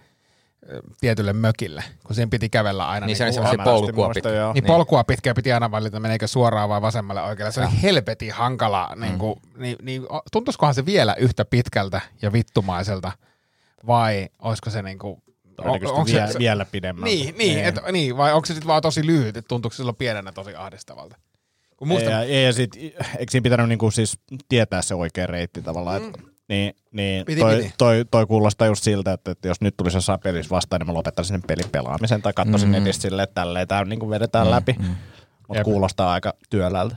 tietylle 1.00 1.32
mökille, 1.32 1.84
kun 2.04 2.16
siinä 2.16 2.28
piti 2.30 2.48
kävellä 2.48 2.88
aina. 2.88 3.06
Niin 3.06 3.16
se 3.16 3.24
oli 3.24 3.58
polkua 3.64 4.10
pitkin. 4.14 4.34
joo. 4.34 4.52
Niin 4.52 4.64
polkua 4.64 5.04
pitkä 5.04 5.34
piti 5.34 5.52
aina 5.52 5.70
valita, 5.70 6.00
meneekö 6.00 6.26
suoraan 6.26 6.68
vai 6.68 6.82
vasemmalle 6.82 7.22
oikealle. 7.22 7.52
Se 7.52 7.60
oli 7.60 7.82
helvetin 7.82 8.32
hankala. 8.32 8.92
Niin 8.96 9.18
kuin, 9.18 9.40
niin, 9.56 9.76
niin, 9.82 10.02
tuntuisikohan 10.32 10.74
se 10.74 10.86
vielä 10.86 11.14
yhtä 11.14 11.44
pitkältä 11.44 12.00
ja 12.22 12.32
vittumaiselta 12.32 13.12
vai 13.86 14.28
olisiko 14.38 14.70
se 14.70 14.82
niin 14.82 14.98
kuin, 14.98 15.22
Todennäköisesti 15.56 16.12
vie, 16.12 16.38
vielä 16.38 16.64
pidemmältä. 16.64 17.14
Niin, 17.14 17.34
niin, 17.38 17.64
et, 17.64 17.74
niin, 17.92 18.16
vai 18.16 18.32
onko 18.32 18.46
se 18.46 18.54
sitten 18.54 18.66
vaan 18.66 18.82
tosi 18.82 19.06
lyhyt, 19.06 19.36
että 19.36 19.48
tuntuuko 19.48 19.72
se 19.72 19.76
silloin 19.76 19.96
pienenä 19.96 20.32
tosi 20.32 20.54
ahdistavalta? 20.54 21.16
Kun 21.76 21.88
musta, 21.88 22.04
Ei, 22.04 22.12
ja, 22.12 22.22
ei, 22.22 22.44
ja 22.44 22.52
sit, 22.52 22.76
eikö 22.76 23.30
siinä 23.30 23.42
pitänyt 23.42 23.68
niinku 23.68 23.90
siis 23.90 24.18
tietää 24.48 24.82
se 24.82 24.94
oikea 24.94 25.26
reitti 25.26 25.62
tavallaan, 25.62 26.02
mm. 26.02 26.12
Niin, 26.48 26.74
niin 26.92 27.26
Piti, 27.26 27.40
toi, 27.40 27.56
piti. 27.56 27.74
Toi, 27.78 28.04
toi, 28.10 28.26
kuulostaa 28.26 28.66
just 28.66 28.82
siltä, 28.82 29.12
että, 29.12 29.30
että 29.30 29.48
jos 29.48 29.60
nyt 29.60 29.76
tulisi 29.76 29.96
jossain 29.96 30.20
pelissä 30.20 30.50
vastaan, 30.50 30.80
niin 30.80 30.86
mä 30.86 30.94
lopettaisin 30.94 31.34
sen 31.34 31.42
pelin 31.46 31.70
pelaamisen 31.72 32.22
tai 32.22 32.32
katsoisin 32.32 32.68
mm. 32.68 32.72
netistä 32.72 33.02
silleen, 33.02 33.24
että 33.24 33.40
tälleen 33.40 33.68
tämä 33.68 33.84
niinku 33.84 34.10
vedetään 34.10 34.46
mm. 34.46 34.50
läpi. 34.50 34.76
Mm. 34.78 34.96
Mutta 35.48 35.64
kuulostaa 35.64 36.12
aika 36.12 36.34
työläältä. 36.50 36.96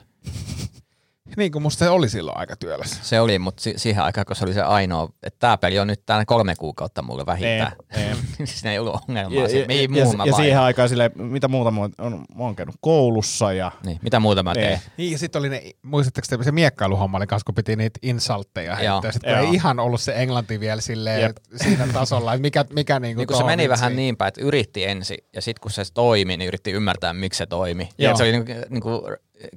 Niin 1.37 1.51
kuin 1.51 1.61
musta 1.63 1.85
se 1.85 1.89
oli 1.89 2.09
silloin 2.09 2.37
aika 2.37 2.55
työläs. 2.55 2.99
Se 3.01 3.19
oli, 3.19 3.39
mutta 3.39 3.63
si- 3.63 3.73
siihen 3.77 4.03
aikaan, 4.03 4.25
kun 4.25 4.35
se 4.35 4.45
oli 4.45 4.53
se 4.53 4.61
ainoa, 4.61 5.09
että 5.23 5.39
tämä 5.39 5.57
peli 5.57 5.79
on 5.79 5.87
nyt 5.87 6.05
täällä 6.05 6.25
kolme 6.25 6.55
kuukautta 6.55 7.01
mulle 7.01 7.25
vähintään. 7.25 7.71
Ei, 7.97 8.03
ei. 8.03 8.15
Siinä 8.47 8.71
ei 8.71 8.79
ollut 8.79 9.01
ongelmaa. 9.09 9.33
Ja, 9.35 9.41
Ja, 9.49 9.57
ja, 9.59 9.65
ja, 9.95 10.25
ja 10.25 10.33
siihen 10.33 10.59
aikaan 10.59 10.89
sille, 10.89 11.11
mitä 11.15 11.47
muuta 11.47 11.71
mä 11.71 11.79
oon, 11.81 11.91
on, 11.97 12.25
mä 12.35 12.43
oon 12.43 12.55
käynyt 12.55 12.75
koulussa 12.81 13.53
ja 13.53 13.71
Niin, 13.85 13.99
mitä 14.01 14.19
muuta 14.19 14.43
mä 14.43 14.53
teen? 14.53 14.79
Niin, 14.97 15.11
ja 15.11 15.17
sitten 15.17 15.39
oli 15.39 15.49
ne, 15.49 15.63
muistatteko 15.81 16.27
te, 16.37 16.43
se 16.43 16.51
miekkailuhomma 16.51 17.17
oli 17.17 17.27
kanssa, 17.27 17.45
kun 17.45 17.55
piti 17.55 17.75
niitä 17.75 17.99
insultteja 18.03 18.75
heittää. 18.75 19.11
Sitten 19.11 19.37
ei 19.39 19.49
ihan 19.53 19.79
ollut 19.79 20.01
se 20.01 20.13
englanti 20.15 20.59
vielä 20.59 20.81
silleen, 20.81 21.21
Jep. 21.21 21.37
siinä 21.55 21.87
tasolla, 21.93 22.33
että 22.33 22.41
mikä, 22.41 22.65
mikä 22.73 22.99
niinku 22.99 23.19
Niin 23.19 23.27
kun 23.27 23.37
se 23.37 23.43
meni 23.43 23.69
vähän 23.69 23.95
niin 23.95 24.17
päin, 24.17 24.27
että 24.27 24.41
yritti 24.41 24.85
ensin 24.85 25.17
ja 25.35 25.41
sitten 25.41 25.61
kun 25.61 25.71
se 25.71 25.83
toimi, 25.93 26.37
niin 26.37 26.47
yritti 26.47 26.71
ymmärtää, 26.71 27.13
miksi 27.13 27.37
se 27.37 27.45
toimi. 27.45 27.89
Joo. 27.97 28.11
Ja 28.11 28.17
se 28.17 28.23
oli 28.23 28.31
niinku, 28.31 28.51
niinku, 28.69 29.01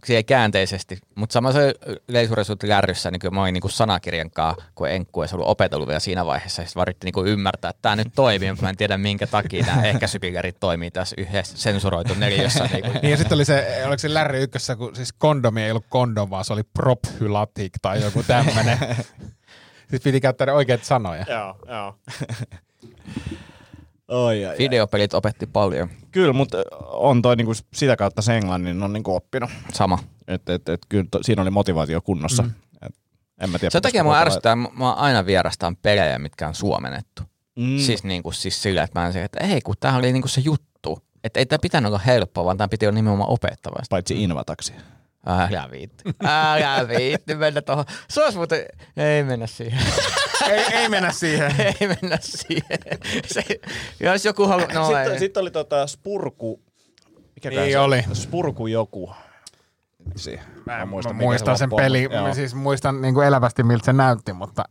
siihen 0.04 0.24
käänteisesti. 0.24 0.98
Mutta 1.14 1.32
sama 1.32 1.52
se 1.52 1.74
leisuresuut 2.08 2.62
lärryssä, 2.62 3.10
niin 3.10 3.20
kyllä 3.20 3.34
mä 3.34 3.42
olin 3.42 3.52
niinku 3.52 3.68
sanakirjan 3.68 4.30
kanssa, 4.30 4.64
kun 4.74 4.88
enkku 4.88 5.22
ei 5.22 5.28
ollut 5.32 5.48
opetellut 5.48 5.88
vielä 5.88 6.00
siinä 6.00 6.26
vaiheessa. 6.26 6.62
Ja 6.62 6.66
sitten 6.66 6.82
yritti 6.82 7.06
niinku 7.06 7.24
ymmärtää, 7.24 7.68
että 7.68 7.82
tämä 7.82 7.96
nyt 7.96 8.08
toimii, 8.14 8.50
mutta 8.50 8.62
mä 8.62 8.70
en 8.70 8.76
tiedä 8.76 8.98
minkä 8.98 9.26
takia 9.26 9.66
nämä 9.66 9.84
ehkäisypillerit 9.84 10.60
toimii 10.60 10.90
tässä 10.90 11.16
yhdessä 11.18 11.58
sensuroitu 11.58 12.14
neliössä. 12.14 12.68
Niinku. 12.72 12.90
Niin 13.02 13.10
ja 13.10 13.16
sitten 13.16 13.36
oli 13.36 13.44
se, 13.44 13.82
oliko 13.86 13.98
se 13.98 14.08
Larry 14.08 14.42
ykkössä, 14.42 14.76
kun 14.76 14.96
siis 14.96 15.12
kondomi 15.12 15.62
ei 15.62 15.70
ollut 15.70 15.86
kondom, 15.88 16.30
vaan 16.30 16.44
se 16.44 16.52
oli 16.52 16.62
prophylatic 16.62 17.72
tai 17.82 18.02
joku 18.02 18.22
tämmönen. 18.32 18.78
sitten 19.78 20.00
piti 20.04 20.20
käyttää 20.20 20.46
ne 20.46 20.52
oikeat 20.52 20.84
sanoja. 20.84 21.24
Joo, 21.28 21.56
joo. 21.68 21.94
Oi, 24.12 24.46
ai, 24.46 24.58
Videopelit 24.58 25.14
opetti 25.14 25.46
paljon. 25.46 25.88
Kyllä, 26.10 26.32
mutta 26.32 26.58
on 26.82 27.22
toi 27.22 27.36
niinku 27.36 27.52
sitä 27.74 27.96
kautta 27.96 28.22
se 28.22 28.36
englannin 28.36 28.82
on 28.82 28.92
niinku 28.92 29.14
oppinut. 29.14 29.50
Sama. 29.72 29.98
Että 30.28 30.54
et, 30.54 30.68
et, 30.68 30.80
kyllä 30.88 31.04
to, 31.10 31.18
siinä 31.22 31.42
oli 31.42 31.50
motivaatio 31.50 32.00
kunnossa. 32.00 32.42
Mm. 32.42 32.50
Et, 32.86 32.94
en 33.40 33.50
mä 33.50 33.58
tiedä, 33.58 33.70
Sen 33.70 33.82
takia 33.82 34.04
mua 34.04 34.18
ärsyttää, 34.18 34.56
mä 34.56 34.92
aina 34.92 35.26
vierastaan 35.26 35.76
pelejä, 35.76 36.18
mitkä 36.18 36.48
on 36.48 36.54
suomennettu. 36.54 37.22
Mm. 37.56 37.78
Siis, 37.78 38.04
niin 38.04 38.22
kuin, 38.22 38.34
siis 38.34 38.62
sillä, 38.62 38.82
että 38.82 39.00
mä 39.00 39.06
en 39.06 39.12
se, 39.12 39.24
että 39.24 39.40
ei 39.40 39.60
kun 39.60 39.74
tää 39.80 39.96
oli 39.96 40.12
niin 40.12 40.22
kuin 40.22 40.30
se 40.30 40.40
juttu. 40.40 40.98
Että 41.24 41.40
ei 41.40 41.46
tämä 41.46 41.58
pitänyt 41.62 41.88
olla 41.88 41.98
helppoa, 41.98 42.44
vaan 42.44 42.58
tämä 42.58 42.68
piti 42.68 42.86
olla 42.86 42.94
nimenomaan 42.94 43.30
opettavaa. 43.30 43.82
Paitsi 43.90 44.22
Invataksi. 44.22 44.72
Älä 45.26 45.68
viitti. 45.70 46.04
Älä 46.24 46.88
viitti 46.88 47.34
mennä 47.34 47.62
tuohon. 47.62 47.84
Se 48.08 48.24
olisi 48.24 48.38
muuten, 48.38 48.64
ei 48.96 49.24
mennä 49.24 49.46
siihen. 49.46 49.80
ei, 50.50 50.58
ei 50.58 50.88
mennä 50.88 51.12
siihen. 51.12 51.54
ei 51.80 51.88
mennä 51.88 52.18
siihen. 52.20 52.78
Se, 53.26 53.42
jos 54.00 54.24
joku 54.24 54.46
haluaa, 54.46 54.72
no 54.72 54.84
sitten, 54.86 55.12
ei. 55.12 55.18
sitten 55.18 55.40
oli 55.40 55.50
tota 55.50 55.86
Spurku. 55.86 56.60
Mikä 57.34 57.50
Niin 57.50 57.72
se 57.72 57.78
oli. 57.78 58.04
Spurku 58.12 58.66
joku. 58.66 59.14
Si. 60.16 60.40
Mä, 60.66 60.78
mä 60.78 60.86
muista, 60.86 60.86
muistan, 60.86 61.16
mikä 61.16 61.24
muistan 61.24 61.58
sen 61.58 61.70
peli, 61.76 62.02
joo. 62.02 62.26
mä 62.26 62.34
siis 62.34 62.54
muistan 62.54 63.02
niin 63.02 63.14
kuin 63.14 63.26
elävästi 63.26 63.62
miltä 63.62 63.84
se 63.84 63.92
näytti, 63.92 64.32
mutta 64.32 64.64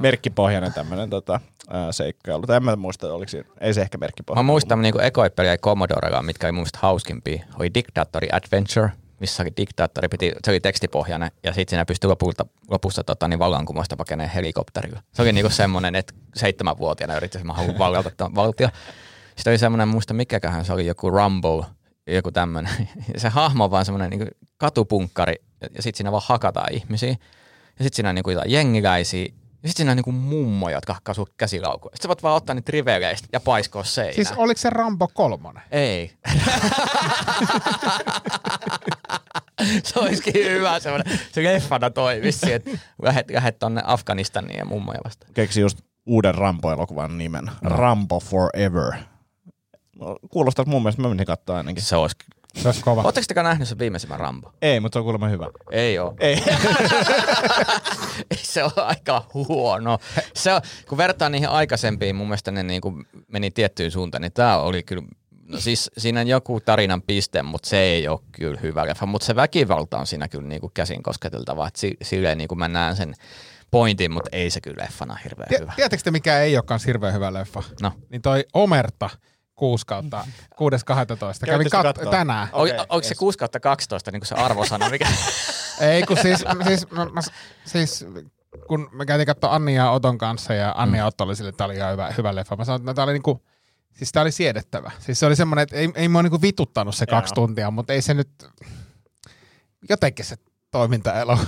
Merkkipohjainen 0.00 0.72
tämmönen 0.72 1.10
tota, 1.10 1.40
ää, 1.68 1.92
seikkailu. 1.92 2.42
Tai 2.42 2.56
en 2.56 2.64
mä 2.64 2.76
muista, 2.76 3.14
oliko 3.14 3.28
siinä, 3.28 3.48
ei 3.60 3.74
se 3.74 3.80
ehkä 3.80 3.98
Mä 3.98 4.00
merkkipohjainen. 4.00 4.46
muistan 4.46 4.82
niinku 4.82 4.98
ekoipeliä 4.98 5.58
Commodorella, 5.58 6.22
mitkä 6.22 6.46
oli 6.46 6.52
mun 6.52 6.58
mielestä 6.58 6.78
hauskimpia. 6.82 7.44
Oli 7.58 7.74
Dictatori 7.74 8.28
Adventure, 8.32 8.90
missä 9.20 9.44
diktaattori, 9.56 10.08
piti, 10.08 10.32
se 10.44 10.50
oli 10.50 10.60
tekstipohjainen, 10.60 11.30
ja 11.42 11.54
sitten 11.54 11.70
siinä 11.70 11.84
pystyi 11.84 12.08
lopulta, 12.08 12.46
lopussa 12.70 13.04
tota, 13.04 13.28
niin 13.28 13.38
vallankumousta 13.38 13.96
pakeneen 13.96 14.30
helikopterilla. 14.30 15.02
Se 15.12 15.22
oli 15.22 15.32
niinku 15.32 15.50
semmoinen, 15.50 15.94
että 15.94 16.14
seitsemänvuotiaana 16.34 17.16
yritti, 17.16 17.38
että 17.38 17.46
mä 17.46 17.52
haluan 17.52 17.78
vallata 17.78 18.10
tämän 18.10 18.34
valtio. 18.34 18.68
Sitten 19.36 19.50
oli 19.50 19.58
semmoinen, 19.58 19.88
muista 19.88 20.14
mikäköhän 20.14 20.64
se 20.64 20.72
oli, 20.72 20.86
joku 20.86 21.10
Rumble, 21.10 21.64
joku 22.06 22.30
tämmöinen. 22.30 22.72
Se 23.16 23.28
hahmo 23.28 23.64
on 23.64 23.70
vaan 23.70 23.84
semmoinen 23.84 24.10
niin 24.10 24.30
katupunkkari, 24.56 25.34
ja 25.60 25.82
sitten 25.82 25.96
siinä 25.96 26.12
vaan 26.12 26.22
hakataan 26.26 26.72
ihmisiä. 26.72 27.16
Ja 27.78 27.84
sitten 27.84 27.96
siinä 27.96 28.08
on 28.08 28.14
niinku 28.14 28.30
jotain 28.30 28.50
jengiläisiä, 28.50 29.32
ja 29.62 29.68
sitten 29.68 29.76
siinä 29.76 29.90
on 29.90 29.96
niinku 29.96 30.12
mummoja, 30.12 30.76
jotka 30.76 30.94
hakkaa 30.94 31.14
sun 31.14 31.26
käsilaukuja. 31.36 31.90
Sitten 31.90 32.02
sä 32.02 32.08
voit 32.08 32.22
vaan 32.22 32.36
ottaa 32.36 32.54
niitä 32.54 32.72
riveleistä 32.72 33.28
ja 33.32 33.40
paiskoa 33.40 33.84
seinään. 33.84 34.14
siis 34.14 34.32
oliko 34.36 34.58
se 34.58 34.70
Rambo 34.70 35.08
kolmonen? 35.14 35.62
Ei. 35.70 36.12
se 39.84 40.00
olisikin 40.00 40.34
hyvä 40.34 40.80
semmoinen. 40.80 41.20
Se 41.32 41.44
leffana 41.44 41.90
toimisi, 41.90 42.52
että 42.52 42.70
lähet, 43.02 43.30
lähet 43.30 43.58
tonne 43.58 43.82
Afganistaniin 43.84 44.58
ja 44.58 44.64
mummoja 44.64 45.00
vastaan. 45.04 45.32
Keksi 45.34 45.60
just 45.60 45.78
uuden 46.06 46.34
Rambo-elokuvan 46.34 47.18
nimen. 47.18 47.44
No. 47.44 47.76
Rambo 47.76 48.20
Forever. 48.20 48.92
No, 49.96 50.18
Kuulostaa 50.30 50.64
mun 50.64 50.82
mielestä, 50.82 51.02
mä 51.02 51.08
menin 51.08 51.26
katsoa 51.26 51.56
ainakin. 51.56 51.82
Se 51.82 51.96
olisi. 51.96 52.16
Se 52.56 52.68
olisi 52.68 52.80
kova. 52.82 53.02
Oletteko 53.02 53.26
te 53.34 53.42
nähnyt 53.42 53.68
sen 53.68 53.78
viimeisimmän 53.78 54.20
Rambo? 54.20 54.52
Ei, 54.62 54.80
mutta 54.80 54.96
se 54.96 54.98
on 54.98 55.04
kuulemma 55.04 55.28
hyvä. 55.28 55.46
Ei 55.70 55.98
oo. 55.98 56.14
Ei. 56.20 56.36
se 58.42 58.64
on 58.64 58.70
aika 58.76 59.24
huono. 59.34 59.98
Se 60.34 60.52
on, 60.52 60.60
kun 60.88 60.98
vertaa 60.98 61.28
niihin 61.28 61.48
aikaisempiin, 61.48 62.16
mun 62.16 62.26
mielestä 62.26 62.50
ne 62.50 62.62
niin 62.62 62.80
kuin 62.80 63.06
meni 63.28 63.50
tiettyyn 63.50 63.90
suuntaan, 63.90 64.22
niin 64.22 64.32
tää 64.32 64.58
oli 64.60 64.82
kyllä 64.82 65.02
No 65.50 65.60
siis 65.60 65.90
siinä 65.98 66.20
on 66.20 66.26
joku 66.28 66.60
tarinan 66.60 67.02
piste, 67.02 67.42
mutta 67.42 67.68
se 67.68 67.76
ei 67.78 68.08
ole 68.08 68.20
kyllä 68.32 68.60
hyvä 68.60 68.86
leffa. 68.86 69.06
Mutta 69.06 69.24
se 69.26 69.36
väkivalta 69.36 69.98
on 69.98 70.06
siinä 70.06 70.28
kyllä 70.28 70.48
niinku 70.48 70.70
käsin 70.74 71.02
kosketeltava. 71.02 71.68
Et 71.68 71.76
si- 71.76 71.96
silleen 72.02 72.38
niinku 72.38 72.54
mä 72.54 72.68
näen 72.68 72.96
sen 72.96 73.14
pointin, 73.70 74.12
mutta 74.12 74.28
ei 74.32 74.50
se 74.50 74.60
kyllä 74.60 74.82
leffana 74.82 75.16
hirveän 75.24 75.48
Tie- 75.48 75.58
hyvä. 75.60 75.72
Tiedättekö 75.76 76.02
te, 76.02 76.10
mikä 76.10 76.40
ei 76.40 76.56
ole 76.56 76.64
kans 76.66 76.86
hirveän 76.86 77.14
hyvä 77.14 77.32
leffa? 77.32 77.62
No. 77.82 77.92
Niin 78.10 78.22
toi 78.22 78.44
Omerta 78.54 79.10
6 79.60 79.86
kautta 79.86 80.24
6.12. 80.54 81.46
Kävin 81.46 81.70
Käytte 81.70 82.02
kat- 82.02 82.10
tänään. 82.10 82.48
Okay, 82.52 82.62
Okei, 82.62 82.86
onko 82.88 83.02
se 83.02 83.14
6 83.14 83.38
kautta 83.38 83.60
12 83.60 84.10
niin 84.10 84.20
kuin 84.20 84.28
se 84.28 84.34
arvosana? 84.34 84.90
Mikä? 84.90 85.08
Ei 85.80 86.02
kun 86.02 86.16
siis, 86.22 86.44
siis, 86.66 86.90
mä, 86.90 87.04
mä, 87.04 87.20
siis 87.64 88.06
kun 88.68 88.88
me 88.92 89.06
käytiin 89.06 89.26
katsoa 89.26 89.54
Anni 89.54 89.74
ja 89.74 89.90
Oton 89.90 90.18
kanssa 90.18 90.54
ja 90.54 90.74
Anni 90.76 90.98
ja 90.98 91.06
Otto 91.06 91.24
oli 91.24 91.36
sille, 91.36 91.48
että 91.48 91.56
tämä 91.56 91.66
oli 91.66 91.76
ihan 91.76 91.92
hyvä, 91.92 92.14
hyvä 92.18 92.34
leffa. 92.34 92.56
Mä 92.56 92.64
sanoin, 92.64 92.80
että 92.82 92.94
tämä 92.94 93.04
oli 93.04 93.12
niinku, 93.12 93.42
siis 93.92 94.12
tää 94.12 94.22
oli 94.22 94.32
siedettävä. 94.32 94.90
Siis 94.98 95.20
se 95.20 95.26
oli 95.26 95.36
semmoinen, 95.36 95.62
että 95.62 95.76
ei, 95.76 95.92
ei 95.94 96.08
mua 96.08 96.22
niinku 96.22 96.42
vituttanut 96.42 96.94
se 96.94 97.06
kaksi 97.06 97.32
Joo. 97.36 97.46
tuntia, 97.46 97.70
mutta 97.70 97.92
ei 97.92 98.02
se 98.02 98.14
nyt, 98.14 98.30
jotenkin 99.88 100.24
se 100.24 100.36
toiminta 100.70 101.14
elo, 101.14 101.38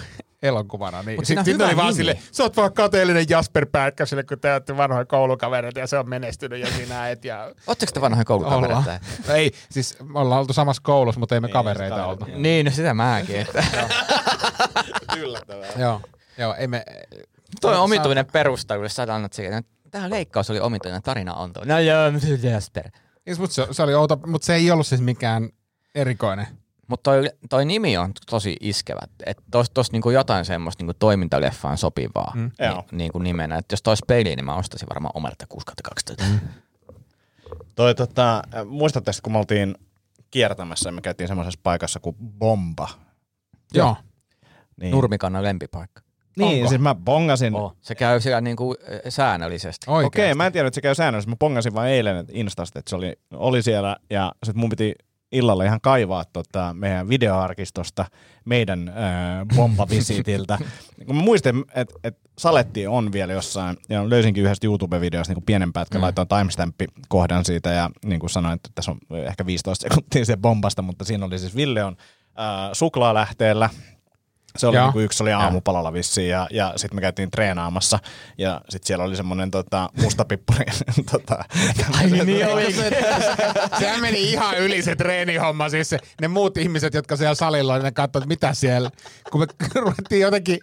elokuvana. 0.42 1.02
Niin. 1.02 1.26
Sitten 1.26 1.46
hyvä 1.46 1.66
oli 1.66 1.76
vaan 1.76 1.94
sille, 1.94 2.18
sä 2.32 2.42
oot 2.42 2.56
vaan 2.56 2.72
kateellinen 2.72 3.26
Jasper 3.28 3.66
Pääkkäsille, 3.72 4.24
kun 4.24 4.40
te 4.40 4.52
olette 4.52 4.76
vanhoja 4.76 5.04
koulukavereita 5.04 5.80
ja 5.80 5.86
se 5.86 5.98
on 5.98 6.08
menestynyt 6.08 6.60
ja 6.60 6.66
sinä 6.66 7.10
et. 7.10 7.24
Ja... 7.24 7.44
Oletteko 7.66 7.92
te 7.92 8.00
vanhoja 8.00 8.24
koulukavereita? 8.24 8.78
Ollaan. 8.78 9.00
Ei, 9.28 9.52
siis 9.70 9.96
me 10.12 10.18
ollaan 10.18 10.40
oltu 10.40 10.52
samassa 10.52 10.82
koulussa, 10.84 11.18
mutta 11.18 11.34
ei 11.34 11.40
me 11.40 11.46
Ei, 11.46 11.52
kavereita 11.52 12.06
oltu. 12.06 12.26
Niin, 12.36 12.66
no 12.66 12.72
sitä 12.72 12.94
mäkin. 12.94 13.36
Että. 13.36 13.64
Yllättävää. 15.18 15.68
Joo, 15.76 16.00
joo, 16.38 16.54
ei 16.58 16.66
me... 16.66 16.84
Toi 17.60 17.74
on 17.74 17.80
omituinen 17.80 18.26
perustelu, 18.26 18.82
jos 18.82 18.96
sä 18.96 19.02
annat 19.02 19.32
siihen, 19.32 19.52
että 19.52 19.72
tämä 19.90 20.10
leikkaus 20.10 20.50
oli 20.50 20.60
omituinen, 20.60 21.02
tarina 21.02 21.34
on 21.34 21.52
tuo. 21.52 21.62
No 21.66 21.78
joo, 21.78 22.10
mutta 22.10 22.46
Jasper. 22.46 22.90
Siis, 23.24 23.38
mut 23.38 23.50
se, 23.50 23.66
se 23.70 23.82
oli 23.82 23.94
outo, 23.94 24.20
mutta 24.26 24.46
se 24.46 24.54
ei 24.54 24.70
ollut 24.70 24.86
siis 24.86 25.00
mikään 25.00 25.48
erikoinen. 25.94 26.46
Mutta 26.88 27.10
toi, 27.10 27.30
toi, 27.50 27.64
nimi 27.64 27.98
on 27.98 28.12
tosi 28.30 28.56
iskevä. 28.60 29.00
Että 29.26 29.42
tos, 29.50 29.70
tos 29.70 29.92
niinku 29.92 30.10
jotain 30.10 30.44
semmoista 30.44 30.82
niinku 30.82 30.94
toimintaleffaan 30.98 31.78
sopivaa 31.78 32.32
Mm. 32.34 32.50
ni, 32.60 32.66
Joo. 32.66 32.84
niinku 32.92 33.18
nimenä. 33.18 33.58
Et 33.58 33.66
jos 33.70 33.82
tois 33.82 34.00
peli, 34.06 34.36
niin 34.36 34.44
mä 34.44 34.54
ostaisin 34.54 34.88
varmaan 34.88 35.12
omelta 35.14 35.46
6 35.48 35.66
12. 35.84 36.24
Mm. 36.24 36.40
Toi, 37.76 37.94
tota, 37.94 38.36
äh, 38.54 38.64
muistatte, 38.66 39.10
kun 39.22 39.32
me 39.32 39.38
oltiin 39.38 39.74
kiertämässä 40.30 40.88
ja 40.88 40.92
me 40.92 41.00
käytiin 41.00 41.28
semmoisessa 41.28 41.60
paikassa 41.62 42.00
kuin 42.00 42.16
Bomba. 42.38 42.88
Joo. 43.74 43.96
Niin, 44.80 44.90
Nurmikannan 44.90 45.42
lempipaikka. 45.42 46.02
niin 46.36 46.56
Onko? 46.58 46.68
siis 46.68 46.80
mä 46.80 46.94
bongasin. 46.94 47.54
Oh. 47.54 47.76
Se 47.80 47.94
käy 47.94 48.20
siellä 48.20 48.40
niinku 48.40 48.74
äh, 48.92 49.00
säännöllisesti. 49.08 49.86
Okei, 49.90 50.34
mä 50.34 50.46
en 50.46 50.52
tiedä, 50.52 50.68
että 50.68 50.74
se 50.74 50.80
käy 50.80 50.94
säännöllisesti. 50.94 51.30
Mä 51.30 51.36
pongasin 51.38 51.74
vain 51.74 51.92
eilen 51.92 52.16
että 52.16 52.32
Instasta, 52.36 52.78
että 52.78 52.90
se 52.90 52.96
oli, 52.96 53.16
oli 53.32 53.62
siellä 53.62 53.96
ja 54.10 54.32
sitten 54.44 54.60
mun 54.60 54.70
piti 54.70 54.94
illalla 55.32 55.64
ihan 55.64 55.80
kaivaa 55.80 56.24
tota 56.32 56.74
meidän 56.78 57.08
videoarkistosta 57.08 58.04
meidän 58.44 58.88
äh, 58.88 58.94
bombavisiitiltä. 59.56 60.58
Kun 61.06 61.16
mä 61.16 61.22
muistin, 61.22 61.64
että 61.74 61.94
et 62.04 62.18
Saletti 62.38 62.86
on 62.86 63.12
vielä 63.12 63.32
jossain, 63.32 63.76
ja 63.88 64.10
löysinkin 64.10 64.44
yhdestä 64.44 64.66
YouTube-videosta 64.66 65.34
niin 65.34 65.44
pienen 65.44 65.72
pätkän, 65.72 66.00
mm. 66.00 66.02
laitoin 66.02 66.28
timestamp-kohdan 66.28 67.44
siitä 67.44 67.70
ja 67.70 67.90
niin 68.04 68.20
kuin 68.20 68.30
sanoin, 68.30 68.54
että 68.54 68.70
tässä 68.74 68.90
on 68.90 68.98
ehkä 69.26 69.46
15 69.46 69.82
sekuntia 69.82 70.24
se 70.24 70.36
bombasta, 70.36 70.82
mutta 70.82 71.04
siinä 71.04 71.26
oli 71.26 71.38
siis 71.38 71.56
Ville 71.56 71.84
on 71.84 71.96
äh, 72.38 72.70
suklaalähteellä, 72.72 73.70
se 74.58 74.66
oli 74.66 74.78
niinku 74.78 75.00
yksi 75.00 75.22
oli 75.22 75.32
aamupalalla 75.32 75.92
vissiin 75.92 76.28
ja, 76.28 76.46
ja 76.50 76.72
sitten 76.76 76.96
me 76.96 77.00
käytiin 77.00 77.30
treenaamassa 77.30 77.98
ja 78.38 78.60
sitten 78.68 78.86
siellä 78.86 79.04
oli 79.04 79.16
semmoinen 79.16 79.50
tota, 79.50 79.88
mustapippuri. 80.02 80.64
tota, 81.12 81.44
Ai 81.98 82.10
niin 82.10 82.46
oli. 82.52 82.74
Sehän 83.78 84.00
meni 84.00 84.30
ihan 84.30 84.58
yli 84.58 84.82
se 84.82 84.96
treenihomma. 84.96 85.68
Siis 85.68 85.90
se, 85.90 85.98
ne 86.20 86.28
muut 86.28 86.56
ihmiset, 86.56 86.94
jotka 86.94 87.16
siellä 87.16 87.34
salilla 87.34 87.74
oli, 87.74 87.82
ne 87.82 87.92
katsoivat, 87.92 88.24
että 88.24 88.28
mitä 88.28 88.54
siellä. 88.54 88.90
Kun 89.30 89.40
me 89.40 89.46
ruvettiin 89.80 90.20
jotenkin 90.20 90.58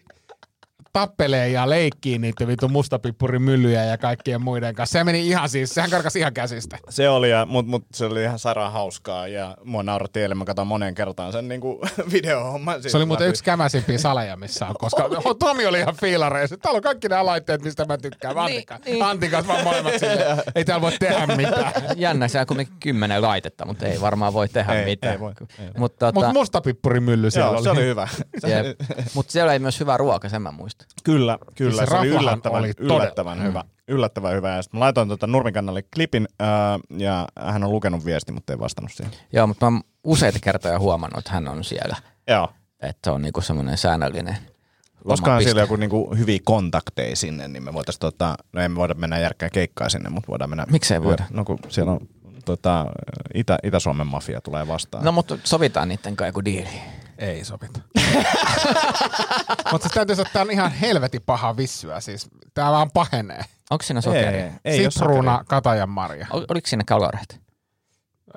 tappelee 0.93 1.49
ja 1.49 1.69
leikkii 1.69 2.17
niitä 2.17 2.47
vitu 2.47 2.67
mustapippurin 2.67 3.41
myllyjä 3.41 3.83
ja 3.85 3.97
kaikkien 3.97 4.41
muiden 4.41 4.75
kanssa. 4.75 4.99
Se 4.99 5.03
meni 5.03 5.27
ihan 5.27 5.49
siis, 5.49 5.69
sehän 5.69 5.89
karkasi 5.89 6.19
ihan 6.19 6.33
käsistä. 6.33 6.77
se 6.89 7.09
oli, 7.09 7.29
ja, 7.29 7.45
mut, 7.45 7.67
mut, 7.67 7.85
se 7.93 8.05
oli 8.05 8.23
ihan 8.23 8.39
sairaan 8.39 8.71
hauskaa 8.71 9.27
ja 9.27 9.57
mua 9.63 9.83
nauratti 9.83 10.21
eilen, 10.21 10.37
mä 10.37 10.45
katsoin 10.45 10.67
moneen 10.67 10.95
kertaan 10.95 11.31
sen 11.31 11.47
niinku 11.47 11.81
videohomman. 12.13 12.83
Se 12.83 12.97
oli 12.97 13.05
muuten 13.05 13.27
yksi 13.27 13.43
kämäsimpiä 13.43 13.97
saleja, 13.97 14.37
missä 14.37 14.67
on, 14.67 14.75
koska 14.79 15.09
Tomi 15.39 15.65
oli 15.65 15.79
ihan 15.79 15.95
fiilareissa. 16.01 16.57
Täällä 16.57 16.77
on 16.77 16.83
kaikki 16.83 17.07
nämä 17.09 17.25
laitteet, 17.25 17.61
mistä 17.61 17.85
mä 17.85 17.97
tykkään. 17.97 18.35
Niin, 18.45 18.63
niin. 18.85 19.03
Antti 19.03 19.29
kanssa 19.29 19.53
vaan 19.53 19.63
molemmat 19.63 19.93
silleen, 19.93 20.37
ei 20.55 20.65
täällä 20.65 20.81
voi 20.81 20.91
tehdä 20.99 21.27
mitään. 21.27 21.73
Jännä, 21.97 22.27
siellä 22.27 22.43
on 22.43 22.47
kuitenkin 22.47 22.75
kymmenen 22.79 23.21
laitetta, 23.21 23.65
mutta 23.65 23.85
ei 23.87 24.01
varmaan 24.01 24.33
voi 24.33 24.47
tehdä 24.47 24.73
Ei, 24.73 24.85
mitään. 24.85 25.13
ei 25.13 25.19
voi, 25.19 25.33
ei 25.59 25.65
voi. 25.65 25.73
Mutta 25.77 26.05
tota, 26.05 26.13
Mutta 26.13 26.33
mustapippurimylly 26.33 27.31
siellä 27.31 27.47
Joo, 27.47 27.55
oli. 27.55 27.63
se 27.63 27.69
oli 27.69 27.81
hyvä. 27.85 28.07
Se, 28.39 28.75
mut 29.13 29.29
siellä 29.29 29.51
oli 29.51 29.59
myös 29.59 29.79
hyvä 29.79 29.97
ruoka, 29.97 30.29
sen 30.29 30.41
mä 30.41 30.51
muistan. 30.51 30.78
Kyllä, 31.03 31.37
kyllä. 31.55 31.71
Siis 31.71 31.89
se 31.89 31.95
se, 31.95 31.97
oli 31.97 32.07
yllättävän, 32.07 32.59
oli 32.59 32.73
todella- 32.73 32.95
yllättävän 32.95 33.43
hyvä. 33.43 33.63
Yllättävän 33.87 34.35
hyvä. 34.35 34.55
Ja 34.55 34.61
sitten 34.61 34.79
mä 34.79 34.83
laitoin 34.83 35.09
tota 35.09 35.27
Nurmikannalle 35.27 35.81
klipin 35.95 36.27
ää, 36.39 36.79
ja 36.97 37.27
hän 37.39 37.63
on 37.63 37.71
lukenut 37.71 38.05
viesti, 38.05 38.31
mutta 38.31 38.53
ei 38.53 38.59
vastannut 38.59 38.91
siihen. 38.91 39.13
Joo, 39.33 39.47
mutta 39.47 39.69
mä 39.71 39.75
oon 39.75 39.83
useita 40.03 40.39
kertoja 40.41 40.79
huomannut, 40.79 41.19
että 41.19 41.31
hän 41.31 41.47
on 41.47 41.63
siellä. 41.63 41.95
Joo. 42.27 42.49
Että 42.81 42.99
se 43.03 43.11
on 43.11 43.21
niinku 43.21 43.41
semmoinen 43.41 43.77
säännöllinen 43.77 44.37
Olisikohan 45.05 45.43
siellä 45.43 45.61
joku 45.61 45.75
niinku 45.75 46.15
hyviä 46.17 46.39
kontakteja 46.43 47.15
sinne, 47.15 47.47
niin 47.47 47.63
me 47.63 47.73
voitaisiin, 47.73 47.99
tota, 47.99 48.35
no 48.53 48.61
emme 48.61 48.75
voida 48.75 48.93
mennä 48.93 49.19
järkkään 49.19 49.51
keikkaa 49.51 49.89
sinne, 49.89 50.09
mutta 50.09 50.27
voidaan 50.27 50.49
mennä. 50.49 50.65
Miksei 50.71 51.03
voida? 51.03 51.23
No 51.29 51.45
kun 51.45 51.59
siellä 51.69 51.91
on 51.91 51.99
tota, 52.45 52.85
Itä, 53.33 53.57
Itä-Suomen 53.63 54.07
mafia 54.07 54.41
tulee 54.41 54.67
vastaan. 54.67 55.05
No 55.05 55.11
mutta 55.11 55.37
sovitaan 55.43 55.87
niiden 55.87 56.15
kanssa 56.15 56.29
joku 56.29 56.45
diili. 56.45 56.69
Ei 57.19 57.45
sopita. 57.45 57.79
Mutta 59.71 59.87
siis 59.87 59.93
täytyy 59.93 60.15
sanoa, 60.15 60.27
että 60.27 60.33
tää 60.33 60.41
on 60.41 60.51
ihan 60.51 60.71
helvetin 60.71 61.21
paha 61.25 61.57
vissyä. 61.57 61.99
Siis 61.99 62.29
tää 62.53 62.71
vaan 62.71 62.91
pahenee. 62.93 63.41
Onko 63.69 63.83
siinä 63.83 64.01
sokeria? 64.01 64.45
ei, 64.45 64.51
ei 64.63 64.91
Sitruuna, 64.91 65.43
katajan 65.47 65.89
marja. 65.89 66.27
Ol- 66.29 66.45
Oliko 66.49 66.67
siinä 66.67 66.83
kaloreita? 66.87 67.35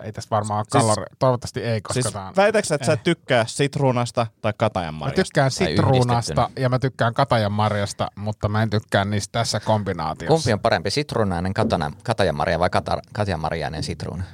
Ei 0.02 0.12
tässä 0.12 0.28
varmaan 0.30 0.58
ole 0.58 0.64
Siis- 0.72 0.82
kalori. 0.84 1.04
Toivottavasti 1.18 1.60
ei, 1.60 1.80
koska 1.80 2.02
Siis 2.02 2.12
tää 2.12 2.26
on... 2.28 2.36
väitätkö 2.36 2.66
sä, 2.68 2.74
että 2.74 2.84
sä 2.86 2.92
Ei. 2.92 2.94
et 2.94 3.02
tykkää 3.02 3.44
sitruunasta 3.48 4.26
tai 4.42 4.52
katajan 4.56 4.94
Mä 4.94 4.98
marjasta? 4.98 5.22
tykkään 5.24 5.50
Tai 5.58 5.66
sitruunasta 5.68 6.50
ja 6.58 6.68
mä 6.68 6.78
tykkään 6.78 7.14
katajan 7.14 7.52
marjasta, 7.52 8.08
mutta 8.16 8.48
mä 8.48 8.62
en 8.62 8.70
tykkää 8.70 9.04
niistä 9.04 9.32
tässä 9.32 9.60
kombinaatiossa. 9.60 10.34
Kumpi 10.34 10.52
on 10.52 10.60
parempi, 10.60 10.90
sitruunainen 10.90 11.54
katana, 11.54 11.92
katajanmarja 12.02 12.58
vai 12.58 12.70
kata, 12.70 12.98
katajanmarjainen 13.12 13.82
sitruuna? 13.82 14.24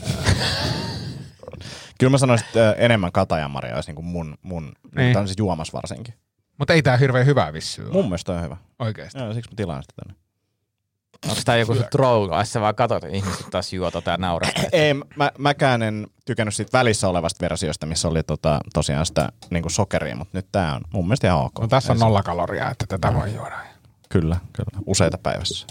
Kyllä 2.00 2.10
mä 2.10 2.18
sanoisin, 2.18 2.46
että 2.46 2.70
ö, 2.70 2.74
enemmän 2.78 3.12
katajan 3.12 3.50
marjaa 3.50 3.74
olisi 3.76 3.92
niin 3.92 4.04
mun, 4.04 4.34
mun 4.42 4.62
Niin. 4.64 4.74
niin. 4.96 5.12
tämä 5.12 5.20
on 5.20 5.28
siis 5.28 5.38
juomas 5.38 5.72
varsinkin. 5.72 6.14
Mutta 6.58 6.72
ei 6.72 6.82
tää 6.82 6.96
hirveän 6.96 7.26
hyvää 7.26 7.52
vissyä 7.52 7.88
Mun 7.92 8.04
mielestä 8.04 8.32
on 8.32 8.42
hyvä. 8.42 8.56
Oikeesti. 8.78 9.18
Joo, 9.18 9.34
siksi 9.34 9.50
mä 9.50 9.56
tilaan 9.56 9.82
sitä 9.82 9.94
tänne. 10.04 10.20
Onko 11.28 11.40
tämä 11.44 11.58
joku 11.58 11.74
troll, 11.90 12.30
vai 12.30 12.46
sä 12.46 12.60
vaan 12.60 12.74
katsot, 12.74 13.04
että 13.04 13.16
ihmiset 13.16 13.46
taas 13.50 13.72
juo 13.72 13.90
tota 13.90 14.10
ja 14.10 14.16
nauraa? 14.16 14.50
Ei, 14.72 14.94
mä, 15.16 15.30
mäkään 15.38 15.82
en 15.82 16.06
tykännyt 16.24 16.54
siitä 16.54 16.78
välissä 16.78 17.08
olevasta 17.08 17.42
versiosta, 17.42 17.86
missä 17.86 18.08
oli 18.08 18.22
tota, 18.22 18.60
tosiaan 18.74 19.06
sitä 19.06 19.28
niin 19.50 19.62
kuin 19.62 19.72
sokeria, 19.72 20.16
mutta 20.16 20.38
nyt 20.38 20.46
tää 20.52 20.74
on 20.74 20.80
mun 20.92 21.04
mielestä 21.06 21.26
ihan 21.26 21.40
ok. 21.40 21.58
No 21.60 21.68
tässä 21.68 21.92
on 21.92 21.96
Ei 21.96 21.98
se- 21.98 22.04
nolla 22.04 22.22
kaloria, 22.22 22.70
että 22.70 22.84
tätä 22.88 23.14
voi 23.14 23.34
juoda. 23.34 23.58
Kyllä, 24.08 24.36
kyllä. 24.52 24.82
Useita 24.86 25.18
päivässä. 25.18 25.66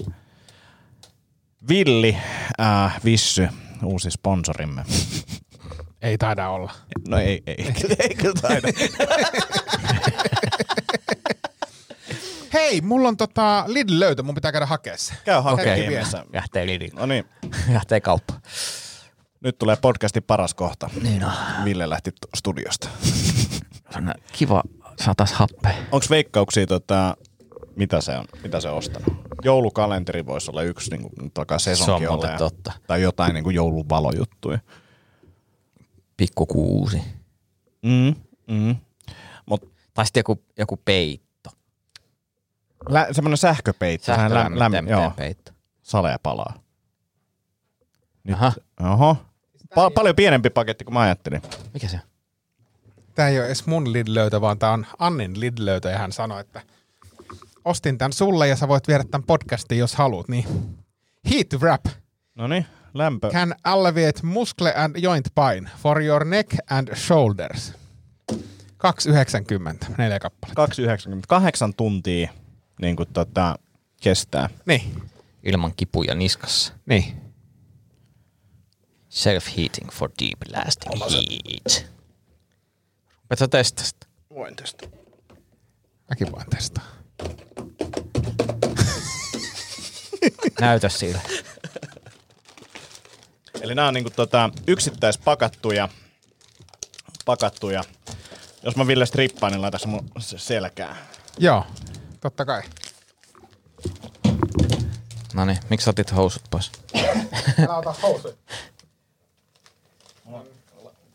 Villi, 1.70 2.18
äh, 2.62 3.00
Vissy, 3.06 3.48
uusi 3.84 4.12
sponsorimme. 4.12 4.84
Ei 6.02 6.18
taida 6.18 6.50
olla. 6.50 6.72
No 7.08 7.18
ei, 7.18 7.44
ei, 7.48 7.56
ei 8.00 8.16
kyllä 8.22 8.34
taida. 8.42 8.68
Hei, 12.54 12.82
mulla 12.82 13.08
on 13.08 13.18
tota 13.18 13.64
Lidl 13.68 14.00
löytö, 14.00 14.24
mun 14.24 14.36
pitää 14.36 14.52
käydä 14.52 14.66
hakea 14.66 14.98
se. 14.98 15.14
Käy 15.26 15.42
hakemaan 15.42 15.78
Hetki 15.78 15.82
ihmeessä. 15.94 16.26
Lähtee 16.34 16.66
Lidl. 16.68 16.96
No 17.00 17.06
niin, 17.06 17.26
Lähtee 17.74 18.02
kauppa. 18.02 18.34
nyt 19.42 19.58
tulee 19.58 19.76
podcastin 19.76 20.24
paras 20.24 20.54
kohta. 20.54 20.90
Niin 21.04 21.24
on. 21.26 21.32
Ville 21.66 21.90
lähti 21.90 22.12
studiosta. 22.36 22.90
on. 23.96 24.14
Kiva, 24.32 24.64
saatais 25.04 25.32
happea. 25.34 25.72
Onko 25.92 26.06
veikkauksia, 26.10 26.68
tota, 26.68 27.18
mitä 27.76 28.02
se 28.02 28.18
on, 28.18 28.26
mitä 28.44 28.60
se 28.62 28.70
on 28.70 28.78
ostanut? 28.78 29.14
Joulukalenteri 29.44 30.26
voisi 30.26 30.52
olla 30.52 30.62
yksi, 30.62 30.92
niin 30.92 31.02
kuin 31.02 31.32
alkaa 31.38 31.60
Se 31.60 31.70
on 31.70 31.76
sesonkin 31.78 32.10
olla. 32.10 32.28
ja- 32.28 32.38
totta. 32.38 32.72
Tai 32.88 33.02
jotain 33.02 33.34
niin 33.34 33.44
kuin 33.44 33.56
jouluvalojuttuja. 33.56 34.58
Pikku 34.58 34.79
kuusi. 36.48 37.02
Mm, 37.84 38.16
mm. 38.48 38.76
Mut 39.46 39.72
Tai 39.94 40.06
sitten 40.06 40.20
joku, 40.22 40.44
joku 40.58 40.78
peitto. 40.86 41.50
lä- 42.90 43.08
semmoinen 43.12 43.38
sähköpeitto. 43.38 44.06
sehän 44.06 44.32
läm- 44.32 44.58
läm- 44.86 44.90
joo, 44.90 45.12
peitto. 45.16 45.52
salea 45.82 46.20
palaa. 46.24 46.54
Nyt, 48.24 48.36
Aha, 48.36 48.54
oho. 48.80 49.18
Pa- 49.76 49.92
paljon 49.96 50.16
pienempi 50.16 50.50
paketti 50.50 50.84
kuin 50.84 50.94
mä 50.94 51.00
ajattelin. 51.02 51.42
mikä 51.74 51.88
se 51.88 51.96
on? 51.96 52.02
Tää 53.16 53.28
ei 53.28 53.38
ole 53.40 53.46
edes 53.46 53.66
mun 53.66 53.94
Lidl 53.94 54.14
löytö, 54.14 54.42
vaan 54.42 54.60
tää 54.60 54.72
on 54.72 54.86
Annin 55.00 55.40
Lidl 55.40 55.66
löytö 55.66 55.90
ja 55.90 55.98
hän 55.98 56.12
sanoi, 56.12 56.42
että 56.42 56.62
ostin 57.66 57.98
tän 57.98 58.14
sulle 58.14 58.48
ja 58.48 58.56
sä 58.56 58.68
voit 58.68 58.88
viedä 58.88 59.04
tän 59.12 59.24
podcastin, 59.24 59.78
jos 59.78 59.96
haluat. 59.96 60.28
Niin 60.28 60.46
Heat 61.30 61.48
Wrap 61.62 61.86
No 62.36 62.48
niin, 62.48 62.66
lämpö. 62.94 63.30
can 63.30 63.56
alleviate 63.64 64.20
muscle 64.24 64.74
and 64.76 64.96
joint 64.98 65.28
pain 65.36 65.70
for 65.78 66.02
your 66.04 66.26
neck 66.26 66.56
and 66.70 66.96
shoulders. 66.96 67.74
2,90, 68.32 69.96
neljä 69.98 70.20
kappaletta. 70.20 70.66
2,98 71.68 71.74
tuntia 71.78 72.34
niin 72.82 72.96
kuin 72.96 73.10
tota, 73.14 73.56
kestää. 74.02 74.50
Niin, 74.66 75.04
Ilman 75.44 75.74
kipuja 75.78 76.16
niskassa. 76.16 76.74
niin. 76.86 77.04
Self-heating 79.10 79.92
for 79.92 80.10
deep 80.24 80.40
lasting 80.56 81.02
heat. 81.02 81.86
Rupeatko 83.22 83.48
testasta? 83.48 84.08
Voin 84.30 84.56
tästä. 84.56 84.88
Mäkin 86.10 86.32
voin 86.32 86.46
testaa. 86.50 86.84
Näytä 90.62 90.90
sille. 90.90 91.22
Eli 93.62 93.76
nämä 93.76 93.88
on 93.88 93.94
niinku 93.94 94.10
tota, 94.10 94.50
yksittäispakattuja. 94.68 95.90
Pakattuja. 97.26 97.84
Jos 98.64 98.76
mä 98.76 98.88
Ville 98.88 99.06
strippaan, 99.06 99.52
niin 99.52 99.62
laitas 99.62 99.86
mun 99.86 100.10
se- 100.20 100.38
selkää. 100.40 100.96
Joo, 101.38 101.66
totta 102.22 102.46
kai. 102.46 102.62
No 105.34 105.46
niin, 105.46 105.58
miksi 105.70 105.84
sä 105.86 105.90
otit 105.92 106.16
housut 106.16 106.42
pois? 106.52 106.72
Älä 107.68 107.78
ota 107.78 107.96
housuja. 108.02 108.34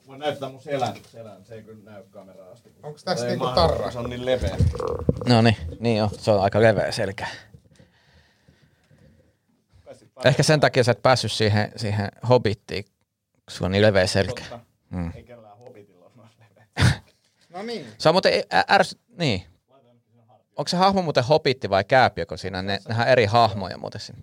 Voin 0.06 0.20
näyttää 0.20 0.48
mun 0.48 0.62
selän. 0.62 0.94
selän. 1.12 1.44
Se 1.44 1.54
ei 1.54 1.62
kyllä 1.62 1.90
näy 1.90 2.02
kameraan 2.10 2.52
asti. 2.52 2.72
Onko 2.82 2.98
tässä 3.04 3.26
niinku 3.26 3.46
tarra? 3.54 3.90
Se 3.90 3.98
on 3.98 4.10
niin 4.10 4.26
leveä. 4.26 4.56
No 5.28 5.42
niin, 5.42 5.56
niin 5.80 6.02
on. 6.02 6.10
Se 6.18 6.30
on 6.30 6.42
aika 6.42 6.60
leveä 6.62 6.92
selkä. 6.92 7.26
Ehkä 10.24 10.42
sen 10.42 10.60
takia 10.60 10.84
sä 10.84 10.92
et 10.92 11.02
päässyt 11.02 11.32
siihen, 11.32 11.72
siihen 11.76 12.08
hobittiin, 12.28 12.84
kun 12.84 12.94
sulla 13.50 13.66
on 13.66 13.72
niin 13.72 13.82
leveä 13.82 14.06
selkä. 14.06 14.44
Mm. 14.90 15.12
Ei 15.14 15.22
kellään 15.22 15.58
hobitilla 15.58 16.04
ole 16.04 16.28
leveä. 16.38 16.92
No 17.48 17.62
niin. 17.62 17.86
Se 17.98 18.08
on 18.08 18.14
muuten 18.14 18.32
ä- 18.54 18.64
ärs... 18.70 18.96
Niin. 19.18 19.42
Onko 20.56 20.68
se 20.68 20.76
hahmo 20.76 21.02
muuten 21.02 21.24
hobitti 21.24 21.70
vai 21.70 21.84
kääpiö, 21.84 22.26
kun 22.26 22.38
siinä 22.38 22.62
ne, 22.62 22.78
nehän 22.88 23.08
eri 23.08 23.24
hahmoja 23.24 23.78
muuten 23.78 24.00
siinä. 24.00 24.22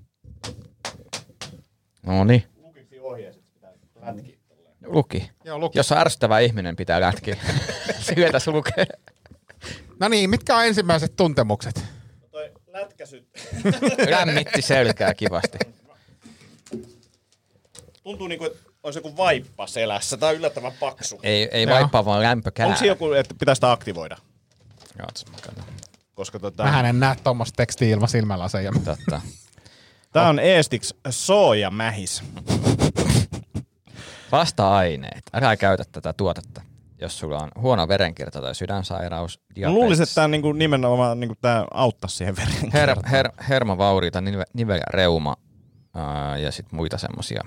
No 2.05 2.23
niin. 2.23 2.43
Lukiksi 2.57 2.99
ohjeet, 2.99 3.41
pitää 3.53 3.71
lätkiä. 4.15 4.37
Luki. 4.85 5.31
Joo, 5.43 5.59
luki. 5.59 5.79
Jos 5.79 5.91
on 5.91 5.97
ärsyttävä 5.97 6.39
ihminen, 6.39 6.75
pitää 6.75 7.01
lätkiä. 7.01 7.37
Sillä 7.99 8.31
tässä 8.31 8.51
lukee. 8.51 8.85
No 9.99 10.07
niin, 10.07 10.29
mitkä 10.29 10.57
on 10.57 10.65
ensimmäiset 10.65 11.15
tuntemukset? 11.15 11.83
Toi 12.31 12.51
lätkäsy 12.67 13.27
Lämmitti 14.09 14.61
selkää 14.61 15.13
kivasti. 15.13 15.57
Tuntuu 18.03 18.27
niinku, 18.27 18.45
että 18.45 18.59
olisi 18.83 18.99
joku 18.99 19.17
vaippa 19.17 19.67
selässä. 19.67 20.17
Tää 20.17 20.29
on 20.29 20.35
yllättävän 20.35 20.71
paksu. 20.79 21.19
Ei, 21.23 21.49
ei 21.51 21.63
Joo. 21.63 21.75
vaippaa, 21.75 22.05
vaan 22.05 22.23
lämpökää. 22.23 22.67
Onko 22.67 22.85
joku, 22.85 23.13
että 23.13 23.35
pitää 23.39 23.55
sitä 23.55 23.71
aktivoida? 23.71 24.17
Joo. 24.99 25.07
Koska 26.13 26.39
tota, 26.39 26.63
Mähän 26.63 26.85
en 26.85 26.99
näe 26.99 27.15
tuommoista 27.23 27.57
tekstiä 27.57 27.87
ilman 27.87 28.09
silmälaseja. 28.09 28.71
Totta. 28.85 29.21
tää 30.13 30.29
on 30.29 30.39
Eestix 30.39 30.91
soja 31.09 31.71
mähis. 31.71 32.23
Vasta-aineet. 34.31 35.21
Älä 35.33 35.57
käytä 35.57 35.83
tätä 35.91 36.13
tuotetta, 36.13 36.61
jos 37.01 37.19
sulla 37.19 37.37
on 37.37 37.49
huono 37.61 37.87
verenkierto 37.87 38.41
tai 38.41 38.55
sydänsairaus, 38.55 39.39
diabetes, 39.55 39.81
luulisin, 39.81 40.03
että 40.03 40.23
on 40.23 40.31
niinku 40.31 40.51
nimenomaan 40.51 41.19
niinku 41.19 41.35
tää 41.41 41.65
auttaa 41.73 42.09
siihen 42.09 42.35
veren. 42.35 42.71
her, 42.73 42.95
her, 43.11 43.29
hermovauriita, 43.49 44.21
nive, 44.21 44.43
nivel 44.53 44.77
ja 44.77 44.83
reuma 44.89 45.35
ää, 45.93 46.37
ja 46.37 46.51
sitten 46.51 46.75
muita 46.75 46.97
semmoisia 46.97 47.41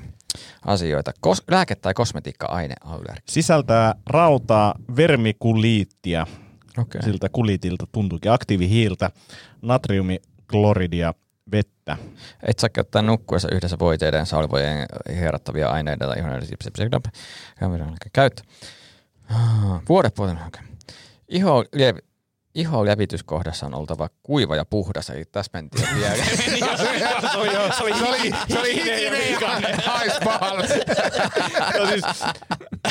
asioita. 0.66 1.12
Kos, 1.20 1.42
lääke- 1.50 1.74
tai 1.74 1.94
kosmetiikka-aineallergi. 1.94 3.22
Sisältää 3.28 3.94
rautaa, 4.06 4.74
vermikuliittia, 4.96 6.26
Okei. 6.78 7.02
siltä 7.02 7.28
kulitilta 7.28 7.86
tuntuukin, 7.92 8.32
aktiivihiiltä, 8.32 9.10
natriumikloridia, 9.62 11.14
vettä. 11.52 11.96
Et 12.42 12.58
saa 12.58 12.68
käyttää 12.70 13.02
nukkuessa 13.02 13.48
yhdessä 13.52 13.78
voiteiden, 13.78 14.26
salvojen, 14.26 14.86
hierottavia 15.14 15.68
aineita 15.68 16.06
tai 16.06 16.18
ihon 16.18 16.32
käyttö. 18.12 18.42
Ah, 19.30 19.82
Vuodepuolen 19.88 20.38
okay. 20.46 20.62
Iho, 21.28 21.64
liev, 21.72 21.96
iho 22.54 22.84
levityskohdassa 22.84 23.66
on 23.66 23.74
oltava 23.74 24.08
kuiva 24.22 24.56
ja 24.56 24.64
puhdas, 24.64 25.10
eli 25.10 25.24
tässä 25.24 25.50
mentiin 25.52 25.88
vielä. 25.96 26.14
se 26.24 27.38
oli, 27.38 27.50
se 27.50 27.82
oli, 27.82 27.94
Se 27.98 28.04
oli, 28.04 28.30
se 28.48 28.58
oli 28.58 28.74
hikinen 28.74 29.30
ja 29.30 29.76
hais 29.86 30.12
pahalle. 30.24 30.66
no 31.78 31.86
siis, 31.86 32.04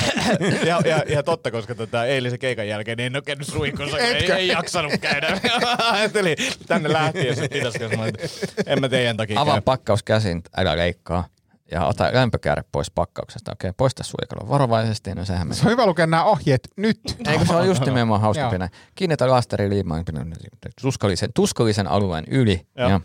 ja, 0.70 0.82
ja, 0.86 1.04
ihan 1.08 1.24
totta, 1.24 1.52
koska 1.52 1.76
tota, 1.76 2.06
eilisen 2.06 2.40
keikan 2.40 2.68
jälkeen 2.68 2.98
niin 2.98 3.06
en 3.06 3.16
ole 3.16 3.22
käynyt 3.22 3.48
suihkussa, 3.48 3.98
kun 3.98 4.06
ei, 4.06 4.32
ei, 4.32 4.48
jaksanut 4.48 4.94
käydä. 5.02 5.40
Ajattelin, 5.92 6.38
tänne 6.68 6.94
lähti 6.94 7.28
ja 7.28 7.36
sitten 7.36 7.50
pitäisikö, 7.58 7.86
olin, 7.86 8.08
että 8.08 8.28
en 8.66 8.82
mä 8.82 8.90
teidän 8.90 9.18
takia 9.18 9.42
Avaa 9.42 9.56
käy. 9.56 9.62
pakkaus 9.62 10.04
käsin, 10.04 10.44
älä 10.58 10.78
leikkaa. 10.78 11.33
Ja 11.74 11.86
ota 11.86 12.10
lämpökäärä 12.14 12.64
pois 12.72 12.92
pakkauksesta. 12.92 13.52
Okei, 13.52 13.72
poista 13.78 14.04
suojakalu 14.04 14.50
varovaisesti, 14.50 15.16
no 15.16 15.26
sehän 15.26 15.48
menee. 15.48 15.60
Se 15.60 15.66
on 15.66 15.72
hyvä 15.72 15.86
lukea 15.86 16.08
nämä 16.08 16.24
ohjeet 16.24 16.68
nyt. 16.78 17.00
Eikö 17.28 17.46
se 17.46 17.56
ole 17.56 17.66
just 17.66 17.86
nimenomaan 17.86 18.22
hauska 18.22 18.50
pina. 18.50 18.70
Kiinnitä 18.96 19.30
lasteri 19.30 19.70
liimaan 19.70 20.06
tuskallisen, 20.82 21.34
tuskallisen 21.34 21.88
alueen 21.88 22.26
yli 22.28 22.68
Joo. 22.78 22.90
ja 22.90 23.02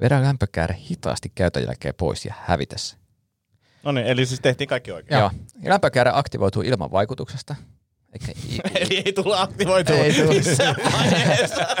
vedä 0.00 0.22
lämpökäärä 0.22 0.74
hitaasti 0.74 1.32
käytön 1.34 1.62
jälkeen 1.62 1.94
pois 1.94 2.24
ja 2.24 2.34
hävitä 2.46 2.78
se. 2.78 2.96
No 3.82 3.92
niin, 3.92 4.06
eli 4.06 4.26
siis 4.26 4.40
tehtiin 4.40 4.68
kaikki 4.68 4.92
oikein. 4.92 5.18
Joo. 5.18 5.30
Ja 5.62 5.70
lämpökäärä 5.70 6.12
aktivoituu 6.14 6.62
ilman 6.62 6.92
vaikutuksesta. 6.92 7.54
Eikä, 8.12 8.40
i, 8.50 8.58
Eli 8.84 9.02
ei 9.06 9.12
tulla 9.12 9.42
aktivoitua 9.42 9.96
Ei 9.96 10.12
tulla. 10.12 10.34
missään 10.34 10.76
vaiheessa. 10.92 11.66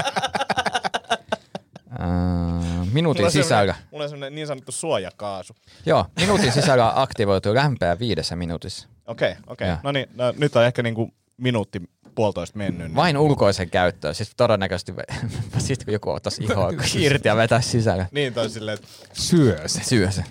Ää, 2.86 2.92
minuutin 2.94 3.22
Mulla 3.22 3.30
sisällä, 3.30 3.74
Mulla 3.90 4.04
on 4.04 4.10
semmoinen 4.10 4.34
niin 4.34 4.46
sanottu 4.46 4.72
suojakaasu. 4.72 5.54
joo, 5.86 6.04
minuutin 6.20 6.52
sisällä 6.52 6.92
aktivoituu 7.00 7.54
lämpöä 7.54 7.98
viidessä 7.98 8.36
minuutissa. 8.36 8.88
Okei, 9.06 9.30
okay, 9.32 9.42
okei. 9.46 9.68
Okay. 9.70 9.80
No 9.82 9.92
niin, 9.92 10.08
no, 10.14 10.34
nyt 10.38 10.56
on 10.56 10.64
ehkä 10.64 10.82
niinku 10.82 11.10
minuutti 11.36 11.82
puolitoista 12.14 12.58
mennyt. 12.58 12.86
niin- 12.86 12.96
Vain 12.96 13.18
ulkoisen 13.18 13.70
käyttöön, 13.70 14.14
siis 14.14 14.32
todennäköisesti 14.36 14.92
sitten 15.58 15.84
kun 15.84 15.92
joku 15.92 16.10
ottaisi 16.10 16.44
ihoa 16.44 16.70
irti 17.00 17.28
ja 17.28 17.36
vetäisi 17.36 17.68
sisällä. 17.70 18.06
Niin, 18.12 18.34
toi 18.34 18.50
silleen, 18.50 18.74
että 18.78 18.88
Syö 19.12 19.68
se. 19.68 19.80
Syö 19.84 20.10
se. 20.10 20.24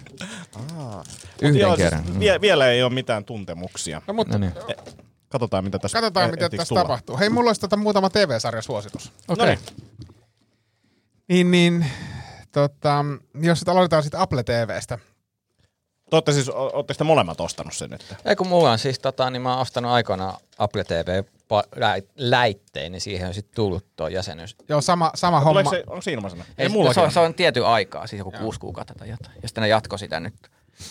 Yhden 1.41 1.61
joo, 1.61 1.77
kerran. 1.77 2.05
Siis, 2.05 2.19
vie, 2.19 2.41
vielä 2.41 2.67
ei 2.69 2.83
ole 2.83 2.93
mitään 2.93 3.25
tuntemuksia. 3.25 4.01
No, 4.07 4.13
mutta 4.13 4.33
No 4.33 4.39
niin. 4.39 4.53
Katsotaan, 5.29 5.63
mitä 5.63 5.79
tässä 5.79 5.97
katsotaan, 5.97 6.31
mitä 6.31 6.49
tässä 6.49 6.65
tulla. 6.69 6.81
tapahtuu. 6.81 7.17
Hei, 7.17 7.29
mulla 7.29 7.49
olisi 7.49 7.61
tota 7.61 7.77
muutama 7.77 8.09
TV-sarjasuositus. 8.09 9.11
Okei. 9.27 9.45
Noniin. 9.45 9.59
Niin, 11.27 11.51
niin, 11.51 11.85
tota, 12.55 13.05
jos 13.41 13.61
nyt 13.61 13.69
aloitetaan 13.69 14.03
sitten 14.03 14.19
Apple 14.19 14.43
TVstä. 14.43 14.99
Te 16.25 16.31
siis, 16.31 16.49
o- 16.49 16.71
ootteko 16.73 16.97
te 16.97 17.03
molemmat 17.03 17.41
ostanut 17.41 17.73
sen 17.73 17.89
nyt? 17.89 18.15
Ei 18.25 18.35
kun 18.35 18.47
mulla 18.47 18.71
on 18.71 18.79
siis 18.79 18.99
tota, 18.99 19.29
niin 19.29 19.41
mä 19.41 19.51
oon 19.51 19.61
ostanut 19.61 19.91
aikoinaan 19.91 20.37
Apple 20.57 20.83
TV 20.83 21.23
pa- 21.23 21.79
läi- 21.79 22.07
läittein, 22.15 22.91
niin 22.91 23.01
siihen 23.01 23.27
on 23.27 23.33
sitten 23.33 23.55
tullut 23.55 23.85
tuo 23.95 24.07
jäsenyys. 24.07 24.55
Joo, 24.69 24.81
sama, 24.81 25.11
sama 25.15 25.39
homma. 25.39 25.69
Se, 25.69 25.83
onko 25.87 26.01
se 26.01 26.11
ilmaisena? 26.11 26.45
Ei, 26.57 26.69
mulla 26.69 26.93
se, 26.93 27.01
on, 27.01 27.11
se 27.11 27.19
on 27.19 27.33
tietyn 27.33 27.65
aikaa, 27.65 28.07
siis 28.07 28.17
joku 28.19 28.31
kuusi 28.31 28.59
kuukautta 28.59 28.93
tai 28.93 29.09
jotain. 29.09 29.35
Ja 29.41 29.47
sitten 29.47 29.61
ne 29.61 29.67
jatko 29.67 29.97
sitä 29.97 30.19
nyt. 30.19 30.35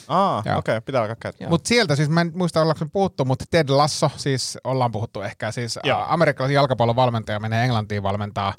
Aa, 0.08 0.42
Joo. 0.46 0.58
okei, 0.58 0.72
okay, 0.72 0.80
pitää 0.80 1.00
alkaa 1.00 1.16
käyttää. 1.20 1.48
Mutta 1.48 1.68
sieltä 1.68 1.96
siis, 1.96 2.08
mä 2.08 2.20
en 2.20 2.32
muista 2.34 2.60
ollaanko 2.62 2.86
puhuttu, 2.92 3.24
mutta 3.24 3.44
Ted 3.50 3.68
Lasso, 3.68 4.10
siis 4.16 4.58
ollaan 4.64 4.92
puhuttu 4.92 5.20
ehkä, 5.22 5.52
siis 5.52 5.78
Joo. 5.84 6.04
amerikkalaisen 6.08 6.54
jalkapallon 6.54 6.96
valmentaja 6.96 7.40
menee 7.40 7.64
Englantiin 7.64 8.02
valmentaa 8.02 8.54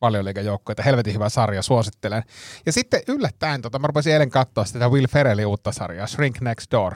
valioliigajoukkoita. 0.00 0.82
Helvetin 0.82 1.14
hyvä 1.14 1.28
sarja, 1.28 1.62
suosittelen. 1.62 2.22
Ja 2.66 2.72
sitten 2.72 3.02
yllättäen, 3.08 3.62
tota, 3.62 3.78
mä 3.78 3.86
rupesin 3.86 4.12
eilen 4.12 4.30
katsoa 4.30 4.64
sitä 4.64 4.88
Will 4.88 5.06
Ferrellin 5.06 5.46
uutta 5.46 5.72
sarjaa, 5.72 6.06
Shrink 6.06 6.40
Next 6.40 6.70
Door. 6.70 6.94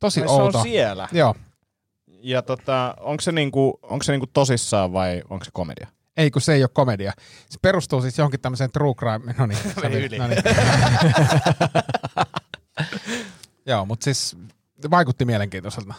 Tosi 0.00 0.20
Ai, 0.20 0.28
se 0.28 0.34
outo. 0.34 0.58
on 0.58 0.64
siellä. 0.64 1.08
Joo. 1.12 1.34
Ja 2.06 2.42
tota, 2.42 2.94
onko 3.00 3.20
se, 3.20 3.32
niinku, 3.32 3.78
onko 3.82 4.02
se 4.02 4.12
niinku 4.12 4.26
tosissaan 4.32 4.92
vai 4.92 5.22
onko 5.30 5.44
se 5.44 5.50
komedia? 5.54 5.88
Ei, 6.16 6.30
kun 6.30 6.42
se 6.42 6.54
ei 6.54 6.62
ole 6.62 6.70
komedia. 6.72 7.12
Se 7.48 7.58
perustuu 7.62 8.02
siis 8.02 8.18
johonkin 8.18 8.40
tämmöiseen 8.40 8.70
true 8.70 8.94
crime. 8.94 9.34
No 9.38 9.46
niin, 9.46 9.58
no 10.18 10.28
niin. 10.28 10.42
Joo, 13.66 13.86
mutta 13.86 14.04
siis 14.04 14.36
vaikutti 14.90 15.24
mielenkiintoiselta. 15.24 15.94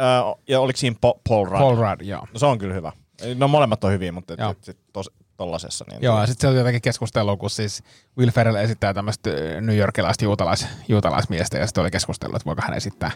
Öö, 0.00 0.06
ja 0.48 0.60
oliko 0.60 0.76
siinä 0.76 0.96
Paul 1.00 1.44
Rudd? 1.44 1.58
Paul 1.58 1.76
Rudd, 1.76 2.00
joo. 2.02 2.26
No 2.32 2.38
se 2.38 2.46
on 2.46 2.58
kyllä 2.58 2.74
hyvä. 2.74 2.92
No 3.34 3.48
molemmat 3.48 3.84
on 3.84 3.92
hyviä, 3.92 4.12
mutta 4.12 4.34
Joo. 4.38 4.50
et, 4.50 4.64
sit 4.64 4.78
tos, 4.92 5.10
tollasessa. 5.36 5.84
Niin 5.90 6.02
Joo, 6.02 6.20
ja 6.20 6.26
sitten 6.26 6.40
se 6.40 6.48
oli 6.48 6.58
jotenkin 6.58 6.82
keskustelua, 6.82 7.36
kun 7.36 7.50
siis 7.50 7.82
Will 8.18 8.30
Ferrell 8.30 8.56
esittää 8.56 8.94
tämmöistä 8.94 9.30
New 9.60 9.76
Yorkilaista 9.76 10.24
juutalais, 10.24 10.66
juutalaismiestä, 10.88 11.58
ja 11.58 11.66
sitten 11.66 11.82
oli 11.82 11.90
keskustelu, 11.90 12.36
että 12.36 12.46
voiko 12.46 12.62
hän 12.64 12.76
esittää, 12.76 13.10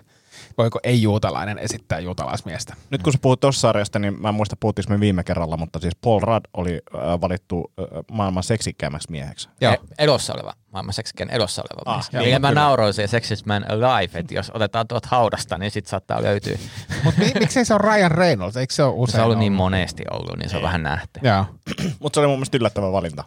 voiko 0.59 0.81
ei-juutalainen 0.83 1.59
esittää 1.59 1.99
juutalaismiestä. 1.99 2.75
Nyt 2.91 3.03
kun 3.03 3.13
sä 3.13 3.19
puhut 3.23 3.41
tuossa 3.41 3.61
sarjasta, 3.61 3.99
niin 3.99 4.21
mä 4.23 4.29
en 4.29 4.35
muista 4.35 4.57
puhuttiinko 4.61 4.93
me 4.93 5.01
viime 5.01 5.25
kerralla, 5.25 5.57
mutta 5.57 5.79
siis 5.79 5.97
Paul 6.01 6.21
Rudd 6.21 6.45
oli 6.57 6.73
äh, 6.95 7.01
valittu 7.21 7.73
äh, 7.81 7.87
maailman 8.13 8.43
seksikkäämmäksi 8.43 9.11
mieheksi. 9.11 9.49
Joo. 9.61 9.73
E- 9.73 9.79
elossa 9.99 10.35
oleva, 10.35 10.53
maailman 10.73 10.95
seksikään 10.95 11.31
elossa 11.31 11.63
oleva 11.63 11.97
Ah, 11.99 12.09
mies. 12.13 12.25
Millä 12.25 12.39
mä 12.39 12.49
kyllä. 12.49 12.61
nauroin 12.61 12.95
siihen 12.95 13.09
Sexiest 13.09 13.47
Man 13.47 13.65
Alive, 13.71 14.19
että 14.19 14.35
jos 14.35 14.51
otetaan 14.55 14.89
tuot 14.89 15.07
haudasta, 15.07 15.59
niin 15.59 15.71
sit 15.71 15.87
saattaa 15.87 16.23
löytyä. 16.23 16.59
Mutta 17.05 17.21
mi- 17.21 17.33
miksei 17.41 17.65
se 17.65 17.75
ole 17.75 17.81
Ryan 17.95 18.11
Reynolds? 18.11 18.57
Eikö 18.57 18.75
se 18.75 18.83
ole 18.83 18.95
usein 18.97 19.13
Se 19.13 19.19
on 19.21 19.25
ollut 19.25 19.39
niin 19.39 19.53
ollut? 19.53 19.57
monesti 19.65 20.05
ollut, 20.11 20.39
niin 20.39 20.51
se 20.51 20.57
on 20.57 20.63
vähän 20.63 20.83
nähty. 20.83 21.21
Joo. 21.23 21.45
Mutta 22.01 22.17
se 22.17 22.21
oli 22.21 22.27
mun 22.27 22.37
mielestä 22.39 22.57
yllättävä 22.57 22.93
valinta. 22.93 23.25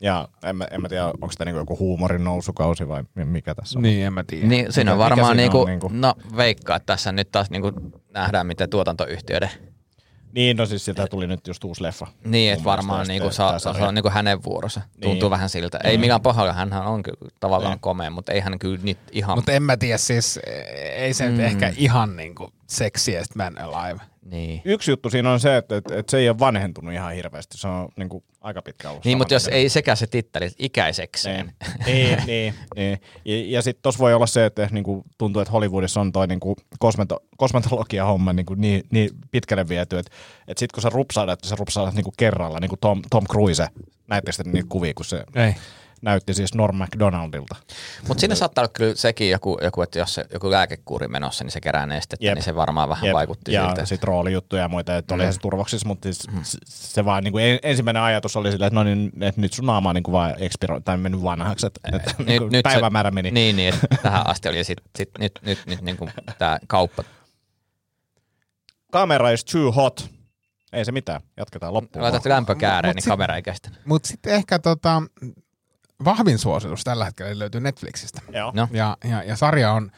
Ja 0.00 0.28
en 0.44 0.56
mä, 0.56 0.64
en 0.70 0.82
mä 0.82 0.88
tiedä, 0.88 1.06
onko 1.06 1.30
tämä 1.38 1.44
niinku 1.44 1.58
joku 1.60 1.78
huumorin 1.78 2.24
nousukausi 2.24 2.88
vai 2.88 3.04
mi- 3.14 3.24
mikä 3.24 3.54
tässä 3.54 3.78
on. 3.78 3.82
Niin, 3.82 4.06
en 4.06 4.12
mä 4.12 4.24
tiedä. 4.26 4.46
Niin, 4.46 4.72
siinä 4.72 4.92
on 4.92 4.98
Mikä 4.98 5.04
varmaan 5.04 5.26
siinä 5.28 5.42
niinku, 5.42 5.60
on 5.60 5.66
niinku? 5.66 5.90
no 5.92 6.14
veikkaa, 6.36 6.76
että 6.76 6.86
tässä 6.86 7.12
nyt 7.12 7.30
taas 7.32 7.50
niinku 7.50 7.72
nähdään, 8.14 8.46
miten 8.46 8.70
tuotantoyhtiöiden 8.70 9.50
Niin, 10.32 10.56
no 10.56 10.66
siis 10.66 10.84
sieltä 10.84 11.06
tuli 11.06 11.26
nyt 11.26 11.46
just 11.46 11.64
uusi 11.64 11.82
leffa. 11.82 12.06
Niin, 12.24 12.50
Mun 12.50 12.52
että 12.52 12.64
varmaan 12.64 13.06
niinku 13.06 13.30
saa, 13.30 13.58
se 13.58 13.68
on 13.68 13.94
niinku 13.94 14.10
hänen 14.10 14.44
vuorossa. 14.44 14.80
Tuntuu 15.00 15.20
Niin. 15.20 15.30
vähän 15.30 15.48
siltä. 15.48 15.78
Ei 15.84 15.98
millään 15.98 16.20
pahalla, 16.20 16.52
hän 16.52 16.72
on 16.72 17.02
kyllä 17.02 17.30
tavallaan 17.40 17.72
Niin. 17.72 17.80
komea, 17.80 18.10
mutta 18.10 18.32
ei 18.32 18.40
hän 18.40 18.58
kyllä 18.58 18.78
nyt 18.82 18.98
ihan... 19.12 19.38
Mutta 19.38 19.52
en 19.52 19.62
mä 19.62 19.76
tiedä, 19.76 19.98
siis 19.98 20.40
ei 20.96 21.14
se 21.14 21.24
mm. 21.28 21.30
nyt 21.36 21.40
ehkä 21.46 21.72
ihan 21.76 22.16
niinku 22.16 22.50
sexiest 22.66 23.34
man 23.34 23.58
alive. 23.58 24.00
Niin. 24.30 24.62
Yksi 24.64 24.90
juttu 24.90 25.10
siinä 25.10 25.32
on 25.32 25.40
se, 25.40 25.56
että, 25.56 25.76
että, 25.76 25.98
että 25.98 26.10
se 26.10 26.18
ei 26.18 26.28
ole 26.28 26.38
vanhentunut 26.38 26.94
ihan 26.94 27.12
hirveästi. 27.12 27.58
Se 27.58 27.68
on 27.68 27.88
niin 27.96 28.08
kuin, 28.08 28.24
aika 28.40 28.62
pitkä 28.62 28.90
ollut. 28.90 29.04
Niin, 29.04 29.18
mutta 29.18 29.34
jos 29.34 29.48
ei 29.48 29.68
sekä 29.68 29.94
se 29.94 30.06
titteli 30.06 30.44
että 30.44 30.56
ikäisekseen. 30.58 31.52
Niin, 31.86 32.18
niin, 32.26 32.54
niin. 32.76 33.00
Ja, 33.24 33.44
ja 33.46 33.62
sitten 33.62 33.82
tuossa 33.82 33.98
voi 33.98 34.14
olla 34.14 34.26
se, 34.26 34.46
että 34.46 34.68
niinku, 34.70 35.04
tuntuu, 35.18 35.42
että 35.42 35.52
Hollywoodissa 35.52 36.00
on 36.00 36.12
toi 36.12 36.26
niinku, 36.26 36.56
kosmeto, 36.78 37.22
kosmetologia 37.36 38.04
homma 38.04 38.32
niinku, 38.32 38.54
niin, 38.54 38.82
niin 38.90 39.10
pitkälle 39.30 39.68
viety, 39.68 39.98
että 39.98 40.12
et 40.48 40.58
sitten 40.58 40.74
kun 40.74 40.82
sä 40.82 40.88
rupsaudat, 40.88 41.38
että 41.38 41.48
sä 41.48 41.56
rupsaudat 41.58 41.94
niinku 41.94 42.12
kerralla, 42.16 42.60
niin 42.60 42.68
kuin 42.68 42.80
Tom, 42.80 43.02
Tom 43.10 43.24
Cruise, 43.24 43.66
näittekö 44.06 44.36
te 44.36 44.50
niitä 44.50 44.68
kuvia, 44.68 44.94
kun 44.94 45.04
se 45.04 45.24
Ei. 45.34 45.54
Näytti 46.02 46.34
siis 46.34 46.54
Norm 46.54 46.76
MacDonaldilta. 46.76 47.56
Mutta 48.08 48.20
siinä 48.20 48.34
saattaa 48.34 48.62
olla 48.62 48.72
kyllä 48.72 48.94
sekin 48.94 49.30
joku, 49.30 49.58
joku 49.62 49.82
että 49.82 49.98
jos 49.98 50.14
se, 50.14 50.24
joku 50.32 50.50
lääkekuuri 50.50 51.08
menossa, 51.08 51.44
niin 51.44 51.52
se 51.52 51.60
kerää 51.60 51.86
nestettä, 51.86 52.26
Jep. 52.26 52.34
niin 52.34 52.42
se 52.44 52.54
varmaan 52.54 52.88
vähän 52.88 53.06
Jep. 53.06 53.14
vaikutti 53.14 53.52
ja 53.52 53.66
siltä. 53.66 53.84
sitten 53.84 54.08
roolijuttuja 54.08 54.62
ja 54.62 54.68
muita, 54.68 54.96
että 54.96 55.14
oli 55.14 55.26
Mm. 55.26 55.32
se 55.32 55.38
turvoksissa, 55.40 55.88
mutta 55.88 56.02
siis 56.12 56.26
s- 56.42 56.58
se 56.64 57.04
vaan 57.04 57.24
niinku, 57.24 57.38
en- 57.38 57.58
ensimmäinen 57.62 58.02
ajatus 58.02 58.36
oli 58.36 58.50
silleen, 58.50 58.66
että 58.66 58.74
no 58.80 58.84
niin, 58.84 59.12
että 59.20 59.40
nyt 59.40 59.52
sun 59.52 59.66
naama 59.66 59.88
on 59.88 59.94
niinku 59.94 60.12
vaan 60.12 60.34
expiro, 60.38 60.80
tai 60.80 60.96
mennyt 60.96 61.22
vanhaksi, 61.22 61.66
että, 61.66 61.80
että 61.96 62.14
niinku 62.24 62.48
päivämäärä 62.62 63.10
meni. 63.10 63.30
Niin, 63.30 63.56
niin 63.56 63.74
että 63.74 63.86
tähän 64.02 64.26
asti 64.26 64.48
oli 64.48 64.64
sit, 64.64 64.78
sit 64.98 65.10
nyt, 65.18 65.32
nyt, 65.42 65.58
nyt 65.66 65.80
niin 65.82 65.96
kuin 65.96 66.10
tämä 66.38 66.58
kauppa. 66.66 67.04
Kamera 68.92 69.30
is 69.30 69.44
too 69.44 69.72
hot. 69.72 70.10
Ei 70.72 70.84
se 70.84 70.92
mitään, 70.92 71.20
jatketaan 71.36 71.74
loppuun. 71.74 72.02
Laitat 72.02 72.26
lämpökääreen, 72.26 72.94
niin 72.96 73.04
kamera 73.08 73.36
ei 73.36 73.42
kestä. 73.42 73.70
Mutta 73.84 74.08
sitten 74.08 74.32
ehkä 74.34 74.58
tota, 74.58 75.02
vahvin 76.04 76.38
suositus 76.38 76.84
tällä 76.84 77.04
hetkellä 77.04 77.38
löytyy 77.38 77.60
Netflixistä. 77.60 78.20
Joo. 78.32 78.52
No. 78.54 78.68
Ja, 78.70 78.96
ja, 79.04 79.22
ja 79.22 79.36
sarja 79.36 79.72
on 79.72 79.90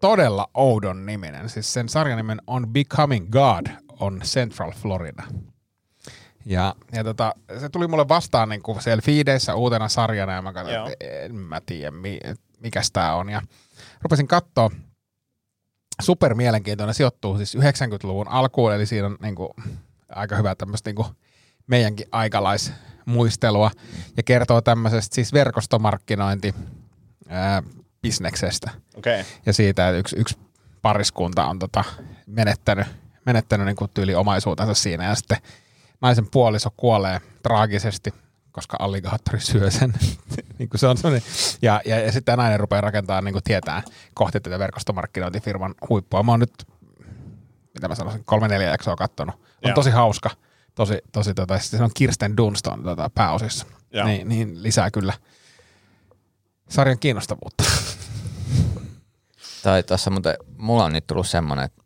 todella 0.00 0.50
oudon 0.54 1.06
niminen. 1.06 1.48
Siis 1.48 1.72
sen 1.72 1.88
sarjan 1.88 2.16
nimen 2.16 2.40
on 2.46 2.68
Becoming 2.68 3.30
God 3.30 3.66
on 4.00 4.20
Central 4.24 4.72
Florida. 4.72 5.22
Ja, 6.46 6.74
ja 6.92 7.04
tota, 7.04 7.34
se 7.60 7.68
tuli 7.68 7.86
mulle 7.86 8.08
vastaan 8.08 8.48
niin 8.48 8.62
kuin 8.62 8.82
siellä 8.82 9.02
feedeissä 9.02 9.54
uutena 9.54 9.88
sarjana 9.88 10.32
ja 10.32 10.42
mä 10.42 10.52
katsoin, 10.52 10.92
että 10.92 11.04
en 11.04 11.34
mä 11.34 11.60
tiedä 11.66 11.90
mi, 11.90 12.20
mikäs 12.60 12.90
tää 12.92 13.14
on. 13.14 13.28
Ja 13.28 13.42
rupesin 14.02 14.28
katsoa, 14.28 14.70
super 16.02 16.34
mielenkiintoinen, 16.34 16.94
sijoittuu 16.94 17.36
siis 17.36 17.56
90-luvun 17.56 18.28
alkuun, 18.28 18.74
eli 18.74 18.86
siinä 18.86 19.06
on 19.06 19.16
niin 19.22 19.34
kuin, 19.34 19.48
aika 20.08 20.36
hyvä 20.36 20.54
tämmöistä 20.54 20.88
niin 20.88 20.96
kuin 20.96 21.08
meidänkin 21.66 22.06
aikalaismuistelua 23.04 23.70
ja 24.16 24.22
kertoo 24.22 24.60
tämmöisestä 24.60 25.14
siis 25.14 25.32
verkostomarkkinointi 25.32 26.54
ää, 27.28 27.62
bisneksestä. 28.02 28.70
Okay. 28.96 29.24
ja 29.46 29.52
siitä, 29.52 29.88
että 29.88 29.98
yksi, 29.98 30.16
yksi 30.18 30.38
pariskunta 30.82 31.46
on 31.46 31.58
tota 31.58 31.84
menettänyt, 32.26 32.86
menettänyt 33.26 33.66
niin 33.66 33.90
tyyli 33.94 34.14
omaisuutensa 34.14 34.74
siinä 34.74 35.04
ja 35.04 35.14
sitten 35.14 35.38
naisen 36.00 36.26
puoliso 36.30 36.70
kuolee 36.76 37.20
traagisesti, 37.42 38.14
koska 38.52 38.76
alligaattori 38.80 39.40
syö 39.40 39.70
sen. 39.70 39.92
niin 40.58 40.68
kuin 40.68 40.78
se 40.78 40.86
on. 40.86 40.96
Ja, 41.62 41.80
ja, 41.84 42.00
ja 42.00 42.12
sitten 42.12 42.38
nainen 42.38 42.60
rupeaa 42.60 42.80
rakentamaan 42.80 43.24
niin 43.24 43.32
kuin 43.32 43.44
tietää 43.44 43.82
kohti 44.14 44.40
tätä 44.40 44.58
verkostomarkkinointifirman 44.58 45.74
huippua. 45.88 46.22
Mä 46.22 46.32
oon 46.32 46.40
nyt, 46.40 46.66
mitä 47.74 47.88
mä 47.88 47.94
sanoisin, 47.94 48.24
kolme 48.24 48.48
neljä 48.48 48.68
jaksoa 48.68 48.96
kattonut. 48.96 49.34
On 49.34 49.68
Joo. 49.70 49.74
tosi 49.74 49.90
hauska. 49.90 50.30
Tosi, 50.74 50.98
tosi 51.12 51.34
tota, 51.34 51.58
sitten 51.58 51.78
se 51.78 51.84
on 51.84 51.90
Kirsten 51.94 52.36
Dunst 52.36 52.66
on 52.66 52.82
tota, 52.82 53.10
pääosissa. 53.14 53.66
Joo. 53.92 54.06
Niin, 54.06 54.28
niin, 54.28 54.62
lisää 54.62 54.90
kyllä 54.90 55.12
sarjan 56.68 56.98
kiinnostavuutta. 56.98 57.64
Tai 59.62 59.82
tuossa 59.82 60.10
muuten, 60.10 60.36
mulla 60.58 60.84
on 60.84 60.92
nyt 60.92 61.06
tullut 61.06 61.28
semmonen, 61.28 61.64
että 61.64 61.82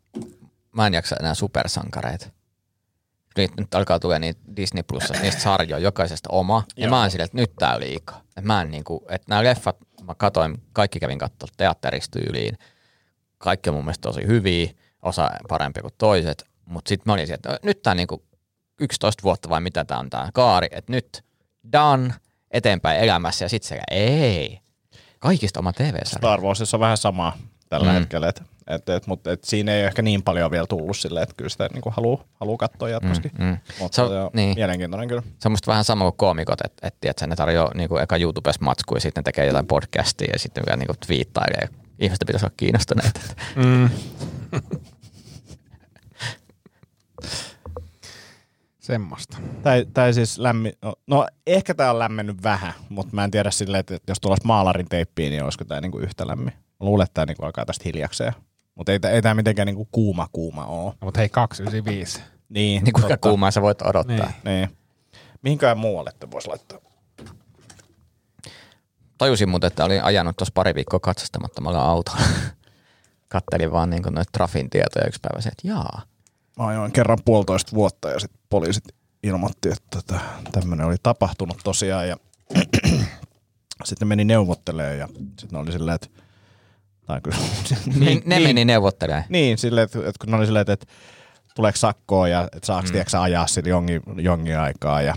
mä 0.71 0.87
en 0.87 0.93
jaksa 0.93 1.15
enää 1.19 1.33
supersankareita. 1.33 2.29
Nyt, 3.37 3.51
nyt 3.57 3.75
alkaa 3.75 3.99
tulla 3.99 4.19
niitä 4.19 4.41
Disney 4.55 4.83
Plus, 4.83 5.03
niistä 5.21 5.41
sarjoja, 5.41 5.83
jokaisesta 5.83 6.29
oma. 6.31 6.63
Ja 6.77 6.83
Joo. 6.83 6.89
mä 6.89 7.01
oon 7.01 7.11
silleen, 7.11 7.25
että 7.25 7.37
nyt 7.37 7.55
tää 7.55 7.75
on 7.75 7.79
liikaa. 7.79 8.21
Et 8.37 8.43
mä 8.43 8.61
en 8.61 8.71
niinku, 8.71 9.05
että 9.09 9.25
nämä 9.29 9.43
leffat, 9.43 9.77
mä 10.03 10.15
katoin, 10.15 10.61
kaikki 10.73 10.99
kävin 10.99 11.19
katsoa 11.19 11.49
teatteristyyliin. 11.57 12.57
Kaikki 13.37 13.69
on 13.69 13.75
mun 13.75 13.85
mielestä 13.85 14.01
tosi 14.01 14.27
hyviä, 14.27 14.71
osa 15.01 15.29
parempia 15.49 15.81
kuin 15.81 15.93
toiset. 15.97 16.45
Mutta 16.65 16.89
sitten 16.89 17.03
mä 17.05 17.13
olin 17.13 17.27
sieltä, 17.27 17.53
että 17.53 17.67
nyt 17.67 17.81
tää 17.81 17.95
niinku 17.95 18.23
11 18.79 19.23
vuotta 19.23 19.49
vai 19.49 19.61
mitä 19.61 19.85
tää 19.85 19.99
on 19.99 20.09
tää 20.09 20.29
kaari, 20.33 20.67
että 20.71 20.91
nyt 20.91 21.23
done, 21.73 22.13
eteenpäin 22.51 22.99
elämässä 22.99 23.45
ja 23.45 23.49
sit 23.49 23.63
se 23.63 23.79
ei. 23.91 24.59
Kaikista 25.19 25.59
oma 25.59 25.73
TV-sarja. 25.73 26.05
Star 26.17 26.41
Warsissa 26.41 26.77
on 26.77 26.81
vähän 26.81 26.97
samaa. 26.97 27.37
tällä 27.69 27.91
Mm. 27.91 27.99
hetkellä. 27.99 28.27
Et, 28.29 28.41
et, 28.67 28.89
et, 28.89 29.07
mutta 29.07 29.31
et 29.31 29.43
siinä 29.43 29.71
ei 29.73 29.81
ole 29.81 29.87
ehkä 29.87 30.01
niin 30.01 30.23
paljon 30.23 30.51
vielä 30.51 30.67
tullut 30.67 30.97
silleen, 30.97 31.23
että 31.23 31.35
kyllä 31.37 31.49
sitä 31.49 31.69
niin 31.73 31.81
haluaa 31.91 32.23
haluu 32.33 32.57
katsoa 32.57 32.89
jatkossakin. 32.89 33.31
Mm, 33.37 33.45
mm. 33.45 33.57
Mutta 33.79 33.95
Se 33.95 34.01
on- 34.01 34.29
niin. 34.33 34.55
mielenkiintoinen 34.55 35.07
kyllä. 35.09 35.21
Se 35.39 35.47
on 35.47 35.51
musta 35.51 35.71
vähän 35.71 35.83
sama 35.83 36.03
kuin 36.05 36.17
koomikot, 36.17 36.61
että 36.65 36.87
et, 36.87 36.95
tiedätkö, 37.01 37.27
ne 37.27 37.35
tarjoaa 37.35 37.71
niinku 37.73 37.97
eka 37.97 38.17
YouTubessa 38.17 38.63
matskuja 38.65 38.97
ja 38.97 39.01
sitten 39.01 39.21
ne 39.21 39.23
tekee 39.23 39.45
jotain 39.45 39.67
podcastia 39.67 40.29
ja 40.33 40.39
sitten 40.39 40.63
vielä 40.67 40.77
niinku 40.77 40.93
twiittailee. 41.07 41.69
Ihmiset 41.99 42.23
pitäisi 42.27 42.45
olla 42.45 42.53
kiinnostuneita. 42.57 43.19
Mm. 43.55 43.89
Semmosta. 48.93 49.37
Tai, 49.63 49.85
tai 49.93 50.13
siis 50.13 50.37
lämmi, 50.39 50.73
no, 50.81 50.93
no 51.07 51.27
ehkä 51.47 51.73
tämä 51.73 51.89
on 51.91 51.99
lämmennyt 51.99 52.43
vähän, 52.43 52.73
mutta 52.89 53.15
mä 53.15 53.23
en 53.23 53.31
tiedä 53.31 53.51
silleen, 53.51 53.79
että 53.79 53.97
jos 54.07 54.19
tuollaisi 54.19 54.47
maalarin 54.47 54.89
teippiin, 54.89 55.31
niin 55.31 55.43
olisiko 55.43 55.65
tämä 55.65 55.81
niinku 55.81 55.99
yhtä 55.99 56.27
lämmin. 56.27 56.53
Mä 56.55 56.85
luulen, 56.85 57.03
että 57.03 57.13
tämä 57.13 57.25
niinku 57.25 57.45
alkaa 57.45 57.65
tästä 57.65 57.83
hiljakseen. 57.85 58.33
Mutta 58.75 58.91
ei, 58.91 58.99
tää- 58.99 59.11
ei 59.11 59.21
tämä 59.21 59.33
mitenkään 59.35 59.65
niinku 59.65 59.87
kuuma 59.91 60.27
kuuma 60.31 60.65
ole. 60.65 60.85
No, 60.85 61.05
mutta 61.05 61.19
hei, 61.19 61.29
295. 61.29 62.19
Niin, 62.49 62.83
Niin 62.83 62.93
kuinka 62.93 63.09
totta. 63.09 63.29
kuumaa 63.29 63.51
sä 63.51 63.61
voit 63.61 63.81
odottaa. 63.81 64.15
Niin. 64.15 64.33
Niin. 64.43 64.77
Mihinkään 65.41 65.77
muualle 65.77 66.11
te 66.19 66.31
vois 66.31 66.47
laittaa? 66.47 66.79
Tajusin 69.17 69.49
muuten, 69.49 69.67
että 69.67 69.85
olin 69.85 70.03
ajanut 70.03 70.37
tuossa 70.37 70.51
pari 70.55 70.75
viikkoa 70.75 70.99
katsastamattomalla 70.99 71.81
autolla. 71.81 72.21
Kattelin 73.27 73.71
vaan 73.71 73.89
niin 73.89 74.03
noita 74.03 74.29
trafin 74.31 74.69
tietoja 74.69 75.07
yksi 75.07 75.19
päivä 75.21 75.41
se, 75.41 75.49
että 75.49 75.67
jaa. 75.67 76.01
Mä 76.59 76.67
ajoin 76.67 76.91
kerran 76.91 77.17
puolitoista 77.25 77.71
vuotta 77.71 78.09
ja 78.09 78.19
sitten 78.19 78.41
poliisit 78.49 78.83
ilmoitti, 79.23 79.69
että 79.69 80.19
tämmöinen 80.51 80.87
oli 80.87 80.95
tapahtunut 81.03 81.57
tosiaan 81.63 82.09
ja 82.09 82.17
sitten 83.85 84.07
meni 84.07 84.25
neuvottelemaan 84.25 84.97
ja 84.97 85.07
sitten 85.07 85.49
ne 85.51 85.57
oli 85.57 85.71
silleen, 85.71 85.95
että 85.95 86.07
tai 87.05 87.21
kyllä, 87.21 87.37
Niin, 87.99 88.21
ne 88.25 88.39
meni 88.39 88.65
neuvottelemaan. 88.65 89.23
Niin, 89.29 89.57
silleen, 89.57 89.85
että, 89.85 89.99
että 89.99 90.25
kun 90.25 90.31
ne 90.31 90.37
oli 90.37 90.45
silleen, 90.45 90.61
että, 90.61 90.73
että 90.73 90.85
tuleeko 91.55 91.77
sakkoa 91.77 92.27
ja 92.27 92.43
että 92.43 92.67
saako 92.67 92.87
mm. 92.87 92.91
tiedätkö, 92.91 93.21
ajaa 93.21 93.47
sillä 93.47 93.69
jonkin, 93.69 94.01
jonkin 94.17 94.59
aikaa 94.59 95.01
ja 95.01 95.15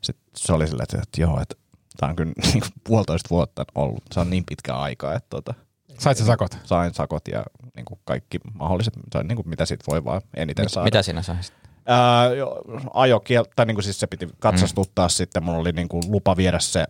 sitten 0.00 0.24
se 0.36 0.52
oli 0.52 0.68
silleen, 0.68 0.84
että, 0.84 0.98
että 1.02 1.20
joo, 1.20 1.40
että 1.40 1.54
tämä 1.96 2.10
on 2.10 2.16
kyllä 2.16 2.32
niin 2.44 2.60
kuin 2.60 2.72
puolitoista 2.84 3.30
vuotta 3.30 3.64
ollut. 3.74 4.02
Se 4.12 4.20
on 4.20 4.30
niin 4.30 4.44
pitkä 4.48 4.74
aika, 4.74 5.14
että 5.14 5.30
tota, 5.30 5.54
Sait 5.98 6.18
sä 6.18 6.24
sakot? 6.24 6.58
sain 6.64 6.94
sakot 6.94 7.28
ja 7.28 7.44
niin 7.76 7.84
kuin 7.84 8.00
kaikki 8.04 8.40
mahdolliset, 8.54 8.94
sain, 9.12 9.28
niin 9.28 9.36
kuin, 9.36 9.48
mitä 9.48 9.66
siitä 9.66 9.84
voi 9.88 10.04
vaan 10.04 10.22
eniten 10.36 10.68
saada. 10.68 10.84
Mitä 10.84 11.02
sinä 11.02 11.22
saisit? 11.22 11.54
Ää, 11.86 12.34
jo, 12.34 12.62
ajokiel, 12.94 13.44
tai 13.56 13.66
niin 13.66 13.74
kuin 13.74 13.84
siis 13.84 14.00
se 14.00 14.06
piti 14.06 14.28
katsastuttaa 14.38 15.06
mm. 15.06 15.10
sitten, 15.10 15.44
mulla 15.44 15.58
oli 15.58 15.72
niin 15.72 15.88
kuin 15.88 16.02
lupa 16.08 16.36
viedä 16.36 16.58
se 16.58 16.84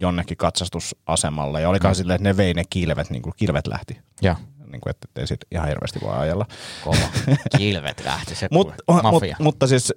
jonnekin 0.00 0.36
katsastusasemalle 0.36 1.60
ja 1.60 1.68
olikaan 1.68 1.92
mm. 1.92 1.96
silleen, 1.96 2.14
että 2.14 2.28
ne 2.28 2.36
vei 2.36 2.54
ne 2.54 2.62
kilvet, 2.70 3.10
niin 3.10 3.22
kuin 3.22 3.32
kilvet 3.36 3.66
lähti. 3.66 3.98
Joo. 4.22 4.36
Niin 4.66 4.80
kuin, 4.80 4.90
että 4.90 5.08
ei 5.16 5.26
siitä 5.26 5.46
ihan 5.50 5.68
hirveästi 5.68 6.00
voi 6.02 6.16
ajella. 6.16 6.46
Kova. 6.84 6.96
Kilvet 7.58 8.02
lähti 8.04 8.34
se 8.34 8.48
Mut, 8.50 8.74
kuule. 8.86 9.02
mut, 9.02 9.12
Mafia. 9.12 9.36
mutta 9.38 9.66
siis 9.66 9.94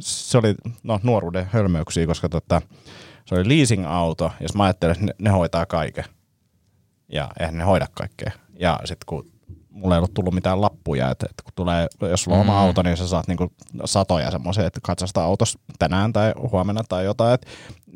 se 0.00 0.38
oli 0.38 0.54
no, 0.82 1.00
nuoruuden 1.02 1.48
hölmöyksiä, 1.52 2.06
koska 2.06 2.28
tota, 2.28 2.62
se 3.24 3.34
oli 3.34 3.48
leasing-auto, 3.48 4.32
ja 4.40 4.48
sit 4.48 4.56
mä 4.56 4.64
ajattelin, 4.64 4.92
että 4.92 5.06
ne, 5.06 5.12
ne 5.18 5.30
hoitaa 5.30 5.66
kaiken. 5.66 6.04
Ja 7.08 7.30
eihän 7.40 7.58
ne 7.58 7.64
hoida 7.64 7.86
kaikkea. 7.94 8.32
Ja 8.58 8.80
sitten 8.84 9.04
kun 9.06 9.30
mulla 9.70 9.94
ei 9.94 9.98
ollut 9.98 10.14
tullut 10.14 10.34
mitään 10.34 10.60
lappuja, 10.60 11.10
että, 11.10 11.26
että 11.30 11.42
kun 11.42 11.52
tulee, 11.56 11.86
jos 12.10 12.22
sulla 12.22 12.36
on 12.38 12.46
Mm. 12.46 12.50
oma 12.50 12.60
auto, 12.60 12.82
niin 12.82 12.96
sä 12.96 13.08
saat 13.08 13.28
niinku 13.28 13.52
satoja 13.84 14.30
semmoisia, 14.30 14.66
että 14.66 14.80
katsastaa 14.82 15.24
autossa 15.24 15.58
tänään 15.78 16.12
tai 16.12 16.32
huomenna 16.52 16.82
tai 16.88 17.04
jotain, 17.04 17.34
että 17.34 17.46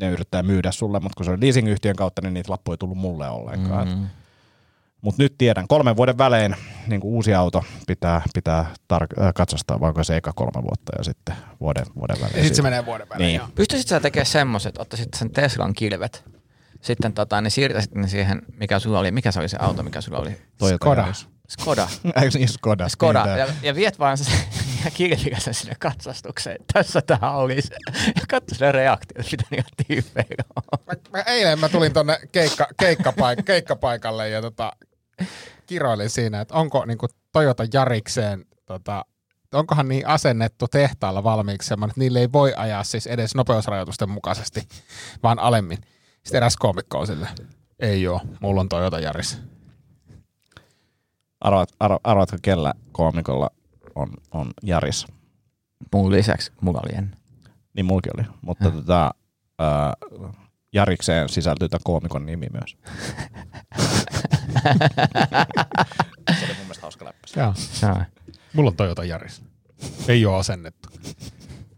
ne 0.00 0.10
yrittää 0.10 0.42
myydä 0.42 0.72
sulle, 0.72 1.00
mutta 1.00 1.16
kun 1.16 1.24
se 1.24 1.30
oli 1.30 1.40
leasing-yhtiön 1.40 1.96
kautta, 1.96 2.22
niin 2.22 2.34
niitä 2.34 2.52
lappuja 2.52 2.72
ei 2.74 2.78
tullut 2.78 2.98
mulle 2.98 3.28
ollenkaan. 3.30 3.88
Mm. 3.88 3.94
Mm. 3.94 4.06
Mutta 5.00 5.22
nyt 5.22 5.34
tiedän, 5.38 5.68
kolmen 5.68 5.96
vuoden 5.96 6.18
välein 6.18 6.56
niin 6.86 7.00
uusi 7.04 7.34
auto 7.34 7.64
pitää, 7.86 8.22
pitää 8.34 8.74
tar- 8.94 9.22
äh, 9.24 9.34
katsastaa, 9.34 9.80
vaikka 9.80 10.04
se 10.04 10.16
eka 10.16 10.32
kolme 10.36 10.62
vuotta 10.62 10.92
ja 10.98 11.04
sitten 11.04 11.34
vuoden, 11.60 11.86
vuoden 11.96 12.16
välein. 12.20 12.36
Ja 12.36 12.44
sit 12.44 12.54
se 12.54 12.62
menee 12.62 12.86
vuoden 12.86 13.08
välein. 13.08 13.26
Niin. 13.28 13.40
Pystyisit 13.54 13.88
sä 13.88 14.00
tekemään 14.00 14.26
semmoiset, 14.26 14.68
että 14.68 14.82
ottaisit 14.82 15.08
sen 15.14 15.30
Teslan 15.30 15.72
kilvet, 15.74 16.24
sitten 16.80 17.12
tota, 17.12 17.40
niin 17.40 17.50
siirtäisit 17.50 17.94
ne 17.94 18.08
siihen, 18.08 18.42
mikä 18.60 18.78
sulla 18.78 18.98
oli, 18.98 19.10
mikä 19.10 19.32
se 19.32 19.40
oli 19.40 19.48
se 19.48 19.56
auto, 19.60 19.82
mikä 19.82 20.00
sulla 20.00 20.18
oli? 20.18 20.38
Toyota 20.58 20.84
Skoda. 20.84 21.00
Yaris. 21.00 21.26
Skoda. 21.48 21.88
Eikö 22.22 22.38
niin 22.38 22.48
Skoda? 22.48 22.88
Skoda. 22.88 23.24
Niin, 23.24 23.38
Ja, 23.38 23.46
ja 23.62 23.74
viet 23.74 23.98
vaan 23.98 24.18
se 24.24 24.30
ja 24.84 24.90
kilpikäsen 24.90 25.54
sinne 25.54 25.74
katsastukseen. 25.78 26.56
Tässä 26.72 27.02
tää 27.02 27.30
olisi. 27.34 27.70
Ja 28.04 28.22
katso 28.28 28.56
ne 28.60 28.72
reaktiot, 28.72 29.26
mitä 29.30 29.44
niillä 29.50 29.68
tyypeillä 29.86 30.44
on. 30.56 30.78
Mä, 30.86 30.92
mä, 31.12 31.22
eilen 31.22 31.58
mä 31.58 31.68
tulin 31.68 31.92
tonne 31.92 32.18
keikka, 32.32 32.68
keikkapaik, 32.80 33.44
keikkapaikalle 33.44 34.28
ja 34.28 34.42
tota, 34.42 34.72
kiroilin 35.66 36.10
siinä, 36.10 36.40
että 36.40 36.54
onko 36.54 36.84
niinku 36.84 37.06
Toyota 37.32 37.64
Jarikseen, 37.72 38.44
tota, 38.66 39.04
onkohan 39.52 39.88
niin 39.88 40.06
asennettu 40.06 40.68
tehtaalla 40.68 41.24
valmiiksi 41.24 41.68
semmoinen, 41.68 41.90
että 41.90 42.00
niille 42.00 42.20
ei 42.20 42.32
voi 42.32 42.54
ajaa 42.56 42.84
siis 42.84 43.06
edes 43.06 43.34
nopeusrajoitusten 43.34 44.10
mukaisesti, 44.10 44.68
vaan 45.22 45.38
alemmin. 45.38 45.78
Sitten 46.24 46.36
eräs 46.36 46.56
koomikko 46.56 46.98
on 46.98 47.06
sille, 47.06 47.28
ei 47.78 48.08
oo, 48.08 48.20
mulla 48.40 48.60
on 48.60 48.68
Toyota 48.68 49.00
Jaris. 49.00 49.38
Arvaat, 51.40 51.68
arva, 51.80 52.00
arvaatko, 52.04 52.36
kellä 52.42 52.74
koomikolla 52.92 53.50
on, 53.94 54.08
on 54.30 54.50
Jaris? 54.62 55.06
Mun 55.94 56.12
lisäksi 56.12 56.52
mulla 56.60 56.80
oli 56.84 56.96
ennen. 56.96 57.16
Niin 57.74 57.86
mulki 57.86 58.08
oli. 58.18 58.26
Mutta 58.42 58.64
Häh. 58.64 58.74
tota, 58.74 59.14
äh, 59.60 59.92
Jarikseen 60.72 61.28
sisältyy 61.28 61.68
tämän 61.68 61.80
koomikon 61.84 62.26
nimi 62.26 62.46
myös. 62.52 62.76
se 66.38 66.44
oli 66.44 66.54
mun 66.54 66.62
mielestä 66.62 66.82
hauska 66.82 67.04
läppä. 67.04 67.28
Joo. 67.36 67.54
Joo. 67.82 68.02
Mulla 68.52 68.70
on 68.70 68.76
Toyota 68.76 69.04
Jaris. 69.04 69.42
Ei 70.08 70.26
ole 70.26 70.36
asennettu. 70.36 70.88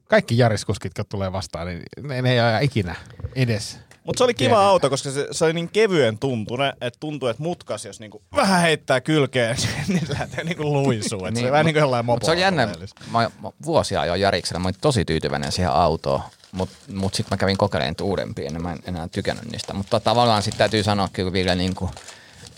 Kaikki 0.05 0.39
Jariskuskit, 0.39 0.91
jotka 0.91 1.05
tulee 1.05 1.33
vastaan, 1.33 1.67
niin 1.67 1.83
ne, 2.01 2.23
ne 2.23 2.33
ei 2.33 2.41
aja 2.41 2.61
ikinä 2.61 2.95
edes. 3.35 3.81
Mutta 4.05 4.19
se 4.19 4.25
oli 4.25 4.35
kiva 4.35 4.49
Tiedetään. 4.49 4.69
auto, 4.69 4.91
koska 4.91 5.11
se, 5.11 5.29
se 5.31 5.45
oli 5.45 5.53
niin 5.53 5.69
kevyen 5.73 6.19
tuntune, 6.19 6.73
että 6.81 7.01
tuntuu, 7.01 7.29
että 7.29 7.43
mutkas, 7.43 7.85
jos 7.85 8.01
niinku 8.01 8.23
vähän 8.37 8.61
heittää 8.61 9.01
kylkeen, 9.01 9.57
niin 9.89 10.07
se 10.07 10.13
lähtee 10.19 10.45
niinku 10.45 10.65
luisuu. 10.65 11.27
Et 11.27 11.37
se 11.37 11.43
oli 11.43 11.53
vähän 11.53 11.67
niin 11.67 11.75
kuin 11.75 11.81
jollain 11.81 12.07
Mut 12.07 12.23
se 12.23 12.31
mopolla. 12.31 12.41
jännä. 12.41 12.67
Mä, 13.11 13.31
mä 13.43 13.51
vuosia 13.65 14.01
ajoin 14.01 14.21
Jariksella. 14.21 14.61
Mä 14.61 14.69
olin 14.69 14.81
tosi 14.81 15.05
tyytyväinen 15.05 15.53
siihen 15.53 15.73
autoon. 15.73 16.21
Mutta 16.53 16.77
mut 16.95 17.15
sitten 17.15 17.37
mä 17.37 17.41
kävin 17.41 17.57
kokeilemaan 17.57 17.95
uudempia 18.03 18.45
ja 18.45 18.61
mä 18.61 18.73
en 18.73 18.79
enää 18.87 19.09
tykännyt 19.09 19.53
niistä. 19.53 19.75
Mutta 19.75 20.01
tavallaan 20.01 20.43
sitten 20.43 20.59
täytyy 20.59 20.83
sanoa 20.83 21.09
kyllä 21.13 21.33
vielä, 21.33 21.55
niinku, 21.55 21.91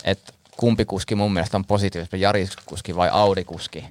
että 0.03 0.33
kumpi 0.57 0.85
kuski 0.85 1.15
mun 1.15 1.33
mielestä 1.33 1.57
on 1.57 1.65
positiivisesti, 1.65 2.21
Jaris-kuski 2.21 2.95
vai 2.95 3.09
Audi-kuski. 3.11 3.85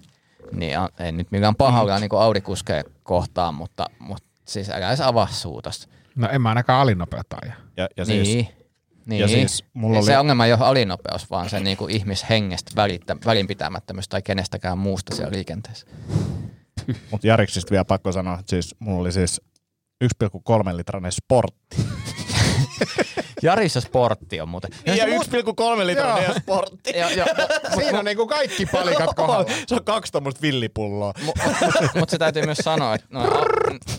Niin 0.52 0.78
ei 0.98 1.12
nyt 1.12 1.30
mikään 1.30 1.54
paha 1.54 1.84
mm. 1.84 2.00
niin 2.00 2.10
Audi-kuskeja 2.12 2.84
kohtaan, 3.02 3.54
mutta, 3.54 3.86
mutta 3.98 4.28
siis 4.44 4.70
älä 4.70 4.88
edes 4.88 5.00
avaa 5.00 5.28
suutas. 5.30 5.88
No 6.16 6.28
en 6.28 6.42
mä 6.42 6.48
ainakaan 6.48 6.80
alinopeutta. 6.80 7.36
Ja, 7.76 7.88
ja 7.96 8.04
siis, 8.04 8.28
Niin. 8.28 8.48
Niin. 9.06 9.20
ja 9.20 9.28
siis 9.28 9.64
mulla 9.74 9.96
Ei 9.98 10.02
Se 10.02 10.10
oli- 10.12 10.20
ongelma 10.20 10.46
ei 10.46 10.52
ole 10.52 10.60
alinopeus, 10.64 11.30
vaan 11.30 11.50
se 11.50 11.60
niinku 11.60 11.86
ihmishengestä 11.88 12.70
välittä, 12.76 13.16
välinpitämättömyys 13.26 14.08
tai 14.08 14.22
kenestäkään 14.22 14.78
muusta 14.78 15.14
siellä 15.16 15.32
liikenteessä. 15.32 15.86
Mutta 17.10 17.26
Jariksista 17.26 17.70
vielä 17.70 17.84
pakko 17.84 18.12
sanoa, 18.12 18.38
että 18.38 18.50
siis 18.50 18.74
mulla 18.78 19.00
oli 19.00 19.12
siis 19.12 19.40
1,3 20.04 20.76
litrainen 20.76 21.12
sportti. 21.12 21.76
Jarissa 23.42 23.80
sportti 23.80 24.40
on 24.40 24.48
muuten. 24.48 24.70
Ja 24.86 25.04
1,3 25.04 25.86
litrainen 25.86 26.24
ja 26.24 26.34
sportti. 26.40 26.90
Ja, 26.96 27.10
ja, 27.10 27.26
Siinä 27.74 27.98
on 27.98 28.04
niinku 28.04 28.26
kaikki 28.26 28.66
palikat 28.66 29.14
kohdalla. 29.16 29.50
Se 29.66 29.74
on 29.74 29.84
kaksi 29.84 30.12
tommoista 30.12 30.42
villipulloa. 30.42 31.14
Mutta 31.24 31.44
mut 31.94 32.10
se 32.10 32.18
täytyy 32.18 32.42
myös 32.42 32.58
sanoa, 32.58 32.94
että 32.94 33.06
no, 33.10 33.22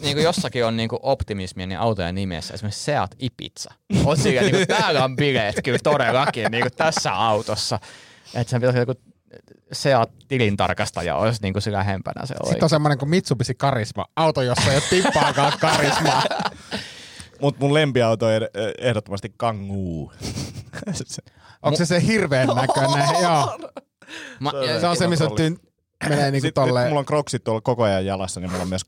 niin 0.01 0.15
kuin 0.15 0.23
jossakin 0.23 0.65
on 0.65 0.77
niin 0.77 0.89
kuin 0.89 0.99
optimismia 1.03 1.67
niin 1.67 1.79
autojen 1.79 2.15
nimessä. 2.15 2.53
Esimerkiksi 2.53 2.83
Seat 2.83 3.15
Ibiza. 3.19 3.71
On 4.05 4.17
siellä, 4.17 4.41
niin 4.41 4.55
kuin, 4.55 4.67
täällä 4.67 5.03
on 5.03 5.15
bileet 5.15 5.55
kyllä 5.63 5.79
todellakin 5.83 6.51
niin 6.51 6.63
kuin 6.63 6.75
tässä 6.75 7.13
autossa. 7.13 7.79
Että 8.35 8.51
sen 8.51 8.61
pitäisi 8.61 8.79
joku 8.79 8.93
Seat 9.71 10.11
tilintarkastaja 10.27 11.15
olisi 11.15 11.41
niin 11.41 11.53
kuin 11.53 11.63
se 11.63 11.71
lähempänä 11.71 12.25
se 12.25 12.35
Sitten 12.43 12.63
on 12.63 12.69
semmoinen 12.69 12.97
kuin 12.97 13.09
Mitsubishi 13.09 13.53
Karisma. 13.55 14.05
Auto, 14.15 14.41
jossa 14.41 14.71
ei 14.71 14.77
ole 14.77 14.83
tippaakaan 14.89 15.53
karismaa. 15.59 16.23
Mutta 17.43 17.61
mun 17.61 17.73
lempiauto 17.73 18.25
on 18.25 18.31
ehdottomasti 18.77 19.33
Kangoo. 19.37 20.11
se, 20.91 21.21
Onko 21.61 21.77
se 21.77 21.85
se 21.85 22.07
hirveän 22.07 22.47
näköinen? 22.47 23.07
Joo. 23.23 23.57
Mä, 24.39 24.51
ja, 24.67 24.79
Se 24.79 24.87
on 24.87 24.97
se, 24.97 25.07
missä 25.07 25.29
tyn, 25.35 25.57
menee 26.09 26.31
niinku 26.31 26.47
Sitten 26.47 26.63
tolleen. 26.67 26.87
mulla 26.87 26.99
on 26.99 27.05
kroksit 27.05 27.43
tuolla 27.43 27.61
koko 27.61 27.83
ajan 27.83 28.05
jalassa, 28.05 28.39
niin 28.39 28.51
mulla 28.51 28.63
on 28.63 28.69
myös. 28.69 28.85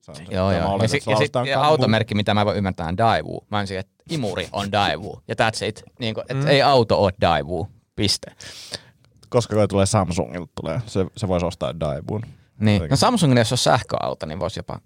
Se 0.00 0.14
se, 0.14 0.22
Joo, 0.30 0.52
joo. 0.52 0.78
Ja, 0.82 0.88
si- 0.88 0.96
että 0.96 1.18
se 1.18 1.24
ja 1.24 1.28
Kangoo. 1.32 1.62
automerkki, 1.62 2.14
mitä 2.14 2.34
mä 2.34 2.46
voin 2.46 2.56
ymmärtää, 2.56 2.86
on 2.86 2.96
Daewoo. 2.96 3.44
Mä 3.50 3.58
olisin, 3.58 3.78
että 3.78 3.92
imuri 4.10 4.48
on 4.52 4.72
Daewoo. 4.72 5.22
Ja 5.28 5.34
that's 5.34 5.64
it. 5.66 5.82
Niin 5.98 6.14
kuin, 6.14 6.24
mm. 6.34 6.46
ei 6.46 6.62
auto 6.62 7.02
ole 7.02 7.12
Daewoo. 7.20 7.66
Piste. 7.96 8.32
Koska 9.28 9.56
kai 9.56 9.68
tulee 9.68 9.86
Samsungilta 9.86 10.52
tulee. 10.60 10.80
Se, 10.86 11.06
se 11.16 11.28
voisi 11.28 11.46
ostaa 11.46 11.80
Daewoo. 11.80 12.20
Niin. 12.60 12.82
No 12.90 12.96
Samsungilla, 12.96 13.40
jos 13.40 13.52
on 13.52 13.58
sähköauto, 13.58 14.26
niin 14.26 14.40
voisi 14.40 14.58
jopa 14.58 14.80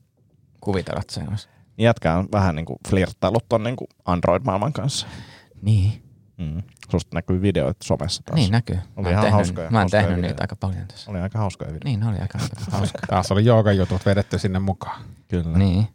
kuvitella, 0.60 1.00
että 1.00 1.14
se 1.14 1.20
olisi. 1.30 1.48
Jätkä 1.78 2.14
on 2.14 2.28
vähän 2.32 2.54
niin 2.56 2.66
kuin 2.66 2.78
flirttailut 2.88 3.48
ton 3.48 3.62
niin 3.62 3.76
kuin 3.76 3.88
Android-maailman 4.04 4.72
kanssa. 4.72 5.06
Niin. 5.62 6.02
Mm. 6.38 6.62
Susta 6.90 7.10
näkyy 7.16 7.42
videoita 7.42 7.84
somessa 7.84 8.22
taas. 8.22 8.36
Niin 8.36 8.52
näkyy. 8.52 8.78
Oli 8.96 9.02
mä 9.04 9.08
en 9.08 9.12
ihan 9.12 9.22
tehnyt, 9.24 9.32
hauskoja- 9.34 9.70
mä 9.70 9.78
hauskoja 9.78 10.02
tehnyt 10.02 10.16
videoita. 10.16 10.32
niitä 10.34 10.42
aika 10.44 10.56
paljon 10.56 10.86
tässä. 10.88 11.10
Oli 11.10 11.20
aika 11.20 11.38
hauskoja 11.38 11.68
videoita. 11.68 11.88
Niin 11.88 12.04
oli 12.04 12.18
aika 12.18 12.38
hauska. 12.72 12.98
Taas 13.06 13.32
oli 13.32 13.44
joogajutut 13.44 14.06
vedetty 14.06 14.38
sinne 14.38 14.58
mukaan. 14.58 15.04
Kyllä. 15.28 15.58
niin. 15.58 15.86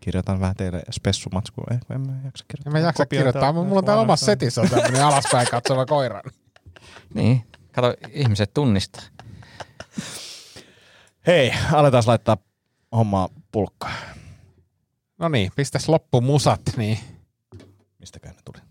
Kirjoitan 0.00 0.40
vähän 0.40 0.56
teille 0.56 0.82
spessumatskua. 0.90 1.64
Kun 1.86 1.96
en 1.96 2.00
mä 2.00 2.12
jaksa 2.24 2.44
kirjoittaa. 2.48 2.70
En 2.70 2.72
mä 2.82 2.88
jaksa 2.88 3.06
kirjoittaa, 3.06 3.52
mutta 3.52 3.68
mulla 3.68 3.78
on 3.78 3.84
täällä 3.84 4.02
omassa 4.02 4.26
setissä 4.26 4.60
on 4.60 4.68
tämmöinen 4.70 5.04
alaspäin 5.06 5.46
katsova 5.50 5.86
koira. 5.86 6.20
Niin. 7.14 7.44
Kato, 7.72 7.94
ihmiset 8.12 8.54
tunnistaa. 8.54 9.02
Hei, 11.26 11.52
aletaan 11.72 12.02
laittaa 12.06 12.36
hommaa 12.96 13.28
pulkkaan. 13.52 13.94
No 15.20 15.28
niin, 15.28 15.52
pistäs 15.56 15.88
loppu 15.88 16.20
musat, 16.20 16.60
niin 16.76 16.98
Mistäkään 17.98 18.34
ne 18.34 18.42
tuli? 18.44 18.62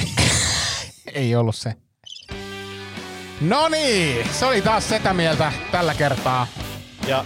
ei 1.14 1.36
ollut 1.36 1.56
se. 1.56 1.74
No 3.40 3.68
niin, 3.68 4.28
se 4.32 4.46
oli 4.46 4.62
taas 4.62 4.88
sitä 4.88 5.14
mieltä 5.14 5.52
tällä 5.72 5.94
kertaa. 5.94 6.46
Ja 7.06 7.24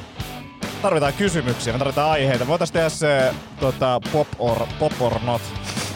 tarvitaan 0.82 1.12
kysymyksiä, 1.12 1.72
me 1.72 1.78
tarvitaan 1.78 2.10
aiheita. 2.10 2.46
Voitaisiin 2.46 2.72
tehdä 2.72 2.88
se 2.88 3.34
tota, 3.60 4.00
pop, 4.12 4.28
or, 4.38 4.66
pop 4.78 4.92
or 5.02 5.22
not 5.22 5.42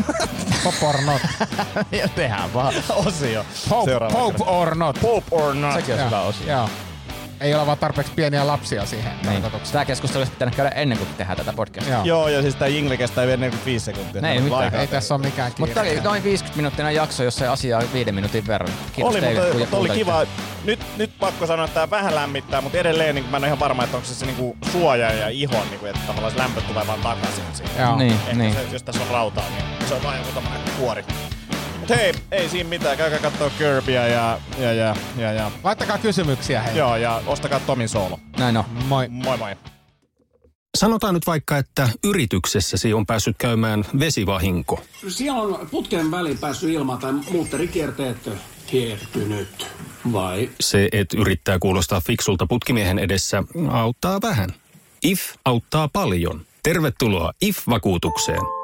Pop 0.65 0.83
or 0.83 1.01
not. 1.05 1.23
Ja 1.93 2.09
tehdään 2.09 2.55
vaan. 2.55 2.75
osio. 3.07 3.45
Pope, 3.69 3.91
Seuraava 3.91 4.15
Pope 4.15 4.45
or 4.47 4.75
not. 4.75 4.99
Pop 5.01 5.25
or 5.31 5.55
not. 5.55 5.75
Sekin 5.75 5.95
on 5.95 6.07
hyvä 6.07 6.21
osio. 6.21 6.47
Joo. 6.47 6.69
Ei 7.45 7.55
ole 7.55 7.67
vaan 7.67 7.79
tarpeeksi 7.79 8.13
pieniä 8.17 8.47
lapsia 8.47 8.87
siihen 8.87 9.13
Niin. 9.23 9.43
tarkoitukseen. 9.43 9.73
Tämä 9.73 9.85
keskustelu 9.85 10.21
olisi 10.21 10.33
pitänyt 10.33 10.55
käydä 10.55 10.71
ennen 10.71 10.99
kuin 10.99 11.09
tehdään 11.17 11.37
tätä 11.37 11.53
podcastia. 11.53 11.95
Joo. 11.95 12.05
Joo, 12.05 12.29
ja 12.29 12.43
siis 12.43 12.55
tää 12.55 12.69
jingle 12.69 12.97
kestää 12.97 13.27
vielä 13.27 13.37
45 13.41 13.85
sekuntia. 13.85 14.23
Ne 14.23 14.33
ei 14.33 14.41
Meillä 14.41 14.57
on 14.59 14.65
mitään. 14.65 14.81
Ei 14.81 14.87
tässä 14.87 15.15
ole 15.15 15.23
mikään 15.25 15.53
Mutta 15.59 15.75
tämä 15.75 15.85
kiire. 15.85 16.01
oli 16.01 16.05
noin 16.09 16.25
50 16.25 16.57
minuuttinen 16.57 16.95
jakso, 16.95 17.25
jossa 17.25 17.53
asiaa 17.53 17.83
viiden 17.93 18.15
minuutin 18.15 18.47
verran. 18.47 18.71
Kiitos 18.93 19.13
Oli, 19.15 19.21
teille, 19.21 19.41
mutta, 19.41 19.59
mutta 19.59 19.77
oli 19.77 19.89
kiva. 19.89 20.27
Nyt, 20.65 20.81
nyt 20.97 21.11
pakko 21.21 21.47
sanoa, 21.47 21.65
että 21.65 21.75
tämä 21.75 21.91
vähän 21.91 22.15
lämmittää, 22.15 22.61
mutta 22.61 22.79
edelleen 22.79 23.15
niin 23.15 23.25
mä 23.31 23.37
en 23.37 23.43
ole 23.43 23.47
ihan 23.47 23.61
varma, 23.61 23.85
että 23.85 23.97
onko 23.97 24.09
se, 24.09 24.15
se 24.15 24.27
niin 24.27 24.55
suoja 24.73 25.13
ja 25.13 25.29
ihon, 25.29 25.67
niin 25.71 25.81
kuin, 25.81 25.91
että 25.91 26.03
tavallaan 26.07 26.33
se 26.33 26.39
lämpö 26.39 26.61
tulee 26.61 26.87
vaan 26.87 27.01
takaisin 27.01 27.45
siihen. 27.53 27.73
Joo. 27.83 27.97
Niin, 27.97 28.13
Ehkä 28.13 28.33
niin. 28.35 28.55
se, 28.55 28.67
jos 28.73 28.83
tässä 28.83 29.03
on 29.03 29.09
rautaa, 29.09 29.45
niin 29.49 29.89
se 29.89 29.95
on 29.95 30.03
vaan 30.03 30.19
joku 30.19 30.31
kuori. 30.79 31.05
Mut 31.89 31.97
hei, 31.97 32.12
ei 32.32 32.49
siinä 32.49 32.68
mitään. 32.68 32.97
Käykää 32.97 33.18
kattoo 33.18 33.51
Kirbyä 33.59 34.07
ja, 34.07 34.39
ja, 34.59 34.72
ja, 34.72 34.97
ja, 35.16 35.32
ja, 35.32 35.51
Laittakaa 35.64 35.99
kysymyksiä 35.99 36.62
hei. 36.62 36.78
joo, 36.78 36.97
ja 36.97 37.22
ostakaa 37.26 37.61
Tomin 37.61 37.89
soolo. 37.89 38.18
Näin 38.39 38.57
on. 38.57 38.64
Moi. 38.89 39.09
Moi 39.09 39.37
moi. 39.37 39.57
Sanotaan 40.78 41.14
nyt 41.14 41.26
vaikka, 41.26 41.59
että 41.59 41.89
yrityksessäsi 42.05 42.95
on 42.95 43.07
päässyt 43.07 43.37
käymään 43.39 43.85
vesivahinko. 43.99 44.82
Siellä 45.09 45.43
on 45.43 45.68
putken 45.70 46.11
väliin 46.11 46.39
päässyt 46.39 46.70
ilma 46.70 46.97
tai 46.97 47.12
muutterikierteet 47.12 48.30
hiertynyt. 48.72 49.66
Vai? 50.12 50.51
Se, 50.61 50.89
että 50.93 51.16
yrittää 51.20 51.59
kuulostaa 51.59 52.01
fiksulta 52.01 52.47
putkimiehen 52.47 52.99
edessä, 52.99 53.43
auttaa 53.70 54.20
vähän. 54.22 54.51
IF 55.03 55.20
auttaa 55.45 55.89
paljon. 55.93 56.41
Tervetuloa 56.62 57.32
IF-vakuutukseen. 57.41 58.64